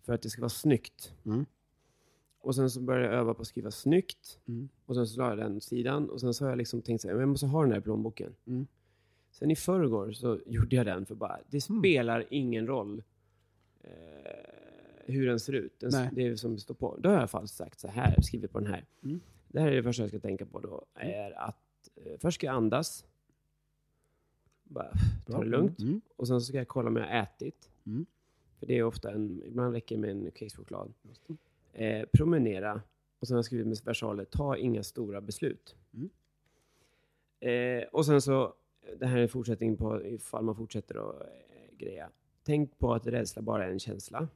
För 0.03 0.12
att 0.12 0.23
det 0.23 0.31
ska 0.31 0.40
vara 0.40 0.49
snyggt. 0.49 1.14
Mm. 1.25 1.47
Och 2.40 2.55
sen 2.55 2.71
så 2.71 2.81
började 2.81 3.07
jag 3.07 3.14
öva 3.14 3.35
på 3.35 3.42
att 3.42 3.49
skriva 3.49 3.71
snyggt. 3.71 4.38
Och 4.87 4.95
sen 4.95 5.07
så 5.07 5.21
la 5.21 5.29
jag 5.29 5.38
den 5.38 5.61
sidan. 5.61 6.11
Och 6.11 6.21
sen 6.21 6.35
så 6.35 6.45
har 6.45 6.51
jag 6.51 6.59
liksom 6.59 6.83
tänkt 6.83 7.03
så 7.03 7.09
här, 7.09 7.16
jag 7.16 7.29
måste 7.29 7.47
ha 7.47 7.61
den 7.61 7.71
där 7.71 7.81
plånboken. 7.81 8.35
Mm. 9.33 9.38
Sen 9.38 9.51
i 9.51 9.57
förrgår 9.57 10.12
så 10.12 10.40
gjorde 10.47 10.77
jag 10.77 10.87
den 10.87 11.07
för 11.07 11.14
bara, 11.14 11.38
det 11.51 11.68
Mm. 11.68 11.81
spelar 11.81 12.25
ingen 12.31 12.66
roll 12.66 13.03
eh, 13.81 13.90
hur 15.07 15.27
den 15.27 15.40
ser 15.40 15.53
ut. 15.53 15.81
Den, 15.81 16.14
det 16.14 16.27
är 16.27 16.37
som 16.37 16.55
det 16.55 16.61
står 16.61 16.75
på. 16.75 16.97
Då 17.01 17.09
har 17.09 17.14
jag 17.14 17.18
i 17.18 17.23
alla 17.23 17.29
fall 17.29 17.49
sagt 17.49 17.81
så 17.81 17.88
här, 17.88 18.21
skrivit 18.23 18.53
på 18.53 18.61
den 18.61 18.68
här. 18.68 18.85
Mm. 19.03 19.21
Det 19.49 19.61
här 19.61 19.68
är 19.68 19.77
det 19.77 19.83
första 19.83 20.03
jag 20.03 20.11
ska 20.11 20.18
tänka 20.18 20.47
på 20.47 20.61
då. 20.61 20.85
Är 20.95 21.38
att 21.38 21.88
eh, 21.95 22.18
först 22.18 22.35
ska 22.35 22.47
jag 22.47 22.55
andas. 22.57 23.05
Bara 24.64 24.92
ta 25.27 25.38
det 25.38 25.45
lugnt. 25.49 25.81
Mm. 25.81 26.01
Och 26.16 26.29
sen 26.29 26.40
så 26.40 26.47
ska 26.47 26.57
jag 26.57 26.68
kolla 26.68 26.88
om 26.88 26.97
jag 26.97 27.05
har 27.07 27.23
ätit. 27.23 27.71
Mm. 27.87 28.07
För 28.59 28.66
det 28.66 28.79
är 28.79 28.83
ofta 28.83 29.12
en, 29.12 29.42
ibland 29.47 29.73
räcker 29.75 29.97
med 29.97 30.11
en 30.11 30.31
kexchoklad. 30.35 30.92
Eh, 31.73 32.07
promenera. 32.12 32.83
Och 33.18 33.27
sen 33.29 33.35
har 33.35 33.38
jag 33.38 33.45
skrivit 33.45 33.66
med 33.66 33.79
versaler, 33.85 34.25
ta 34.25 34.57
inga 34.57 34.83
stora 34.83 35.21
beslut. 35.21 35.77
Mm. 35.95 36.11
Eh, 37.40 37.88
och 37.88 38.07
sen 38.07 38.23
så, 38.23 38.55
det 38.99 39.07
här 39.07 39.18
är 39.18 39.23
en 39.23 39.29
fortsättning 39.29 39.77
på 39.77 40.05
ifall 40.05 40.45
man 40.45 40.57
fortsätter 40.57 40.95
att 41.11 41.21
eh, 41.21 41.77
greja. 41.79 42.11
Tänk 42.45 42.79
på 42.79 42.95
att 42.95 43.07
rädsla 43.07 43.42
bara 43.42 43.64
är 43.66 43.71
en 43.71 43.79
känsla. 43.79 44.29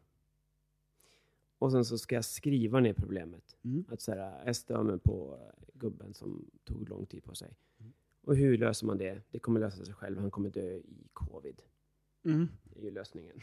Och 1.59 1.73
sen 1.73 1.85
så 1.85 1.99
ska 1.99 2.15
jag 2.15 2.25
skriva 2.25 2.81
ner 2.81 2.93
problemet. 2.93 3.57
Mm. 3.65 3.85
Att 3.89 4.01
så 4.01 4.13
här, 4.13 4.43
jag 4.47 4.57
stör 4.57 4.83
mig 4.83 4.99
på 4.99 5.39
gubben 5.73 6.15
som 6.15 6.51
tog 6.65 6.89
lång 6.89 7.07
tid 7.07 7.25
på 7.25 7.35
sig. 7.35 7.49
Mm. 7.81 7.93
Och 8.23 8.37
hur 8.37 8.59
löser 8.59 8.87
man 8.87 8.99
det? 8.99 9.23
Det 9.31 9.39
kommer 9.39 9.61
lösa 9.61 9.85
sig 9.85 9.95
själv. 9.95 10.19
Han 10.19 10.31
kommer 10.31 10.51
dö 10.51 10.71
i 10.75 11.09
covid. 11.13 11.63
Mm. 12.25 12.49
Det 12.65 12.81
är 12.81 12.85
ju 12.85 12.91
lösningen. 12.91 13.41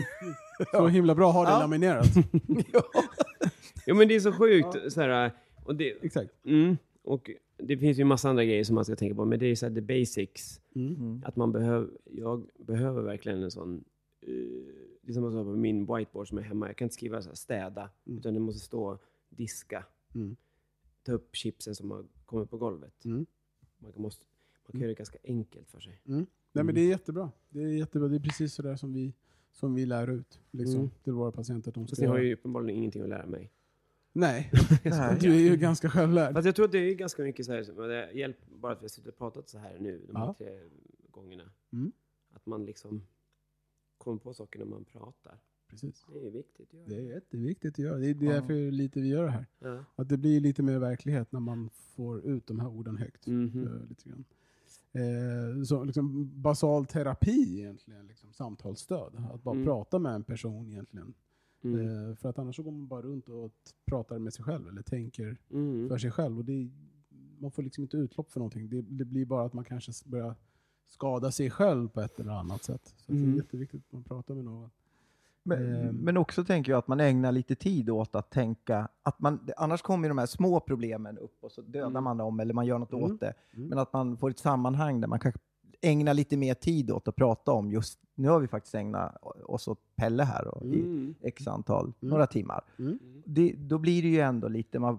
Så 0.70 0.88
himla 0.88 1.14
bra 1.14 1.28
att 1.28 1.34
ha 1.34 1.44
det 1.44 1.50
Ja. 1.50 1.58
laminerat. 1.58 2.06
jo 3.86 3.94
men 3.94 4.08
det 4.08 4.14
är 4.14 4.20
så 4.20 4.32
sjukt. 4.32 4.92
Så 4.92 5.00
här, 5.00 5.30
och 5.64 5.74
det, 5.76 6.04
Exakt. 6.04 6.30
mm, 6.44 6.76
och 7.02 7.30
det 7.58 7.78
finns 7.78 7.98
ju 7.98 8.04
massa 8.04 8.28
andra 8.30 8.44
grejer 8.44 8.64
som 8.64 8.74
man 8.74 8.84
ska 8.84 8.96
tänka 8.96 9.14
på. 9.14 9.24
Men 9.24 9.38
det 9.38 9.46
är 9.46 9.54
så 9.54 9.66
här 9.66 9.74
the 9.74 9.80
basics. 9.80 10.60
Mm. 10.74 11.22
Att 11.26 11.36
man 11.36 11.52
behöver, 11.52 11.90
jag 12.04 12.46
behöver 12.58 13.02
verkligen 13.02 13.42
en 13.42 13.50
sån, 13.50 13.84
eh, 14.20 14.28
det 15.02 15.10
är 15.10 15.12
som 15.12 15.24
att 15.24 15.32
stå 15.32 15.44
på 15.44 15.50
min 15.50 15.80
whiteboard 15.80 16.28
som 16.28 16.38
är 16.38 16.42
hemma. 16.42 16.66
Jag 16.66 16.76
kan 16.76 16.86
inte 16.86 16.94
skriva 16.94 17.22
så 17.22 17.28
här, 17.28 17.36
städa, 17.36 17.90
Mm. 18.06 18.18
utan 18.18 18.34
det 18.34 18.40
måste 18.40 18.60
stå 18.60 18.98
diska. 19.28 19.84
Mm. 20.14 20.36
Ta 21.02 21.12
upp 21.12 21.36
chipsen 21.36 21.74
som 21.74 21.90
har 21.90 22.04
kommit 22.24 22.50
på 22.50 22.58
golvet. 22.58 23.04
Mm. 23.04 23.26
Man, 23.78 23.92
kan 23.92 24.02
måste, 24.02 24.26
man 24.66 24.72
kan 24.72 24.80
göra 24.80 24.88
det 24.88 24.94
ganska 24.98 25.18
enkelt 25.24 25.70
för 25.70 25.80
sig. 25.80 26.00
Mm. 26.06 26.26
Nej, 26.52 26.64
men 26.64 26.74
det 26.74 26.80
är 26.80 26.88
jättebra. 26.88 27.30
Det 27.48 27.60
är 27.62 27.66
jättebra. 27.66 28.08
Det 28.08 28.16
är 28.16 28.20
precis 28.20 28.54
så 28.54 28.62
där 28.62 28.76
som 28.76 28.92
vi, 28.92 29.12
som 29.52 29.74
vi 29.74 29.86
lär 29.86 30.10
ut 30.10 30.40
liksom, 30.50 30.78
Mm. 30.80 30.90
till 31.04 31.12
våra 31.12 31.32
patienter. 31.32 31.70
Att 31.70 31.74
de 31.74 31.86
Fast 31.86 32.00
ni 32.00 32.06
har 32.08 32.18
ju 32.18 32.34
uppenbarligen 32.34 32.78
ingenting 32.78 33.02
att 33.02 33.08
lära 33.08 33.26
mig. 33.26 33.50
Nej, 34.16 34.50
Nej. 34.84 35.18
du 35.20 35.34
är 35.34 35.40
ju 35.50 35.56
ganska 35.56 35.90
självlärd. 35.90 36.34
Fast 36.34 36.46
jag 36.46 36.56
tror 36.56 36.64
att 36.66 36.72
det 36.72 36.78
är 36.78 36.94
ganska 36.94 37.22
mycket 37.22 37.46
så 37.46 37.52
här, 37.52 38.10
hjälper 38.16 38.46
bara 38.56 38.72
att 38.72 38.78
vi 38.80 38.84
har 38.84 38.88
suttit 38.88 39.08
och 39.08 39.18
pratat 39.18 39.48
så 39.48 39.58
här 39.58 39.78
nu, 39.80 40.04
de 40.06 40.16
här 40.16 40.26
Ja. 40.26 40.34
tre 40.38 40.60
gångerna. 41.10 41.50
Mm. 41.72 41.92
Att 42.34 42.46
man 42.46 42.64
liksom 42.64 43.02
kommer 43.98 44.18
på 44.18 44.34
saker 44.34 44.58
när 44.58 44.66
man 44.66 44.84
pratar. 44.84 45.38
Precis. 45.70 46.04
Det 46.12 46.26
är 46.26 46.30
viktigt. 46.30 46.68
att 46.68 46.74
göra. 46.74 46.88
Det 46.88 46.94
är 46.96 47.14
jätteviktigt 47.14 47.74
att 47.74 47.78
göra. 47.78 47.98
Det 47.98 48.06
är 48.06 48.14
Ja. 48.24 48.32
därför 48.32 48.70
lite 48.70 49.00
vi 49.00 49.08
gör 49.08 49.24
det 49.24 49.30
här. 49.30 49.46
Ja. 49.58 49.84
Att 49.96 50.08
det 50.08 50.16
blir 50.16 50.40
lite 50.40 50.62
mer 50.62 50.78
verklighet 50.78 51.32
när 51.32 51.40
man 51.40 51.70
får 51.72 52.26
ut 52.26 52.46
de 52.46 52.60
här 52.60 52.68
orden 52.68 52.96
högt. 52.96 53.26
Mhm. 53.26 53.66
Eh, 53.66 53.88
lite 53.88 54.08
grann. 54.08 54.24
Eh, 54.92 55.62
så 55.62 55.84
liksom 55.84 56.30
basal 56.42 56.86
terapi 56.86 57.58
egentligen, 57.60 58.06
liksom, 58.06 58.32
samtalsstöd. 58.32 59.12
Att 59.34 59.42
bara 59.42 59.54
Mm. 59.54 59.66
prata 59.66 59.98
med 59.98 60.14
en 60.14 60.24
person 60.24 60.72
egentligen. 60.72 61.14
Mm. 61.74 62.10
Eh, 62.10 62.16
för 62.16 62.28
att 62.28 62.38
annars 62.38 62.56
så 62.56 62.62
går 62.62 62.70
man 62.70 62.86
bara 62.86 63.02
runt 63.02 63.28
och 63.28 63.52
pratar 63.86 64.18
med 64.18 64.32
sig 64.32 64.44
själv 64.44 64.68
eller 64.68 64.82
tänker 64.82 65.36
Mm. 65.50 65.88
för 65.88 65.98
sig 65.98 66.10
själv. 66.10 66.38
Och 66.38 66.44
det, 66.44 66.70
man 67.38 67.50
får 67.50 67.62
liksom 67.62 67.82
inte 67.84 67.96
utlopp 67.96 68.30
för 68.30 68.40
någonting. 68.40 68.68
Det, 68.68 68.82
det 68.82 69.04
blir 69.04 69.26
bara 69.26 69.44
att 69.46 69.52
man 69.52 69.64
kanske 69.64 69.92
börjar 70.04 70.34
skada 70.86 71.30
sig 71.30 71.50
själv 71.50 71.88
på 71.88 72.00
ett 72.00 72.20
eller 72.20 72.32
annat 72.32 72.64
sätt. 72.64 72.82
Så 72.96 73.02
att 73.02 73.06
det 73.06 73.12
Mm. 73.22 73.32
är 73.32 73.36
jätteviktigt 73.36 73.84
att 73.86 73.92
man 73.92 74.02
pratar 74.04 74.34
med 74.34 74.44
någon. 74.44 74.70
Men, 75.42 75.74
Ehm. 75.88 75.96
men 75.96 76.16
också 76.16 76.44
tänker 76.44 76.72
jag 76.72 76.78
att 76.78 76.88
man 76.88 77.00
ägnar 77.00 77.32
lite 77.32 77.54
tid 77.54 77.90
åt 77.90 78.14
att 78.14 78.30
tänka, 78.30 78.88
att 79.02 79.20
man, 79.20 79.48
annars 79.56 79.82
kommer 79.82 80.04
ju 80.04 80.08
de 80.08 80.18
här 80.18 80.26
små 80.26 80.60
problemen 80.60 81.18
upp 81.18 81.36
och 81.44 81.52
så 81.52 81.60
dödar 81.62 81.86
Mm. 81.90 82.04
man 82.04 82.16
dem 82.16 82.40
eller 82.40 82.54
man 82.54 82.66
gör 82.66 82.78
något 82.78 82.92
Mm. 82.92 83.04
åt 83.04 83.20
det. 83.20 83.34
Mm. 83.54 83.68
Men 83.68 83.78
att 83.78 83.92
man 83.92 84.16
får 84.16 84.30
ett 84.30 84.38
sammanhang 84.38 85.00
där 85.00 85.08
man 85.08 85.18
kan 85.18 85.32
ägna 85.80 86.12
lite 86.12 86.36
mer 86.36 86.54
tid 86.54 86.90
åt 86.90 87.08
att 87.08 87.16
prata 87.16 87.52
om 87.52 87.70
just, 87.72 87.98
nu 88.14 88.28
har 88.28 88.40
vi 88.40 88.48
faktiskt 88.48 88.74
ägnat 88.74 89.16
oss 89.44 89.68
åt 89.68 89.80
Pelle 89.96 90.22
här 90.24 90.46
och, 90.48 90.64
i 90.66 90.80
Mm. 90.80 91.14
x 91.22 91.46
antal, 91.48 91.84
Mm. 91.84 91.94
några 92.10 92.26
timmar. 92.26 92.64
Mm. 92.78 92.98
Det, 93.24 93.52
då 93.58 93.78
blir 93.78 94.02
det 94.02 94.08
ju 94.08 94.20
ändå 94.20 94.48
lite, 94.48 94.78
man, 94.78 94.98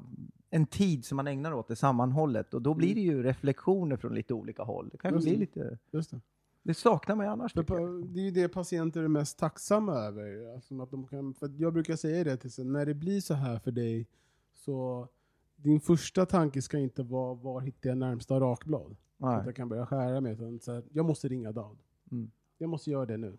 en 0.50 0.66
tid 0.66 1.06
som 1.06 1.16
man 1.16 1.28
ägnar 1.28 1.54
åt 1.54 1.68
det 1.68 1.76
sammanhållet 1.76 2.54
och 2.54 2.62
då 2.62 2.74
blir 2.74 2.96
det 2.96 3.02
ju 3.02 3.24
reflektioner 3.24 3.98
från 3.98 4.16
lite 4.16 4.34
olika 4.34 4.64
håll. 4.64 4.90
Det 4.92 4.98
kanske 4.98 5.30
blir 5.30 5.38
lite, 5.40 5.78
Just 5.92 6.12
det. 6.12 6.20
det 6.64 6.74
saknar 6.74 7.16
man 7.16 7.26
ju 7.26 7.32
annars. 7.32 7.52
Jag. 7.56 7.66
det 8.06 8.20
är 8.20 8.24
ju 8.26 8.32
det 8.32 8.48
patienter 8.50 9.04
är 9.04 9.08
mest 9.08 9.38
tacksamma 9.40 9.94
över. 9.94 10.54
Alltså 10.56 10.82
att 10.82 10.92
de 10.92 11.08
kan, 11.08 11.34
för 11.34 11.52
jag 11.58 11.74
brukar 11.74 11.96
säga 11.96 12.24
det 12.24 12.38
till 12.38 12.52
sig, 12.52 12.66
när 12.66 12.86
det 12.86 12.94
blir 12.94 13.22
så 13.22 13.34
här 13.34 13.60
för 13.60 13.72
dig, 13.72 14.08
så 14.54 15.08
din 15.56 15.80
första 15.80 16.26
tanke 16.26 16.62
ska 16.62 16.78
inte 16.80 17.04
vara 17.04 17.34
var 17.34 17.62
hittar 17.62 17.90
jag 17.90 17.98
närmsta 17.98 18.40
rakblad? 18.40 18.96
Så 19.20 19.26
att 19.28 19.36
Nej. 19.38 19.46
jag 19.46 19.56
kan 19.56 19.70
börja 19.70 19.86
skära 19.86 20.22
med. 20.22 20.32
Utan 20.34 20.60
så 20.60 20.74
här, 20.74 20.84
jag 20.94 21.06
måste 21.06 21.28
ringa 21.28 21.52
Daud. 21.52 21.78
Mm. 22.12 22.32
Jag 22.58 22.70
måste 22.70 22.92
göra 22.92 23.06
det 23.06 23.18
nu. 23.18 23.38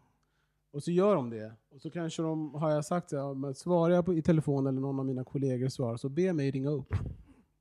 Och 0.71 0.83
så 0.83 0.91
gör 0.91 1.15
de 1.15 1.31
det. 1.31 1.53
Och 1.75 1.81
så 1.81 1.91
kanske 1.91 2.23
de, 2.23 2.55
har 2.55 2.71
jag 2.71 2.85
sagt, 2.85 3.11
så 3.11 3.17
här, 3.29 3.35
men 3.35 3.55
svarar 3.55 3.95
jag 3.95 4.05
på, 4.07 4.15
i 4.15 4.23
telefon 4.23 4.67
eller 4.67 4.81
någon 4.81 4.99
av 4.99 5.07
mina 5.07 5.25
kollegor 5.25 5.69
svarar, 5.69 5.97
så 5.97 6.09
be 6.09 6.33
mig 6.33 6.51
ringa 6.51 6.71
upp. 6.71 6.95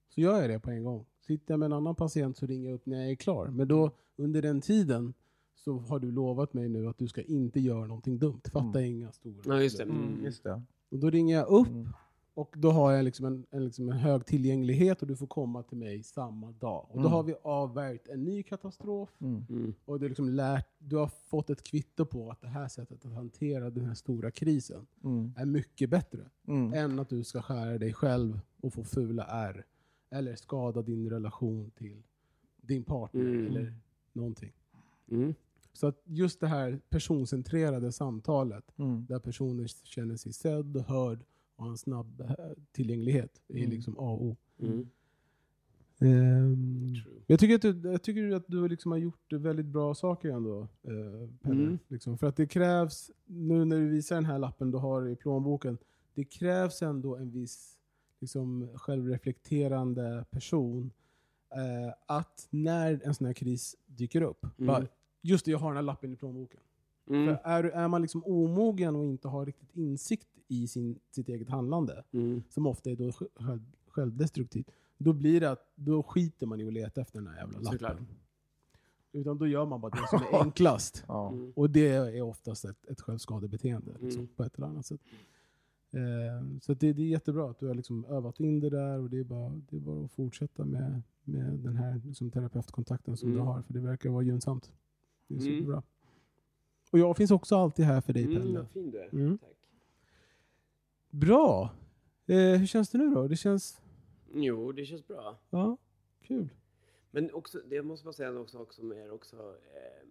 Så 0.09 0.21
gör 0.21 0.41
jag 0.41 0.49
det 0.49 0.59
på 0.59 0.71
en 0.71 0.83
gång. 0.83 1.05
Sitter 1.27 1.53
jag 1.53 1.59
med 1.59 1.65
en 1.65 1.73
annan 1.73 1.95
patient 1.95 2.37
så 2.37 2.45
ringer 2.45 2.69
jag 2.69 2.75
upp 2.75 2.85
när 2.85 3.01
jag 3.01 3.11
är 3.11 3.15
klar. 3.15 3.47
Men 3.47 3.67
då, 3.67 3.91
under 4.15 4.41
den 4.41 4.61
tiden, 4.61 5.13
så 5.55 5.77
har 5.77 5.99
du 5.99 6.11
lovat 6.11 6.53
mig 6.53 6.69
nu 6.69 6.87
att 6.87 6.97
du 6.97 7.07
ska 7.07 7.21
inte 7.21 7.59
göra 7.59 7.85
någonting 7.87 8.17
dumt. 8.19 8.41
Fatta 8.51 8.81
inga 8.81 9.11
stora 9.11 9.41
Ja, 9.45 9.61
just 9.61 9.77
det. 9.77 9.85
beslut. 9.85 10.05
Mm. 10.09 10.23
Just 10.25 10.43
det. 10.43 10.61
Och 10.89 10.99
då 10.99 11.09
ringer 11.09 11.35
jag 11.35 11.47
upp 11.47 11.67
Mm. 11.67 11.87
Och 12.37 12.55
då 12.57 12.71
har 12.71 12.91
jag 12.91 13.05
liksom 13.05 13.25
en, 13.25 13.45
en, 13.51 13.65
liksom 13.65 13.89
en 13.89 13.97
hög 13.97 14.25
tillgänglighet 14.25 15.01
och 15.01 15.07
du 15.07 15.15
får 15.15 15.27
komma 15.27 15.63
till 15.63 15.77
mig 15.77 16.03
samma 16.03 16.51
dag. 16.51 16.85
Och 16.89 16.93
då 16.95 16.99
Mm. 16.99 17.11
har 17.11 17.23
vi 17.23 17.35
avvärjt 17.43 18.07
en 18.07 18.23
ny 18.23 18.43
katastrof 18.43 19.09
Mm. 19.21 19.45
Mm. 19.49 19.73
och 19.85 19.99
du, 19.99 20.05
har 20.05 20.09
liksom 20.09 20.29
lärt, 20.29 20.67
du 20.79 20.95
har 20.95 21.07
fått 21.07 21.49
ett 21.49 21.63
kvitto 21.63 22.05
på 22.05 22.31
att 22.31 22.41
det 22.41 22.47
här 22.47 22.67
sättet 22.67 23.05
att 23.05 23.11
hantera 23.13 23.69
den 23.69 23.85
här 23.85 23.93
stora 23.93 24.31
krisen 24.31 24.87
Mm. 25.03 25.33
är 25.37 25.45
mycket 25.45 25.89
bättre 25.89 26.29
Mm. 26.47 26.73
än 26.73 26.99
att 26.99 27.09
du 27.09 27.23
ska 27.23 27.41
skära 27.41 27.77
dig 27.77 27.93
själv 27.93 28.39
och 28.61 28.73
få 28.73 28.83
fula 28.83 29.23
ärr. 29.23 29.65
Eller 30.09 30.35
skada 30.35 30.81
din 30.81 31.09
relation 31.09 31.71
till 31.71 32.03
din 32.61 32.83
partner 32.83 33.21
Mm. 33.21 33.47
eller 33.47 33.73
någonting. 34.13 34.53
Mm. 35.11 35.33
Så 35.73 35.87
att 35.87 36.01
just 36.05 36.39
det 36.39 36.47
här 36.47 36.79
personcentrerade 36.89 37.91
samtalet 37.91 38.73
Mm. 38.79 39.05
där 39.09 39.19
personen 39.19 39.67
känner 39.67 40.15
sig 40.15 40.33
sedd 40.33 40.77
och 40.77 40.83
hörd 40.83 41.19
och 41.57 41.67
en 41.67 41.77
snabb 41.77 42.21
eh, 42.21 42.35
tillgänglighet 42.71 43.41
är 43.47 43.57
Mm. 43.57 43.69
liksom 43.69 43.93
A 43.99 44.01
och 44.11 44.21
O. 44.25 44.35
Mm. 44.59 44.89
True. 45.99 47.13
jag 47.27 47.39
tycker 47.39 47.55
att 47.55 47.61
du, 47.61 47.89
jag 47.91 48.01
tycker 48.03 48.31
att 48.35 48.47
du 48.47 48.67
liksom 48.67 48.91
har 48.91 48.97
gjort 48.99 49.33
väldigt 49.33 49.65
bra 49.65 49.95
saker 49.95 50.29
ändå, 50.29 50.61
eh, 50.61 51.29
Pelle. 51.41 51.61
Mm. 51.63 51.79
Liksom. 51.87 52.17
För 52.17 52.27
att 52.27 52.35
det 52.35 52.47
krävs, 52.47 53.11
nu 53.25 53.65
när 53.65 53.77
du 53.79 53.87
visar 53.89 54.15
den 54.15 54.25
här 54.25 54.39
lappen 54.39 54.71
du 54.71 54.77
har 54.77 55.07
i 55.09 55.15
plånboken, 55.15 55.77
det 56.13 56.23
krävs 56.23 56.81
ändå 56.81 57.15
en 57.15 57.31
viss 57.31 57.77
liksom, 58.19 58.69
självreflekterande 58.75 60.25
person 60.29 60.91
eh, 61.51 61.93
att 62.05 62.47
när 62.49 63.01
en 63.03 63.13
sån 63.15 63.27
här 63.27 63.33
kris 63.33 63.75
dyker 63.85 64.21
upp, 64.21 64.43
Mm. 64.43 64.67
bara, 64.67 64.87
just 65.21 65.45
det, 65.45 65.51
jag 65.51 65.59
har 65.59 65.69
den 65.69 65.75
här 65.77 65.83
lappen 65.83 66.13
i 66.13 66.15
plånboken. 66.15 66.59
Mm. 67.07 67.25
För 67.25 67.33
är, 67.43 67.63
är 67.63 67.87
man 67.87 68.01
liksom 68.01 68.23
omogen 68.25 68.95
och 68.95 69.05
inte 69.05 69.27
har 69.27 69.45
riktigt 69.45 69.75
insikt 69.75 70.27
i 70.47 70.67
sin, 70.67 70.99
sitt 71.11 71.29
eget 71.29 71.49
handlande, 71.49 72.03
Mm. 72.11 72.43
som 72.49 72.67
ofta 72.67 72.89
är 72.89 72.95
då 72.95 73.11
själv, 73.11 73.61
självdestruktivt, 73.87 74.71
då 74.97 75.13
blir 75.13 75.39
det 75.39 75.51
att 75.51 75.71
då 75.75 76.03
skiter 76.03 76.45
man 76.45 76.61
i 76.61 76.67
att 76.67 76.73
leta 76.73 77.01
efter 77.01 77.19
den 77.19 77.27
här 77.27 77.37
jävla 77.37 77.59
lappen. 77.59 77.71
Såklart. 77.79 77.97
Utan 79.11 79.37
då 79.37 79.47
gör 79.47 79.65
man 79.65 79.81
bara 79.81 79.91
det 79.91 80.07
som 80.09 80.19
är 80.21 80.41
enklast. 80.41 81.03
Ja. 81.07 81.31
Mm. 81.31 81.51
Och 81.55 81.69
det 81.69 81.87
är 81.87 82.21
oftast 82.21 82.65
ett, 82.65 82.85
ett 82.85 83.01
självskadebeteende 83.01 83.91
liksom, 83.99 84.21
Mm. 84.21 84.33
på 84.35 84.43
ett 84.43 84.55
eller 84.57 84.67
annat 84.67 84.85
sätt. 84.85 85.01
Eh, 85.91 86.59
så 86.61 86.73
det, 86.73 86.93
det 86.93 87.01
är 87.01 87.07
jättebra 87.07 87.49
att 87.49 87.59
du 87.59 87.67
har 87.67 87.73
liksom 87.75 88.05
övat 88.05 88.39
in 88.39 88.59
det 88.59 88.69
där 88.69 88.99
och 88.99 89.09
det 89.09 89.17
är 89.19 89.23
bara, 89.23 89.61
det 89.69 89.75
är 89.75 89.79
bara 89.79 90.05
att 90.05 90.11
fortsätta 90.11 90.65
med, 90.65 91.01
med 91.23 91.53
den 91.59 91.75
här 91.77 92.01
liksom, 92.05 92.31
terapeutkontakten 92.31 93.17
som 93.17 93.29
Mm. 93.29 93.39
du 93.41 93.45
har, 93.47 93.61
för 93.61 93.73
det 93.73 93.79
verkar 93.79 94.09
vara 94.09 94.23
gynnsamt. 94.23 94.71
Det 95.27 95.35
är 95.35 95.47
Mm. 95.47 95.81
Och 96.91 96.99
jag 96.99 97.17
finns 97.17 97.31
också 97.31 97.55
alltid 97.55 97.85
här 97.85 98.01
för 98.01 98.13
dig 98.13 98.23
Mm, 98.23 98.37
Pelle. 98.41 98.57
vad 98.59 98.69
fin 98.69 98.91
du 98.91 98.99
är. 98.99 99.09
Mm. 99.13 99.37
Tack. 99.37 99.49
Bra! 101.09 101.69
Eh, 102.25 102.35
hur 102.37 102.65
känns 102.65 102.89
det 102.89 102.97
nu 102.97 103.09
då? 103.09 103.27
Det 103.27 103.35
känns... 103.35 103.81
Jo, 104.33 104.71
det 104.71 104.85
känns 104.85 105.07
bra. 105.07 105.37
Ja, 105.49 105.77
kul. 106.21 106.49
Men 107.11 107.33
också, 107.33 107.61
det 107.69 107.81
måste 107.81 108.03
bara 108.05 108.13
säga 108.13 108.45
sak 108.45 108.73
som 108.73 108.91
är 108.91 109.11
också 109.11 109.37
ehm, 109.37 110.09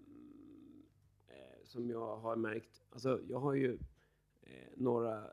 eh, 1.27 1.64
som 1.64 1.91
jag 1.91 2.16
har 2.16 2.37
märkt. 2.37 2.83
Alltså, 2.91 3.20
jag 3.29 3.41
har 3.41 3.55
ju 3.55 3.79
eh, 4.43 4.68
några 4.74 5.31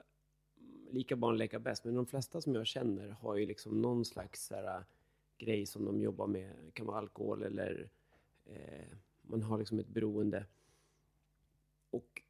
lika 0.92 1.16
barn 1.16 1.38
leka 1.38 1.60
bäst, 1.60 1.86
men 1.86 1.96
de 1.96 2.06
flesta 2.06 2.42
som 2.42 2.56
jag 2.56 2.68
känner 2.68 3.10
har 3.10 3.36
ju 3.36 3.46
liksom 3.46 3.82
någon 3.82 4.06
slags 4.06 4.52
här, 4.52 4.84
grej 5.38 5.66
som 5.66 5.86
de 5.86 6.02
jobbar 6.02 6.28
med. 6.28 6.56
Det 6.66 6.72
kan 6.72 6.86
vara 6.86 6.98
alkohol 6.98 7.44
eller 7.44 7.90
eh, 8.46 8.98
man 9.22 9.42
har 9.44 9.58
liksom 9.58 9.80
ett 9.80 9.88
beroende. 9.88 10.46
Och 11.94 12.22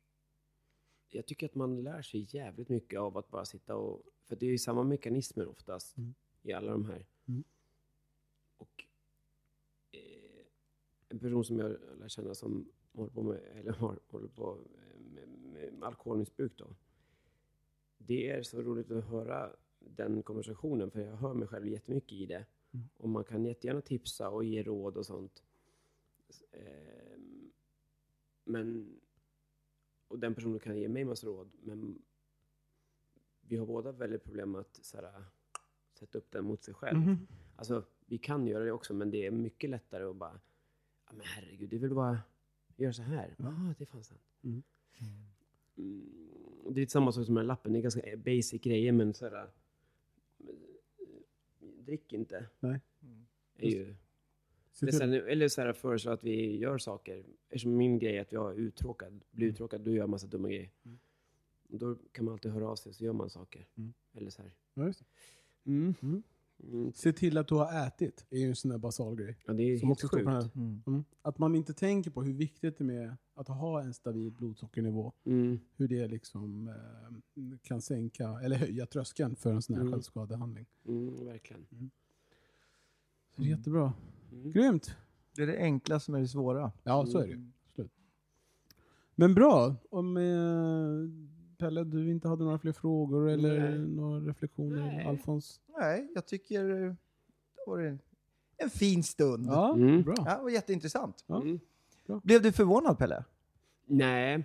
jag 1.10 1.26
tycker 1.26 1.46
att 1.46 1.56
man 1.56 1.84
lär 1.84 2.02
sig 2.02 2.28
jävligt 2.30 2.70
mycket 2.70 3.00
av 3.00 3.18
att 3.18 3.30
bara 3.30 3.46
sitta 3.46 3.76
och... 3.76 4.04
För 4.24 4.36
det 4.36 4.46
är 4.46 4.50
ju 4.52 4.58
samma 4.58 4.84
mekanismer 4.84 5.48
oftast 5.48 5.98
Mm. 5.98 6.14
i 6.42 6.54
alla 6.54 6.72
de 6.72 6.86
här. 6.86 7.06
Mm. 7.26 7.44
Och 8.58 8.86
eh, 9.92 10.46
en 11.10 11.20
person 11.20 11.46
som 11.46 11.60
jag 11.60 11.78
lär 12.00 12.08
känna 12.08 12.36
som 12.36 12.72
håller 12.94 13.12
på 13.12 13.24
med, 13.24 13.40
eller 13.54 13.72
har, 13.72 14.00
håller 14.08 14.28
på 14.28 14.58
med, 14.98 15.28
med, 15.30 15.74
med 15.74 15.84
alkoholmissbruk 15.84 16.58
då. 16.58 16.76
Det 17.98 18.30
är 18.30 18.44
så 18.44 18.62
roligt 18.62 18.92
att 18.92 19.04
höra 19.06 19.56
den 19.80 20.24
konversationen, 20.24 20.92
för 20.92 21.02
jag 21.02 21.16
hör 21.16 21.34
mig 21.34 21.48
själv 21.48 21.68
jättemycket 21.68 22.12
i 22.12 22.26
det. 22.26 22.46
Mm. 22.72 22.90
Och 22.98 23.10
man 23.10 23.24
kan 23.24 23.46
jättegärna 23.46 23.82
tipsa 23.82 24.30
och 24.30 24.44
ge 24.44 24.64
råd 24.64 24.98
och 24.98 25.06
sånt. 25.06 25.44
Ehm, 26.52 27.52
men, 28.44 29.00
och 30.14 30.20
den 30.20 30.36
personen 30.36 30.60
kan 30.60 30.78
ge 30.78 30.90
mig 30.90 31.06
massa 31.06 31.28
råd, 31.28 31.52
men 31.64 32.02
vi 33.42 33.58
har 33.58 33.66
båda 33.66 33.92
väldigt 33.92 34.24
problem 34.24 34.52
med 34.52 34.62
att 34.62 34.80
så 34.82 34.98
här, 34.98 35.24
sätta 36.00 36.18
upp 36.18 36.32
den 36.32 36.46
mot 36.46 36.64
sig 36.64 36.74
själv. 36.74 37.00
Mhm. 37.00 37.28
Alltså, 37.56 37.84
vi 38.06 38.18
kan 38.18 38.48
göra 38.48 38.64
det 38.64 38.72
också, 38.72 38.94
men 38.94 39.12
det 39.12 39.26
är 39.26 39.32
mycket 39.32 39.70
lättare 39.70 40.04
att 40.04 40.16
bara, 40.16 40.40
ja, 41.06 41.14
men 41.14 41.26
herregud, 41.26 41.70
det 41.70 41.76
är 41.76 41.80
väl 41.80 41.94
bara 41.94 42.20
göra 42.76 42.94
så 42.94 43.02
här. 43.02 43.36
Ja, 43.38 43.48
ah, 43.48 43.74
det 43.78 43.84
är 43.84 43.86
fan 43.86 44.04
sant. 44.04 44.22
Mm. 44.44 44.64
Mm, 45.78 46.10
det 46.70 46.82
är 46.82 46.88
samma 46.88 47.12
sak 47.12 47.26
som 47.26 47.36
den 47.36 47.42
här 47.42 47.48
lappen, 47.48 47.74
det 47.74 47.80
är 47.80 47.82
ganska 47.84 48.18
basic 48.18 48.62
grejer, 48.62 48.92
men 48.92 49.14
så 49.14 49.30
här, 49.30 49.50
drick 51.60 52.14
inte. 52.14 52.50
Nej. 52.60 52.80
Är 53.58 53.70
ju, 53.70 53.96
Se 54.74 54.86
eller 54.86 54.92
till- 54.92 55.00
så 55.00 55.06
här, 55.06 55.14
eller 55.28 55.48
så 55.48 55.62
här 55.62 55.74
föreslå 55.74 56.12
att 56.12 56.24
vi 56.24 56.58
gör 56.58 56.78
saker. 56.78 57.24
Eftersom 57.50 57.78
min 57.78 58.00
grej 58.00 58.18
är 58.18 58.22
att 58.22 58.32
jag 58.32 58.52
är 58.52 58.56
uttråkad, 58.56 59.24
blir 59.32 59.48
uttråkad, 59.48 59.82
då 59.82 59.92
gör 59.92 59.98
jag 59.98 60.10
massa 60.10 60.28
dumma 60.28 60.48
grejer. 60.48 60.70
Mm. 60.86 61.00
Och 61.70 61.80
då 61.80 61.96
kan 62.12 62.26
man 62.26 62.32
alltid 62.34 62.52
höra 62.52 62.68
av 62.70 62.76
sig, 62.76 62.94
så 62.94 63.04
gör 63.04 63.14
man 63.14 63.30
saker. 63.30 63.68
Mm. 63.76 63.94
Eller 64.14 64.30
så 64.30 64.42
här. 64.42 64.52
Det. 64.74 64.94
Mm. 65.66 65.94
Mm. 66.02 66.24
Mm. 66.64 66.94
Se 66.94 67.14
till 67.14 67.38
att 67.38 67.48
du 67.48 67.56
har 67.56 67.88
ätit, 67.88 68.26
är 68.30 68.38
ju 68.38 68.48
en 68.50 68.56
sån 68.56 68.72
där 68.72 68.78
basal 68.78 69.16
grej. 69.16 69.38
Ja, 69.46 69.54
det 69.54 69.64
är 69.64 69.78
Som 69.78 69.88
helt 69.90 70.04
också 70.04 70.18
sjukt. 70.18 70.28
här. 70.30 70.50
Mm. 70.56 70.84
Mm. 70.88 71.04
Att 71.22 71.38
man 71.40 71.56
inte 71.56 71.74
tänker 71.74 72.12
på 72.12 72.24
hur 72.24 72.34
viktigt 72.34 72.78
det 72.78 72.84
är 72.84 72.86
med 72.86 73.16
att 73.34 73.48
ha 73.48 73.82
en 73.82 73.94
stabil 73.94 74.32
blodsockernivå. 74.32 75.12
Mm. 75.26 75.60
Hur 75.76 75.88
det 75.88 76.08
liksom 76.08 76.68
eh, 76.68 77.58
kan 77.64 77.82
sänka, 77.82 78.40
eller 78.44 78.56
höja 78.56 78.86
tröskeln 78.86 79.36
för 79.36 79.54
en 79.54 79.62
sån 79.62 79.76
här 79.76 79.82
Mm. 79.82 79.94
självskadehandling. 79.94 80.66
Mm, 80.88 81.26
verkligen. 81.26 81.66
Så 83.36 83.42
det 83.42 83.48
är 83.48 83.50
jättebra. 83.58 83.94
Mm. 84.34 84.52
Grymt! 84.52 84.96
Det 85.36 85.44
är 85.44 85.48
det 85.48 85.58
enkla 85.58 86.00
som 86.00 86.16
är 86.16 86.20
det 86.20 86.28
svåra. 86.28 86.72
Ja, 86.84 87.06
så 87.06 87.18
är 87.18 87.24
det 87.28 87.34
ju. 87.34 87.42
Absolut. 87.70 87.92
Men 89.16 89.34
bra. 89.36 89.76
Om 89.90 90.18
eh, 90.18 91.58
Pelle, 91.58 91.84
du 91.84 92.12
inte 92.12 92.28
hade 92.28 92.44
några 92.44 92.60
fler 92.60 92.72
frågor 92.72 93.30
eller 93.30 93.70
Nej. 93.70 93.80
några 93.80 94.20
reflektioner? 94.20 94.82
Nej. 94.82 95.06
Alfons? 95.06 95.62
Nej, 95.80 96.08
jag 96.16 96.26
tycker 96.26 96.70
eh, 96.70 96.94
det 97.56 97.64
var 97.68 97.80
en, 97.80 98.00
en 98.58 98.70
fin 98.70 99.04
stund. 99.04 99.46
Ja, 99.48 99.74
Mm. 99.76 100.02
bra. 100.02 100.14
Ja, 100.18 100.38
det 100.38 100.44
var 100.44 100.50
jätteintressant. 100.50 101.24
Ja. 101.28 101.42
Mm. 101.42 101.60
Blev 102.24 102.42
du 102.42 102.52
förvånad 102.52 102.98
Pelle? 102.98 103.24
Nej. 103.86 104.44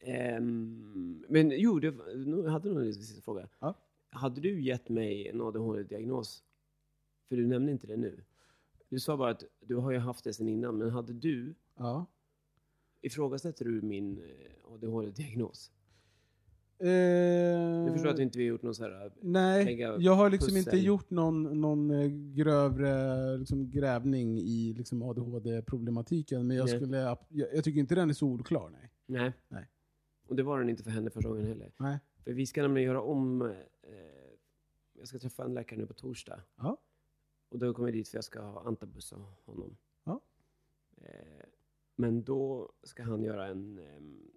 Ehm, 0.00 1.24
men 1.28 1.50
jo, 1.60 1.78
det, 1.80 1.90
nu 2.16 2.46
hade 2.48 2.68
nog 2.68 2.86
en 2.86 2.94
sista 2.94 3.22
fråga. 3.22 3.48
Ja. 3.60 3.74
Hade 4.10 4.40
du 4.40 4.60
gett 4.62 4.88
mig 4.88 5.28
en 5.28 5.40
ADHD-diagnos? 5.40 6.42
För 7.28 7.36
du 7.36 7.46
nämnde 7.46 7.72
inte 7.72 7.86
det 7.86 7.96
nu. 7.96 8.20
Du 8.88 9.00
sa 9.00 9.16
bara 9.16 9.30
att 9.30 9.44
du 9.60 9.74
har 9.76 9.90
ju 9.90 9.98
haft 9.98 10.24
det 10.24 10.32
sedan 10.32 10.48
innan, 10.48 10.78
men 10.78 10.90
hade 10.90 11.12
du, 11.12 11.54
Ja. 11.76 12.06
ifrågasätter 13.00 13.64
du 13.64 13.82
min 13.82 14.18
eh, 14.18 14.72
ADHD-diagnos? 14.74 15.70
Eh, 16.80 17.84
Du 17.86 17.92
förstår 17.92 18.08
att 18.10 18.18
inte 18.18 18.38
vi 18.38 18.44
har 18.44 18.48
gjort 18.48 18.62
någon 18.62 18.74
så 18.74 18.82
här... 18.82 19.12
Nej, 19.20 19.64
lägga 19.64 19.96
jag 19.98 20.14
har 20.14 20.30
liksom 20.30 20.46
pussel. 20.54 20.58
inte 20.74 20.86
gjort 20.86 21.10
någon, 21.10 21.60
någon 21.60 21.90
eh, 21.90 22.08
grövre 22.34 23.36
liksom, 23.38 23.70
grävning 23.70 24.38
i 24.38 24.74
liksom, 24.76 25.02
ADHD-problematiken. 25.02 26.46
Men 26.46 26.56
jag, 26.56 26.66
Nej. 26.68 26.76
skulle, 26.76 26.96
jag, 26.96 27.18
jag 27.28 27.64
tycker 27.64 27.80
inte 27.80 27.94
den 27.94 28.10
är 28.10 28.14
solklar. 28.14 28.70
Nej. 28.70 28.90
Nej. 29.06 29.32
Nej. 29.48 29.68
Och 30.28 30.36
det 30.36 30.42
var 30.42 30.58
den 30.58 30.68
inte 30.68 30.82
för 30.82 30.90
henne 30.90 31.10
första 31.10 31.28
gången 31.28 31.46
heller. 31.46 31.72
Nej. 31.78 31.98
För 32.24 32.32
vi 32.32 32.46
ska 32.46 32.62
nämligen 32.62 32.86
göra 32.88 33.00
om... 33.02 33.42
Eh, 33.42 33.52
jag 34.92 35.08
ska 35.08 35.18
träffa 35.18 35.44
en 35.44 35.54
läkare 35.54 35.78
nu 35.78 35.86
på 35.86 35.94
torsdag. 35.94 36.40
Ja. 36.56 36.76
Och 37.48 37.58
då 37.58 37.74
kommer 37.74 37.88
jag 37.88 37.94
dit 37.94 38.08
för 38.08 38.16
jag 38.16 38.24
ska 38.24 38.40
ha 38.40 38.62
antabussa 38.62 39.16
honom. 39.44 39.76
Ja. 40.04 40.20
Eh, 40.96 41.46
men 41.96 42.22
då 42.22 42.72
ska 42.82 43.02
han 43.02 43.22
göra 43.22 43.46
en, 43.46 43.78
em, 43.78 44.30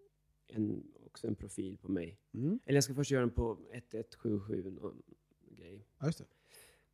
en, 0.47 0.83
också 1.05 1.27
en 1.27 1.35
profil 1.35 1.77
på 1.77 1.91
mig. 1.91 2.19
Mm. 2.33 2.59
Eller 2.65 2.77
jag 2.77 2.83
ska 2.83 2.93
först 2.93 3.11
göra 3.11 3.21
den 3.21 3.31
på 3.31 3.51
1177 3.71 4.71
någon 4.81 5.01
grej. 5.57 5.85
Ja, 5.99 6.05
just 6.05 6.17
det. 6.17 6.25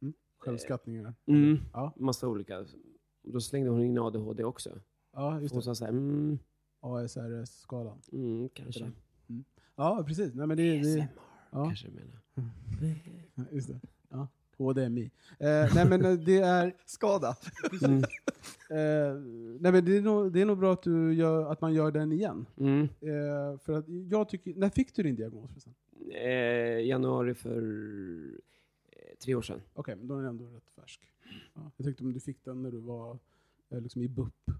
Mm. 0.01 0.13
Självskattningar. 0.37 1.13
Mm. 1.25 1.57
Ja. 1.73 1.93
Massa 1.95 2.27
olika. 2.27 2.59
Och 2.59 3.33
då 3.33 3.41
slängde 3.41 3.69
hon 3.69 3.83
in 3.83 3.97
ADHD 3.99 4.43
också. 4.43 4.81
ja, 5.13 5.41
just 5.41 5.53
Hon 5.53 5.59
det. 5.59 5.65
sa 5.65 5.75
så 5.75 5.85
här, 5.85 5.91
mm, 5.91 6.39
ASRS-skalan. 6.79 8.01
mm, 8.11 8.49
kanske. 8.49 8.91
Ja, 9.75 10.03
precis. 10.07 10.33
Nej, 10.33 10.47
men 10.47 10.57
det, 10.57 10.63
det, 10.63 10.79
ASMR 10.79 11.07
ja. 11.51 11.65
kanske 11.65 11.87
du 11.87 11.93
menar. 11.93 12.21
Just 13.51 13.67
det. 13.67 13.79
Ja. 14.09 14.27
HDMI. 14.57 15.11
Eh, 15.39 15.75
nej 15.75 15.85
men 15.85 16.05
eh, 16.05 16.13
det 16.13 16.37
är, 16.37 16.73
Skada. 16.85 17.35
Mm. 17.83 17.97
eh, 18.69 19.21
nej, 19.59 19.71
men 19.71 19.85
det, 19.85 19.97
är 19.97 20.01
nog, 20.01 20.31
det 20.31 20.41
är 20.41 20.45
nog 20.45 20.57
bra 20.57 20.73
att, 20.73 20.83
du 20.83 21.13
gör, 21.13 21.51
att 21.51 21.61
man 21.61 21.73
gör 21.73 21.91
den 21.91 22.11
igen. 22.11 22.45
Mm. 22.57 22.83
Eh, 22.83 23.59
för 23.59 23.73
att 23.73 23.85
jag 23.87 24.29
tycker, 24.29 24.53
när 24.53 24.69
fick 24.69 24.95
du 24.95 25.03
din 25.03 25.15
diagnos 25.15 25.49
förresten? 25.51 25.73
Eh, 26.11 26.85
januari 26.87 27.33
för 27.33 27.61
eh, 28.91 29.15
tre 29.23 29.35
år 29.35 29.41
sedan. 29.41 29.61
Okej, 29.73 29.95
men 29.95 30.07
då 30.07 30.15
är 30.15 30.21
den 30.21 30.29
ändå 30.29 30.45
rätt 30.45 30.69
färsk. 30.75 31.01
Ja. 31.53 31.71
Jag 31.77 31.85
tyckte 31.85 32.03
om 32.03 32.13
du 32.13 32.19
fick 32.19 32.45
den 32.45 32.63
när 32.63 32.71
du 32.71 32.77
var 32.77 33.19
liksom 33.69 34.01
i 34.01 34.07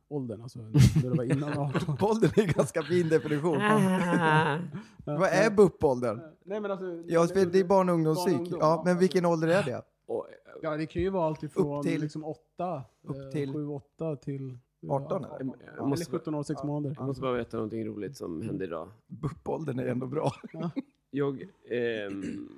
BUP-åldern, 0.10 0.42
alltså 0.42 0.60
när 0.96 1.02
du 1.02 1.10
var 1.10 1.24
innan 1.24 1.58
18. 1.58 1.82
BUP-åldern 1.88 2.32
är 2.36 2.42
en 2.42 2.52
ganska 2.54 2.84
fin 2.84 3.10
definition. 3.10 3.58
Ah. 3.62 4.60
Vad 5.06 5.30
är 5.30 5.52
BUP-åldern? 5.52 6.22
Nej, 6.44 6.62
men 6.62 6.72
alltså, 6.72 7.04
Ja, 7.08 7.28
det 7.34 7.60
är 7.60 7.64
barn 7.64 7.90
och 7.90 7.96
ungdomspsyk. 7.96 8.34
Barn 8.34 8.42
och 8.42 8.46
ungdom, 8.46 8.60
Ja, 8.62 8.76
ja. 8.76 8.82
men 8.86 9.00
vilken 9.00 9.26
ålder 9.26 9.48
är 9.48 9.64
det? 9.64 9.82
Och, 10.08 10.28
Ja, 10.62 10.78
det 10.78 10.86
kan 10.86 11.02
ju 11.02 11.10
vara 11.10 11.28
allt 11.28 11.44
ifrån 11.44 11.78
Upp 11.80 11.84
till- 11.86 12.02
liksom 12.02 12.24
8, 12.26 12.84
upp 13.04 13.32
till- 13.32 13.54
7, 13.54 13.68
8 13.68 14.16
till... 14.16 14.58
18 14.90 15.26
ja, 15.30 15.38
eller? 15.40 15.52
ja, 15.66 15.72
Jag 15.78 15.88
måste- 15.88 16.10
eller 16.10 16.20
17 16.20 16.36
år, 16.36 16.44
6 16.44 16.64
månader. 16.64 16.96
jag 17.00 17.08
måste 17.08 17.22
bara 17.22 17.34
berätta 17.34 17.58
någonting 17.58 17.86
roligt 17.86 18.18
som 18.18 18.42
hände 18.42 18.64
idag. 18.66 18.90
BUP-åldern 19.08 19.80
är 19.80 19.86
ändå 19.88 20.06
bra. 20.08 20.32
Jag 21.12 21.42
ehm, 21.70 22.50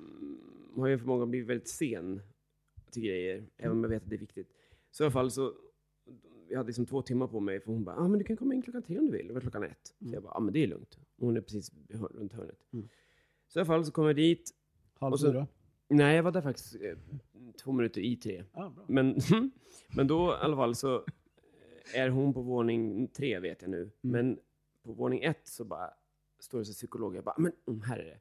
har 0.76 0.88
ju 0.88 0.98
för 0.98 1.08
många 1.08 1.26
blivit 1.26 1.50
väldigt 1.50 1.68
sen. 1.70 2.22
till 2.92 3.04
grejer, 3.04 3.44
även 3.58 3.72
om 3.78 3.84
jag 3.84 3.90
vet 3.90 4.04
att 4.04 4.10
det 4.10 4.16
är 4.16 4.20
viktigt. 4.20 4.48
Så 4.92 5.04
i 5.04 5.06
alla 5.06 5.12
fall 5.12 5.32
så, 5.32 5.52
jag 6.50 6.58
hade 6.58 6.68
liksom 6.68 6.86
två 6.86 7.02
timmar 7.02 7.28
på 7.28 7.40
mig, 7.40 7.60
för 7.60 7.72
hon 7.72 7.84
bara, 7.84 7.96
ah, 7.96 8.08
men 8.08 8.20
du 8.20 8.26
kan 8.26 8.38
komma 8.38 8.54
in 8.54 8.62
klockan 8.62 8.84
tre 8.84 9.00
om 9.00 9.06
du 9.06 9.12
vill. 9.12 9.28
Det 9.28 9.34
var 9.34 9.42
klockan 9.42 9.64
ett. 9.64 9.96
Så 10.00 10.14
jag 10.14 10.24
bara, 10.24 10.34
ah, 10.34 10.40
men 10.40 10.54
det 10.54 10.64
är 10.64 10.68
lugnt. 10.68 11.00
Hon 11.20 11.38
är 11.38 11.42
precis 11.42 11.72
runt 11.90 12.34
hörnet. 12.34 12.60
Mm. 12.74 12.90
Så 13.48 13.60
i 13.60 13.62
alla 13.62 13.66
fall 13.66 13.86
så 13.86 13.92
kom 13.92 14.06
jag 14.06 14.16
dit. 14.16 14.54
Halv 15.00 15.18
fyra? 15.18 15.48
Nej, 15.88 16.16
jag 16.16 16.24
var 16.24 16.32
där 16.32 16.42
faktiskt 16.42 16.76
eh, 16.76 16.98
två 17.64 17.72
minuter 17.72 18.02
i 18.02 18.16
tre. 18.16 18.44
Ah. 18.54 18.72
Men, 18.88 19.20
men 19.96 20.08
då 20.08 20.32
i 20.32 20.38
alla 20.42 20.56
fall 20.56 20.76
så 20.76 21.06
är 21.94 22.10
hon 22.10 22.34
på 22.34 22.42
våning 22.42 23.08
tre 23.08 23.40
vet 23.40 23.62
jag 23.62 23.72
nu. 23.72 23.92
Men 24.02 24.40
på 24.84 24.92
våning 24.92 25.24
ett 25.24 25.48
så 25.48 25.66
bara 25.66 25.94
står 26.40 26.60
det 26.60 26.66
så 26.66 26.74
psykolog. 26.74 27.16
Jag 27.16 27.24
bara, 27.24 27.36
men 27.38 27.52
mm, 27.68 27.82
här 27.82 28.00
är 28.00 28.06
det. 28.06 28.20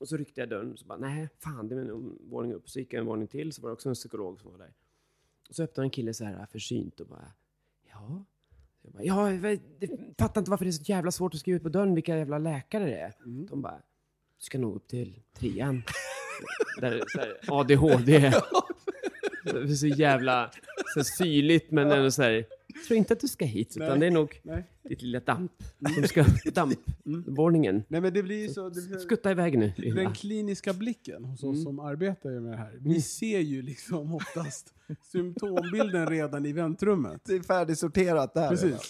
Och 0.00 0.08
så 0.08 0.16
ryckte 0.16 0.40
jag 0.40 0.48
dörren 0.48 0.72
och 0.72 0.78
så 0.78 0.86
bara, 0.86 0.98
nej 0.98 1.28
fan 1.38 1.68
det 1.68 1.74
är 1.74 1.80
en 1.80 2.18
våning 2.20 2.54
upp. 2.54 2.70
Så 2.70 2.78
gick 2.78 2.92
jag 2.92 3.00
en 3.00 3.06
våning 3.06 3.28
till 3.28 3.52
så 3.52 3.62
var 3.62 3.68
det 3.68 3.72
också 3.72 3.88
en 3.88 3.94
psykolog 3.94 4.40
som 4.40 4.50
var 4.50 4.58
där. 4.58 4.72
Och 5.48 5.54
så 5.54 5.62
öppnade 5.62 5.86
en 5.86 5.90
kille 5.90 6.14
så 6.14 6.24
här 6.24 6.46
försynt 6.46 7.00
och 7.00 7.06
bara, 7.06 7.32
ja. 7.90 8.24
Jag 8.82 8.92
bara, 8.92 9.02
ja, 9.02 9.32
jag 9.32 9.60
fattar 10.18 10.40
inte 10.40 10.50
varför 10.50 10.64
det 10.64 10.70
är 10.70 10.72
så 10.72 10.82
jävla 10.82 11.10
svårt 11.10 11.34
att 11.34 11.40
skriva 11.40 11.56
ut 11.56 11.62
på 11.62 11.68
dörren 11.68 11.94
vilka 11.94 12.16
jävla 12.16 12.38
läkare 12.38 12.84
det 12.84 12.98
är. 12.98 13.12
De 13.48 13.62
bara, 13.62 13.76
du 14.38 14.44
ska 14.44 14.58
nog 14.58 14.76
upp 14.76 14.88
till 14.88 15.22
trean. 15.38 15.82
Där 16.80 17.02
så 17.06 17.18
här, 17.18 17.38
ADHD. 17.48 18.32
Det 19.44 19.50
är 19.50 19.74
så 19.74 19.86
jävla 19.86 20.50
så 20.94 21.04
syrligt 21.04 21.70
men 21.70 21.90
ändå 21.90 22.10
så 22.10 22.22
här, 22.22 22.46
jag 22.74 22.84
tror 22.84 22.98
inte 22.98 23.12
att 23.12 23.20
du 23.20 23.28
ska 23.28 23.44
hit 23.44 23.76
utan 23.76 23.88
Nej. 23.88 23.98
det 23.98 24.06
är 24.06 24.10
nog 24.10 24.40
Nej. 24.42 24.64
ditt 24.82 25.02
lilla 25.02 25.20
damp 25.20 25.52
som 25.94 26.02
ska, 26.08 26.24
dampvåningen. 26.52 27.82
Nej, 27.88 28.00
men 28.00 28.14
det 28.14 28.22
blir 28.22 28.48
så... 28.48 28.68
Det 28.68 28.86
blir, 28.88 28.98
Skutta 28.98 29.30
iväg 29.30 29.58
nu 29.58 29.72
lilla. 29.76 30.02
den 30.02 30.12
kliniska 30.12 30.72
blicken 30.72 31.24
hos 31.24 31.42
Mm. 31.42 31.54
oss 31.54 31.62
som 31.64 31.78
arbetar 31.80 32.30
med 32.40 32.52
det 32.52 32.56
här. 32.58 32.78
Vi 32.80 33.02
ser 33.02 33.38
ju 33.40 33.62
liksom 33.62 34.14
oftast 34.20 34.74
symptombilden 35.02 36.06
redan 36.06 36.46
i 36.46 36.52
väntrummet. 36.52 37.20
Det 37.24 37.34
är 37.34 37.42
färdigsorterat 37.42 38.34
där. 38.34 38.48
Precis. 38.48 38.88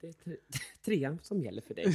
Det 0.00 0.06
är 0.08 0.12
tre- 0.12 0.36
trean 0.84 1.18
som 1.22 1.42
gäller 1.42 1.62
för 1.62 1.74
dig. 1.74 1.86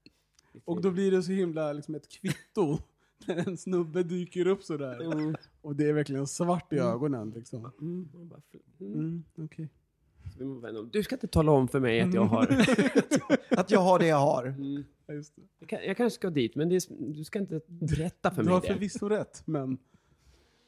Och 0.64 0.82
då 0.82 0.90
blir 0.90 1.10
det 1.10 1.22
så 1.22 1.32
himla 1.32 1.72
liksom 1.72 1.94
ett 1.94 2.08
kvitto 2.08 2.78
när 3.26 3.48
en 3.48 3.56
snubbe 3.56 4.02
dyker 4.02 4.46
upp 4.46 4.62
sådär. 4.62 5.12
Mm. 5.12 5.36
Och 5.60 5.76
det 5.76 5.88
är 5.88 5.92
verkligen 5.92 6.26
svart 6.26 6.72
i 6.72 6.76
ögonen 6.76 7.30
liksom. 7.30 7.70
Mm, 7.80 8.08
mm. 8.14 8.30
Mm, 8.80 9.24
vända 10.38 10.80
om. 10.80 10.90
Du 10.92 11.02
ska 11.02 11.14
inte 11.16 11.26
tala 11.28 11.52
om 11.52 11.68
för 11.68 11.80
mig 11.80 12.00
att 12.00 12.14
jag 12.14 12.24
har... 12.24 12.64
Att 13.50 13.70
jag 13.70 13.80
har 13.80 13.98
det 13.98 14.06
jag 14.06 14.16
har. 14.16 14.44
Mm. 14.46 14.84
Ja, 15.06 15.14
just 15.14 15.36
det. 15.36 15.42
Jag, 15.58 15.68
kan, 15.68 15.78
jag 15.86 15.96
kanske 15.96 16.14
ska 16.14 16.30
dit, 16.30 16.54
men 16.56 16.68
det 16.68 16.74
är, 16.76 17.12
du 17.14 17.24
ska 17.24 17.38
inte 17.38 17.60
berätta 17.66 18.30
för 18.30 18.36
Du 18.42 18.44
mig 18.44 18.54
har 18.54 18.60
det. 18.60 18.66
förvisso 18.66 19.08
rätt, 19.08 19.42
men... 19.44 19.72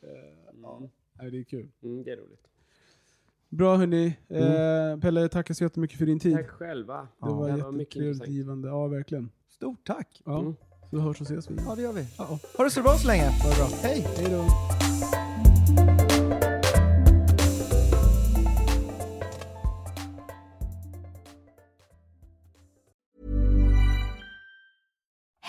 eh, 0.02 0.08
ja, 0.62 0.82
nej, 1.20 1.30
det 1.30 1.38
är 1.38 1.44
kul. 1.44 1.68
Mm, 1.82 2.02
det 2.04 2.10
är 2.10 2.16
roligt. 2.16 2.46
Bra 3.48 3.76
hörni. 3.76 4.16
Eh, 4.28 4.98
Pelle, 5.00 5.28
tackar 5.28 5.54
så 5.54 5.64
jättemycket 5.64 5.98
för 5.98 6.06
din 6.06 6.20
tid. 6.20 6.36
Tack 6.36 6.48
själva. 6.50 7.08
Det 7.20 7.26
var 7.28 7.46
det 7.46 7.52
här 7.52 7.60
var 8.18 8.26
givande. 8.26 8.68
Ja, 8.68 8.86
verkligen. 8.86 9.30
Stort 9.48 9.86
tack. 9.86 10.22
Ja, 10.24 10.38
Mm. 10.40 10.54
så 10.90 10.98
hörs 10.98 11.20
och 11.20 11.26
ses 11.26 11.50
vi. 11.50 11.54
Ja, 11.66 11.74
det 11.74 11.82
gör 11.82 11.92
vi. 11.92 12.06
Ja, 12.18 12.38
Ha 12.56 12.64
det 12.64 12.70
så 12.70 12.82
bra 12.82 12.92
så 12.94 13.06
länge. 13.08 13.30
bra. 13.58 13.68
Hej. 13.82 14.06
Hej 14.16 14.26
då. 14.30 14.83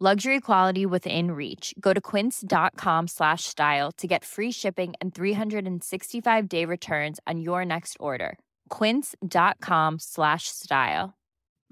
Luxury 0.00 0.38
quality 0.38 0.86
within 0.86 1.32
reach. 1.32 1.74
Go 1.80 1.92
to 1.92 2.00
quince.com 2.00 3.08
slash 3.08 3.42
style 3.44 3.90
to 3.92 4.06
get 4.06 4.24
free 4.24 4.52
shipping 4.52 4.94
and 5.00 5.12
365 5.12 6.48
day 6.48 6.64
returns 6.64 7.18
on 7.26 7.40
your 7.40 7.64
next 7.64 7.96
order. 7.98 8.38
Quince.com 8.68 9.98
slash 9.98 10.46
style. 10.46 11.14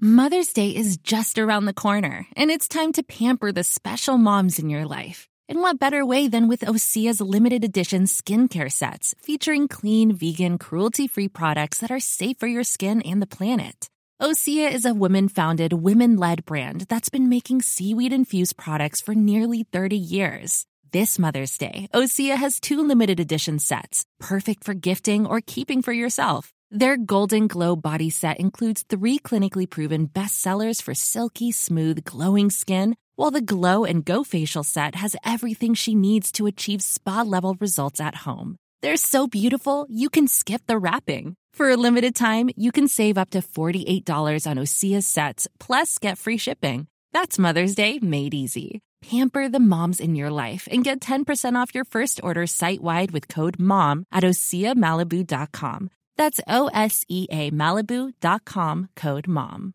Mother's 0.01 0.51
Day 0.51 0.75
is 0.75 0.97
just 0.97 1.39
around 1.39 1.65
the 1.65 1.73
corner, 1.73 2.27
and 2.35 2.51
it's 2.51 2.67
time 2.67 2.91
to 2.91 3.01
pamper 3.01 3.53
the 3.53 3.63
special 3.63 4.17
moms 4.17 4.59
in 4.59 4.69
your 4.69 4.85
life. 4.85 5.29
And 5.47 5.59
what 5.59 5.79
better 5.79 6.05
way 6.05 6.27
than 6.27 6.49
with 6.49 6.65
Osea's 6.65 7.21
limited 7.21 7.63
edition 7.63 8.03
skincare 8.07 8.71
sets 8.71 9.15
featuring 9.21 9.69
clean, 9.69 10.11
vegan, 10.11 10.57
cruelty 10.57 11.07
free 11.07 11.29
products 11.29 11.77
that 11.77 11.91
are 11.91 12.01
safe 12.01 12.37
for 12.39 12.47
your 12.47 12.65
skin 12.65 13.01
and 13.03 13.21
the 13.21 13.25
planet? 13.37 13.89
Osea 14.19 14.71
is 14.71 14.83
a 14.83 14.95
women 14.95 15.29
founded, 15.29 15.73
women 15.73 16.17
led 16.17 16.43
brand 16.43 16.85
that's 16.89 17.07
been 17.07 17.29
making 17.29 17.61
seaweed 17.61 18.11
infused 18.11 18.57
products 18.57 18.99
for 18.99 19.13
nearly 19.13 19.61
30 19.71 19.95
years. 19.95 20.65
This 20.91 21.19
Mother's 21.19 21.55
Day, 21.55 21.87
Osea 21.93 22.35
has 22.35 22.59
two 22.59 22.81
limited 22.81 23.19
edition 23.19 23.59
sets, 23.59 24.05
perfect 24.19 24.63
for 24.63 24.73
gifting 24.73 25.27
or 25.27 25.39
keeping 25.45 25.83
for 25.83 25.93
yourself. 25.93 26.51
Their 26.71 26.97
Golden 26.97 27.45
Glow 27.47 27.75
body 27.75 28.09
set 28.09 28.39
includes 28.39 28.83
three 28.89 29.19
clinically 29.19 29.69
proven 29.69 30.07
bestsellers 30.07 30.81
for 30.81 30.95
silky, 30.95 31.51
smooth, 31.51 32.03
glowing 32.03 32.49
skin, 32.49 32.95
while 33.17 33.29
the 33.29 33.39
Glow 33.53 33.85
and 33.85 34.03
Go 34.03 34.23
facial 34.23 34.63
set 34.63 34.95
has 34.95 35.15
everything 35.23 35.75
she 35.75 35.93
needs 35.93 36.31
to 36.31 36.47
achieve 36.47 36.81
spa 36.81 37.21
level 37.21 37.55
results 37.59 38.01
at 38.01 38.15
home. 38.15 38.55
They're 38.81 38.97
so 38.97 39.27
beautiful, 39.27 39.85
you 39.89 40.09
can 40.09 40.27
skip 40.27 40.63
the 40.65 40.79
wrapping. 40.79 41.35
For 41.57 41.71
a 41.71 41.75
limited 41.75 42.13
time, 42.13 42.51
you 42.55 42.71
can 42.71 42.87
save 42.87 43.17
up 43.17 43.31
to 43.31 43.39
$48 43.39 44.05
on 44.45 44.57
Osea 44.57 45.01
sets, 45.03 45.47
plus 45.59 45.97
get 45.97 46.19
free 46.19 46.37
shipping. 46.37 46.87
That's 47.13 47.39
Mother's 47.39 47.73
Day 47.73 47.97
made 47.99 48.35
easy. 48.35 48.79
Pamper 49.01 49.49
the 49.49 49.59
moms 49.59 49.99
in 49.99 50.13
your 50.13 50.29
life 50.29 50.67
and 50.69 50.83
get 50.83 50.99
10% 50.99 51.55
off 51.55 51.73
your 51.73 51.83
first 51.83 52.19
order 52.21 52.45
site 52.45 52.81
wide 52.81 53.09
with 53.09 53.27
code 53.27 53.59
MOM 53.59 54.05
at 54.11 54.23
OseaMalibu.com. 54.23 55.89
That's 56.15 56.39
O 56.47 56.69
S 56.75 57.03
E 57.09 57.25
A 57.31 57.49
Malibu.com 57.49 58.89
code 58.95 59.27
MOM. 59.27 59.73